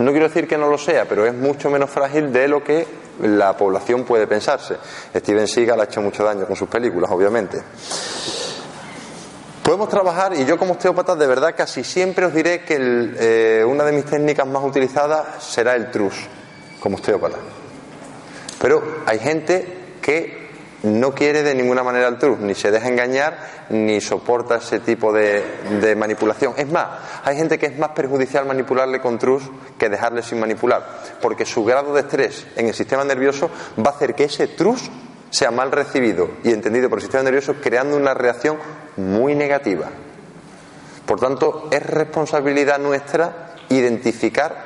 No 0.00 0.10
quiero 0.10 0.26
decir 0.26 0.48
que 0.48 0.58
no 0.58 0.68
lo 0.68 0.76
sea, 0.76 1.06
pero 1.08 1.24
es 1.24 1.34
mucho 1.34 1.70
menos 1.70 1.90
frágil 1.90 2.32
de 2.32 2.48
lo 2.48 2.64
que 2.64 2.84
la 3.22 3.56
población 3.56 4.02
puede 4.02 4.26
pensarse. 4.26 4.76
Steven 5.14 5.46
Seagal 5.46 5.80
ha 5.80 5.84
hecho 5.84 6.02
mucho 6.02 6.24
daño 6.24 6.46
con 6.46 6.56
sus 6.56 6.68
películas, 6.68 7.12
obviamente. 7.12 7.62
Podemos 9.64 9.88
trabajar, 9.88 10.34
y 10.34 10.44
yo 10.44 10.58
como 10.58 10.72
osteópata 10.72 11.16
de 11.16 11.26
verdad 11.26 11.54
casi 11.56 11.84
siempre 11.84 12.26
os 12.26 12.34
diré 12.34 12.64
que 12.64 12.76
eh, 12.78 13.64
una 13.64 13.82
de 13.84 13.92
mis 13.92 14.04
técnicas 14.04 14.46
más 14.46 14.62
utilizadas 14.62 15.42
será 15.42 15.74
el 15.74 15.90
trus, 15.90 16.12
como 16.80 16.96
osteópata. 16.96 17.38
Pero 18.60 18.82
hay 19.06 19.18
gente 19.18 19.66
que 20.02 20.50
no 20.82 21.14
quiere 21.14 21.42
de 21.42 21.54
ninguna 21.54 21.82
manera 21.82 22.08
el 22.08 22.18
trus, 22.18 22.40
ni 22.40 22.54
se 22.54 22.70
deja 22.70 22.88
engañar, 22.88 23.38
ni 23.70 24.02
soporta 24.02 24.56
ese 24.56 24.80
tipo 24.80 25.14
de, 25.14 25.42
de, 25.80 25.96
manipulación. 25.96 26.52
Es 26.58 26.70
más, 26.70 26.86
hay 27.24 27.34
gente 27.34 27.58
que 27.58 27.64
es 27.64 27.78
más 27.78 27.92
perjudicial 27.92 28.44
manipularle 28.44 29.00
con 29.00 29.18
trus 29.18 29.44
que 29.78 29.88
dejarle 29.88 30.22
sin 30.22 30.40
manipular, 30.40 30.86
porque 31.22 31.46
su 31.46 31.64
grado 31.64 31.94
de 31.94 32.02
estrés 32.02 32.46
en 32.56 32.68
el 32.68 32.74
sistema 32.74 33.02
nervioso 33.02 33.48
va 33.78 33.92
a 33.92 33.94
hacer 33.94 34.14
que 34.14 34.24
ese 34.24 34.46
trus 34.46 34.90
sea 35.34 35.50
mal 35.50 35.72
recibido 35.72 36.30
y 36.44 36.52
entendido 36.52 36.88
por 36.88 36.98
el 36.98 37.02
sistema 37.02 37.24
nervioso, 37.24 37.56
creando 37.60 37.96
una 37.96 38.14
reacción 38.14 38.56
muy 38.96 39.34
negativa. 39.34 39.86
Por 41.04 41.18
tanto, 41.18 41.66
es 41.72 41.84
responsabilidad 41.84 42.78
nuestra 42.78 43.56
identificar 43.68 44.64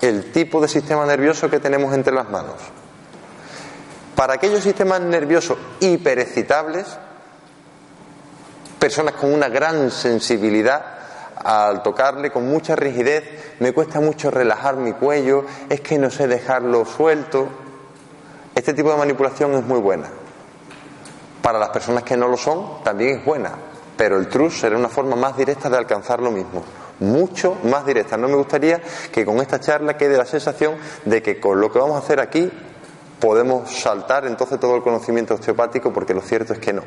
el 0.00 0.30
tipo 0.30 0.60
de 0.60 0.68
sistema 0.68 1.04
nervioso 1.04 1.50
que 1.50 1.58
tenemos 1.58 1.92
entre 1.94 2.14
las 2.14 2.30
manos. 2.30 2.54
Para 4.14 4.34
aquellos 4.34 4.62
sistemas 4.62 5.00
nerviosos 5.00 5.58
hiperexcitables, 5.80 6.86
personas 8.78 9.14
con 9.14 9.34
una 9.34 9.48
gran 9.48 9.90
sensibilidad, 9.90 10.80
al 11.44 11.82
tocarle 11.82 12.30
con 12.30 12.48
mucha 12.48 12.76
rigidez, 12.76 13.24
me 13.58 13.72
cuesta 13.72 13.98
mucho 13.98 14.30
relajar 14.30 14.76
mi 14.76 14.92
cuello, 14.92 15.44
es 15.68 15.80
que 15.80 15.98
no 15.98 16.08
sé 16.08 16.28
dejarlo 16.28 16.84
suelto. 16.84 17.48
Este 18.58 18.74
tipo 18.74 18.90
de 18.90 18.96
manipulación 18.96 19.54
es 19.54 19.64
muy 19.64 19.78
buena. 19.78 20.08
Para 21.40 21.60
las 21.60 21.68
personas 21.68 22.02
que 22.02 22.16
no 22.16 22.26
lo 22.26 22.36
son, 22.36 22.82
también 22.82 23.20
es 23.20 23.24
buena, 23.24 23.52
pero 23.96 24.18
el 24.18 24.26
trus 24.26 24.58
será 24.58 24.76
una 24.76 24.88
forma 24.88 25.14
más 25.14 25.36
directa 25.36 25.70
de 25.70 25.76
alcanzar 25.76 26.18
lo 26.18 26.32
mismo, 26.32 26.64
mucho 26.98 27.56
más 27.62 27.86
directa. 27.86 28.16
No 28.16 28.26
me 28.26 28.34
gustaría 28.34 28.82
que 29.12 29.24
con 29.24 29.36
esta 29.38 29.60
charla 29.60 29.96
quede 29.96 30.18
la 30.18 30.24
sensación 30.24 30.74
de 31.04 31.22
que 31.22 31.38
con 31.38 31.60
lo 31.60 31.70
que 31.70 31.78
vamos 31.78 31.94
a 31.94 31.98
hacer 32.00 32.18
aquí 32.18 32.50
podemos 33.20 33.70
saltar 33.70 34.26
entonces 34.26 34.58
todo 34.58 34.74
el 34.74 34.82
conocimiento 34.82 35.34
osteopático, 35.34 35.92
porque 35.92 36.12
lo 36.12 36.20
cierto 36.20 36.52
es 36.52 36.58
que 36.58 36.72
no. 36.72 36.82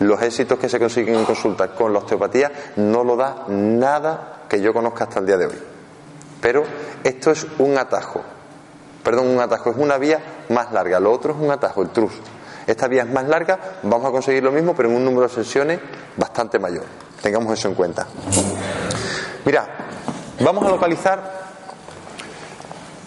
Los 0.00 0.20
éxitos 0.20 0.58
que 0.58 0.68
se 0.68 0.78
consiguen 0.78 1.14
en 1.14 1.24
consulta 1.24 1.68
con 1.68 1.94
la 1.94 2.00
osteopatía 2.00 2.52
no 2.76 3.02
lo 3.02 3.16
da 3.16 3.46
nada 3.48 4.42
que 4.46 4.60
yo 4.60 4.74
conozca 4.74 5.04
hasta 5.04 5.20
el 5.20 5.26
día 5.26 5.38
de 5.38 5.46
hoy. 5.46 5.58
Pero 6.42 6.64
esto 7.02 7.30
es 7.30 7.46
un 7.60 7.78
atajo, 7.78 8.20
perdón, 9.06 9.28
un 9.28 9.38
atajo, 9.38 9.70
es 9.70 9.76
una 9.76 9.98
vía 9.98 10.18
más 10.48 10.72
larga, 10.72 10.98
lo 10.98 11.12
otro 11.12 11.32
es 11.32 11.38
un 11.38 11.48
atajo, 11.48 11.80
el 11.80 11.90
trus. 11.90 12.10
Esta 12.66 12.88
vía 12.88 13.04
es 13.04 13.08
más 13.08 13.28
larga, 13.28 13.56
vamos 13.84 14.08
a 14.08 14.10
conseguir 14.10 14.42
lo 14.42 14.50
mismo, 14.50 14.74
pero 14.74 14.88
en 14.88 14.96
un 14.96 15.04
número 15.04 15.28
de 15.28 15.32
sesiones 15.32 15.78
bastante 16.16 16.58
mayor. 16.58 16.82
Tengamos 17.22 17.56
eso 17.56 17.68
en 17.68 17.74
cuenta. 17.76 18.04
Mira, 19.44 19.64
vamos 20.40 20.66
a 20.66 20.70
localizar, 20.70 21.22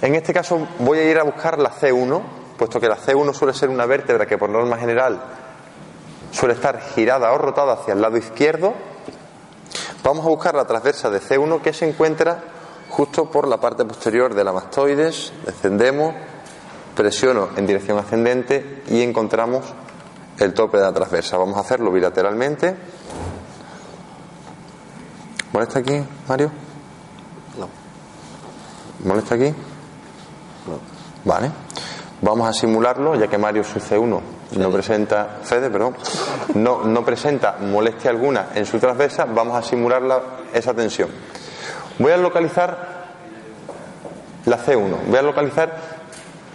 en 0.01 0.15
este 0.15 0.33
caso 0.33 0.69
voy 0.79 0.99
a 0.99 1.03
ir 1.03 1.19
a 1.19 1.23
buscar 1.23 1.59
la 1.59 1.69
C1, 1.69 2.21
puesto 2.57 2.79
que 2.79 2.87
la 2.87 2.95
C1 2.95 3.33
suele 3.33 3.53
ser 3.53 3.67
una 3.67 3.85
vértebra 3.85 4.25
que 4.25 4.37
por 4.37 4.49
norma 4.49 4.77
general 4.77 5.21
suele 6.31 6.53
estar 6.53 6.79
girada 6.79 7.29
o 7.33 7.37
rotada 7.37 7.73
hacia 7.73 7.93
el 7.93 8.01
lado 8.01 8.15
izquierdo. 8.15 8.73
Vamos 10.01 10.25
a 10.25 10.29
buscar 10.29 10.55
la 10.55 10.63
transversa 10.63 11.09
de 11.09 11.19
C1 11.19 11.61
que 11.61 11.73
se 11.73 11.89
encuentra 11.89 12.41
justo 12.89 13.29
por 13.29 13.47
la 13.47 13.59
parte 13.59 13.85
posterior 13.85 14.33
de 14.33 14.43
la 14.43 14.51
mastoides. 14.51 15.31
Descendemos 15.45 16.13
presiono 16.95 17.49
en 17.55 17.65
dirección 17.65 17.97
ascendente 17.97 18.83
y 18.87 19.01
encontramos 19.01 19.65
el 20.37 20.53
tope 20.53 20.77
de 20.77 20.83
la 20.83 20.93
transversa. 20.93 21.37
Vamos 21.37 21.57
a 21.57 21.61
hacerlo 21.61 21.91
bilateralmente. 21.91 22.75
¿Molesta 25.53 25.79
aquí, 25.79 26.03
Mario? 26.27 26.51
No. 27.57 27.69
¿Molesta 29.07 29.35
aquí? 29.35 29.47
No. 30.67 30.79
Vale. 31.25 31.51
Vamos 32.21 32.49
a 32.49 32.53
simularlo, 32.53 33.15
ya 33.15 33.27
que 33.27 33.37
Mario 33.37 33.63
su 33.63 33.79
C1 33.79 34.21
no 34.57 34.71
presenta, 34.71 35.39
Fede, 35.41 35.69
perdón, 35.69 35.95
no, 36.55 36.83
no 36.83 37.05
presenta 37.05 37.57
molestia 37.61 38.11
alguna 38.11 38.49
en 38.55 38.65
su 38.65 38.79
transversa, 38.79 39.25
vamos 39.25 39.55
a 39.55 39.61
simular 39.61 40.01
la, 40.01 40.21
esa 40.53 40.73
tensión. 40.73 41.09
Voy 41.99 42.11
a 42.13 42.17
localizar 42.17 42.99
la 44.45 44.57
C1, 44.57 44.95
voy 45.07 45.17
a 45.17 45.21
localizar 45.21 45.77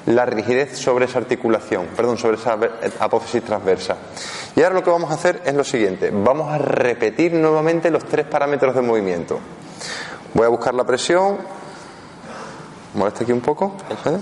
la 0.07 0.27
rigidez 0.27 0.79
sobre 0.79 1.05
esa 1.05 1.19
articulación, 1.19 1.87
perdón, 1.97 2.19
sobre 2.19 2.37
esa 2.37 2.59
apófisis 3.01 3.43
transversa. 3.43 3.97
Y 4.57 4.63
ahora 4.63 4.75
lo 4.75 4.83
que 4.83 4.91
vamos 4.91 5.11
a 5.11 5.15
hacer 5.15 5.43
es 5.45 5.55
lo 5.55 5.65
siguiente, 5.65 6.11
vamos 6.11 6.53
a 6.53 6.59
repetir 6.59 7.35
nuevamente 7.35 7.91
los 7.91 8.05
tres 8.05 8.27
parámetros 8.27 8.75
de 8.75 8.81
movimiento. 8.83 9.39
Voy 10.33 10.47
a 10.47 10.49
buscar 10.49 10.75
la 10.75 10.85
presión, 10.85 11.39
molesta 12.95 13.25
aquí 13.25 13.33
un 13.33 13.41
poco, 13.41 13.77
¿eh? 14.07 14.19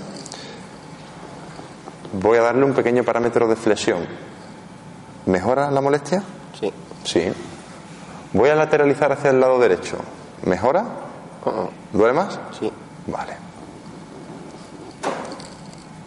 voy 2.13 2.37
a 2.37 2.41
darle 2.41 2.63
un 2.65 2.73
pequeño 2.73 3.03
parámetro 3.03 3.47
de 3.47 3.55
flexión. 3.55 4.05
¿Mejora 5.25 5.71
la 5.71 5.81
molestia? 5.81 6.21
Sí. 6.59 6.71
Sí. 7.03 7.31
Voy 8.33 8.49
a 8.49 8.55
lateralizar 8.55 9.11
hacia 9.11 9.29
el 9.29 9.39
lado 9.39 9.57
derecho. 9.59 9.97
¿Mejora? 10.45 11.02
Uh 11.45 11.49
-uh. 11.49 11.69
¿Duele 11.91 12.13
más? 12.13 12.39
Sí. 12.59 12.71
Vale. 13.07 13.33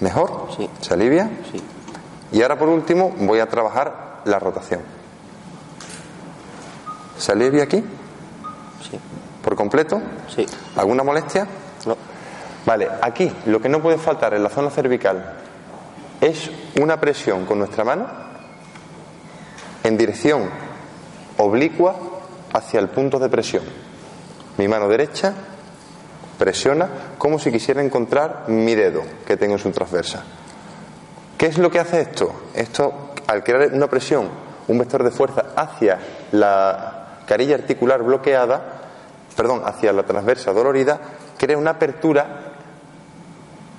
¿Mejor? 0.01 0.49
Sí. 0.57 0.69
¿Se 0.81 0.95
alivia? 0.95 1.31
Sí. 1.51 1.63
Y 2.33 2.43
ahora 2.43 2.59
por 2.59 2.69
último 2.69 3.15
voy 3.19 3.41
a 3.41 3.49
trabajar 3.49 4.21
la 4.25 4.39
rotación. 4.39 4.81
¿Se 7.19 7.33
alivia 7.33 7.65
aquí? 7.65 7.79
Sí. 7.79 8.99
¿Por 9.43 9.57
completo? 9.57 10.03
Sí. 10.35 10.47
¿Alguna 10.77 11.03
molestia? 11.03 11.47
No. 11.87 11.97
Vale, 12.67 12.89
aquí 13.01 13.33
lo 13.47 13.61
que 13.61 13.69
no 13.69 13.81
puede 13.81 13.97
faltar 13.97 14.35
en 14.35 14.43
la 14.43 14.51
zona 14.51 14.71
cervical 14.71 15.37
es 16.21 16.51
una 16.81 16.99
presión 16.99 17.45
con 17.47 17.59
nuestra 17.59 17.85
mano 17.85 18.07
en 19.85 19.97
dirección 19.97 20.51
oblicua 21.39 21.95
hacia 22.53 22.81
el 22.81 22.89
punto 22.89 23.19
de 23.19 23.29
presión. 23.29 23.63
Mi 24.59 24.69
mano 24.69 24.89
derecha 24.89 25.35
presiona 26.39 26.89
como 27.19 27.39
si 27.39 27.51
quisiera 27.51 27.83
encontrar 27.83 28.45
mi 28.49 28.75
dedo 28.75 29.03
que 29.27 29.37
tengo 29.37 29.55
en 29.55 29.59
su 29.59 29.71
transversa. 29.71 30.25
¿Qué 31.37 31.47
es 31.47 31.59
lo 31.59 31.71
que 31.71 31.79
hace 31.79 32.01
esto? 32.01 32.33
Esto, 32.55 33.13
al 33.27 33.45
crear 33.45 33.73
una 33.73 33.89
presión, 33.89 34.29
un 34.69 34.79
vector 34.79 35.05
de 35.05 35.11
fuerza 35.11 35.47
hacia 35.55 35.99
la 36.33 37.21
carilla 37.27 37.57
articular 37.57 38.03
bloqueada, 38.03 38.81
perdón, 39.37 39.63
hacia 39.65 39.93
la 39.93 40.05
transversa 40.05 40.53
dolorida, 40.53 41.01
crea 41.37 41.59
una 41.59 41.73
apertura 41.73 42.55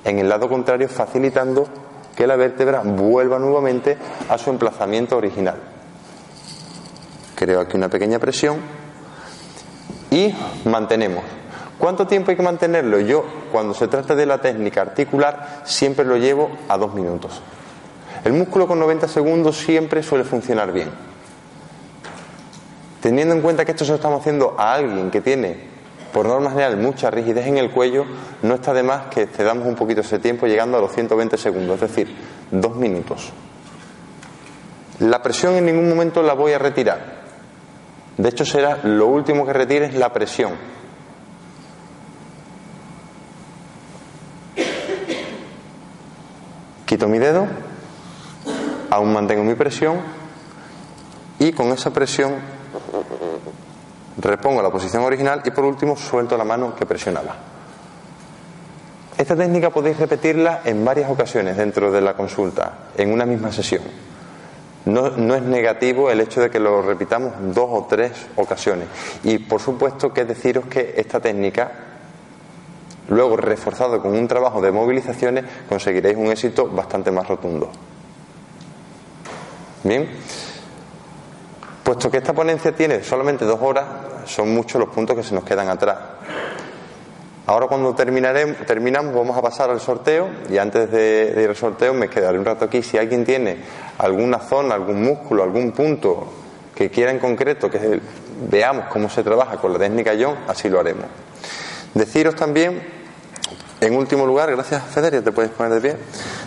en 0.04 0.20
el 0.20 0.30
lado 0.30 0.48
contrario, 0.48 0.88
facilitando 0.88 1.68
que 2.16 2.28
la 2.28 2.36
vértebra 2.36 2.82
vuelva 2.84 3.40
nuevamente 3.40 3.98
a 4.30 4.38
su 4.38 4.50
emplazamiento 4.50 5.18
original. 5.18 5.58
Creo 7.36 7.60
aquí 7.60 7.76
una 7.76 7.90
pequeña 7.90 8.18
presión 8.18 8.58
y 10.18 10.36
mantenemos. 10.68 11.24
¿Cuánto 11.78 12.08
tiempo 12.08 12.32
hay 12.32 12.38
que 12.38 12.44
mantenerlo? 12.44 13.00
Yo, 13.00 13.24
cuando 13.52 13.74
se 13.74 13.88
trata 13.88 14.16
de 14.16 14.26
la 14.26 14.40
técnica 14.40 14.82
articular, 14.82 15.62
siempre 15.64 16.06
lo 16.06 16.18
llevo 16.18 16.50
a 16.68 16.78
dos 16.78 16.94
minutos. 16.96 17.40
El 18.24 18.34
músculo 18.34 18.68
con 18.68 18.80
90 18.80 19.08
segundos 19.08 19.58
siempre 19.58 20.02
suele 20.02 20.24
funcionar 20.24 20.72
bien. 20.72 20.90
Teniendo 23.00 23.36
en 23.36 23.42
cuenta 23.42 23.64
que 23.64 23.72
esto 23.72 23.86
se 23.86 23.92
lo 23.92 23.98
estamos 23.98 24.22
haciendo 24.22 24.56
a 24.58 24.74
alguien 24.74 25.12
que 25.12 25.22
tiene, 25.22 25.68
por 26.12 26.26
norma 26.26 26.50
general, 26.50 26.78
mucha 26.78 27.12
rigidez 27.12 27.46
en 27.46 27.58
el 27.58 27.70
cuello, 27.70 28.06
no 28.42 28.56
está 28.56 28.74
de 28.74 28.82
más 28.82 29.06
que 29.08 29.28
cedamos 29.28 29.68
un 29.68 29.76
poquito 29.76 30.02
ese 30.02 30.18
tiempo 30.18 30.48
llegando 30.48 30.80
a 30.80 30.82
los 30.82 30.92
120 30.94 31.38
segundos, 31.38 31.76
es 31.76 31.82
decir, 31.82 32.16
dos 32.50 32.76
minutos. 32.76 33.32
La 35.00 35.22
presión 35.22 35.54
en 35.54 35.66
ningún 35.66 35.88
momento 35.88 36.24
la 36.24 36.34
voy 36.34 36.54
a 36.54 36.58
retirar. 36.58 37.17
De 38.18 38.30
hecho, 38.30 38.46
será 38.46 38.80
lo 38.84 39.08
último 39.08 39.46
que 39.46 39.54
retire 39.54 39.86
es 39.86 39.94
la 39.94 40.12
presión. 40.12 40.54
Quito 46.86 47.08
mi 47.08 47.20
dedo, 47.20 47.46
aún 48.90 49.14
mantengo 49.14 49.44
mi 49.44 49.56
presión 49.56 50.00
y 51.38 51.52
con 51.52 51.68
esa 51.68 51.92
presión 51.92 52.36
repongo 54.18 54.62
la 54.62 54.72
posición 54.72 55.04
original 55.04 55.42
y 55.46 55.52
por 55.52 55.66
último 55.66 55.96
suelto 55.96 56.38
la 56.38 56.44
mano 56.44 56.76
que 56.76 56.86
presionaba. 56.86 57.36
Esta 59.18 59.36
técnica 59.36 59.70
podéis 59.70 59.98
repetirla 59.98 60.62
en 60.64 60.86
varias 60.86 61.10
ocasiones 61.10 61.58
dentro 61.58 61.92
de 61.92 62.02
la 62.02 62.14
consulta, 62.16 62.90
en 62.96 63.12
una 63.12 63.26
misma 63.26 63.52
sesión. 63.52 63.82
No, 64.88 65.36
es 65.36 65.44
negativo 65.44 66.10
el 66.10 66.22
hecho 66.22 66.40
de 66.40 66.50
que 66.50 66.60
lo 66.60 66.82
repitamos 66.82 67.34
dos 67.54 67.68
o 67.70 67.88
tres 67.90 68.14
ocasiones. 68.38 68.88
Y 69.24 69.38
por 69.40 69.60
supuesto 69.60 70.14
que 70.14 70.24
deciros 70.24 70.66
que 70.68 70.94
esta 70.96 71.20
técnica, 71.20 71.72
luego 73.10 73.36
reforzado 73.36 74.02
con 74.02 74.14
un 74.14 74.28
trabajo 74.30 74.62
de 74.62 74.72
movilizaciones, 74.72 75.44
conseguiréis 75.68 76.16
un 76.16 76.28
éxito 76.28 76.68
bastante 76.70 77.12
más 77.12 77.28
rotundo. 77.28 77.70
Bien. 79.84 80.08
Puesto 81.84 82.10
que 82.10 82.18
esta 82.18 82.34
ponencia 82.34 82.74
tiene 82.74 83.04
solamente 83.04 83.44
dos 83.44 83.60
horas, 83.62 83.86
son 84.26 84.54
muchos 84.54 84.80
los 84.80 84.90
puntos 84.90 85.18
que 85.18 85.24
se 85.24 85.36
nos 85.36 85.44
quedan 85.44 85.68
atrás. 85.68 85.98
Ahora 87.48 87.68
cuando 87.68 87.96
terminaremos, 87.96 88.58
terminamos 88.66 89.16
vamos 89.16 89.38
a 89.38 89.42
pasar 89.42 89.70
al 89.70 89.80
sorteo 89.80 90.28
y 90.50 90.58
antes 90.58 90.92
de, 90.92 91.34
ir 91.42 91.48
al 91.48 91.56
sorteo 91.56 91.94
me 91.94 92.10
quedaré 92.10 92.38
un 92.38 92.44
rato 92.44 92.66
aquí. 92.66 92.84
Si 92.84 92.98
alguien 92.98 93.24
tiene 93.24 93.64
alguna 94.00 94.40
zona, 94.40 94.76
algún 94.76 95.02
músculo, 95.02 95.44
algún 95.44 95.72
punto 95.72 96.28
que 96.76 96.92
quiera 96.92 97.10
en 97.10 97.20
concreto 97.20 97.70
que 97.70 98.02
veamos 98.52 98.88
cómo 98.90 99.10
se 99.10 99.24
trabaja 99.24 99.56
con 99.56 99.72
la 99.72 99.80
técnica 99.80 100.12
John, 100.20 100.36
así 100.46 100.68
lo 100.68 100.82
haremos. 100.82 101.06
Deciros 101.94 102.36
también, 102.36 102.86
en 103.80 103.96
último 103.96 104.26
lugar, 104.26 104.52
gracias 104.52 104.84
Federia, 104.84 105.24
te 105.24 105.32
puedes 105.32 105.52
poner 105.52 105.80
de 105.80 105.80
pie, 105.80 105.98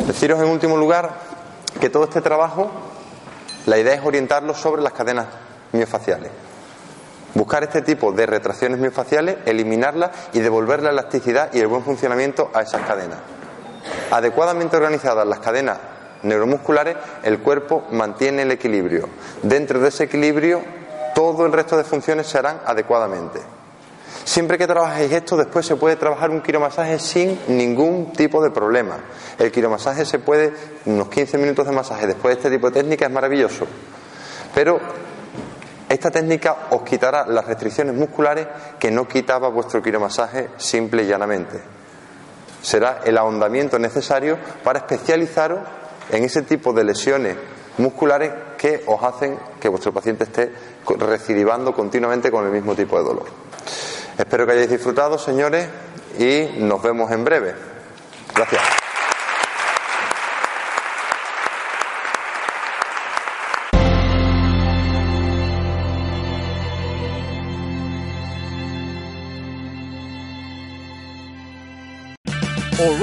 deciros 0.06 0.38
en 0.42 0.48
último 0.48 0.76
lugar 0.76 1.14
que 1.80 1.88
todo 1.88 2.04
este 2.04 2.20
trabajo, 2.20 2.70
la 3.64 3.78
idea 3.78 3.94
es 3.94 4.04
orientarlo 4.04 4.52
sobre 4.52 4.82
las 4.82 4.92
cadenas 4.92 5.28
miofaciales. 5.72 6.30
Buscar 7.34 7.62
este 7.62 7.82
tipo 7.82 8.12
de 8.12 8.26
retracciones 8.26 8.78
miofaciales, 8.78 9.38
eliminarlas 9.46 10.10
y 10.32 10.40
devolver 10.40 10.82
la 10.82 10.90
elasticidad 10.90 11.52
y 11.52 11.60
el 11.60 11.68
buen 11.68 11.84
funcionamiento 11.84 12.50
a 12.52 12.62
esas 12.62 12.82
cadenas. 12.82 13.18
Adecuadamente 14.10 14.76
organizadas 14.76 15.26
las 15.26 15.38
cadenas 15.38 15.78
neuromusculares, 16.22 16.96
el 17.22 17.38
cuerpo 17.38 17.86
mantiene 17.92 18.42
el 18.42 18.50
equilibrio. 18.50 19.08
Dentro 19.42 19.80
de 19.80 19.88
ese 19.88 20.04
equilibrio, 20.04 20.62
todo 21.14 21.46
el 21.46 21.52
resto 21.52 21.76
de 21.76 21.84
funciones 21.84 22.26
se 22.26 22.38
harán 22.38 22.60
adecuadamente. 22.66 23.40
Siempre 24.24 24.58
que 24.58 24.66
trabajéis 24.66 25.12
esto, 25.12 25.36
después 25.36 25.64
se 25.66 25.76
puede 25.76 25.96
trabajar 25.96 26.30
un 26.30 26.42
quiromasaje 26.42 26.98
sin 26.98 27.38
ningún 27.48 28.12
tipo 28.12 28.42
de 28.42 28.50
problema. 28.50 28.98
El 29.38 29.50
quiromasaje 29.50 30.04
se 30.04 30.18
puede, 30.18 30.52
unos 30.84 31.08
15 31.08 31.38
minutos 31.38 31.66
de 31.66 31.72
masaje 31.72 32.06
después 32.06 32.34
de 32.34 32.38
este 32.38 32.50
tipo 32.50 32.70
de 32.70 32.80
técnica 32.80 33.06
es 33.06 33.12
maravilloso. 33.12 33.66
Pero 34.54 34.78
esta 35.90 36.08
técnica 36.08 36.68
os 36.70 36.82
quitará 36.82 37.26
las 37.26 37.44
restricciones 37.44 37.96
musculares 37.96 38.46
que 38.78 38.92
no 38.92 39.08
quitaba 39.08 39.48
vuestro 39.48 39.82
quiromasaje 39.82 40.50
simple 40.56 41.02
y 41.02 41.06
llanamente. 41.06 41.60
Será 42.62 43.00
el 43.04 43.18
ahondamiento 43.18 43.76
necesario 43.76 44.38
para 44.62 44.78
especializaros 44.78 45.58
en 46.10 46.22
ese 46.22 46.42
tipo 46.42 46.72
de 46.72 46.84
lesiones 46.84 47.36
musculares 47.78 48.30
que 48.56 48.84
os 48.86 49.02
hacen 49.02 49.36
que 49.60 49.68
vuestro 49.68 49.92
paciente 49.92 50.22
esté 50.22 50.52
recidivando 50.96 51.74
continuamente 51.74 52.30
con 52.30 52.46
el 52.46 52.52
mismo 52.52 52.76
tipo 52.76 52.96
de 52.96 53.04
dolor. 53.04 53.26
Espero 54.16 54.46
que 54.46 54.52
hayáis 54.52 54.70
disfrutado, 54.70 55.18
señores, 55.18 55.66
y 56.20 56.50
nos 56.58 56.80
vemos 56.80 57.10
en 57.10 57.24
breve. 57.24 57.54
Gracias. 58.32 58.79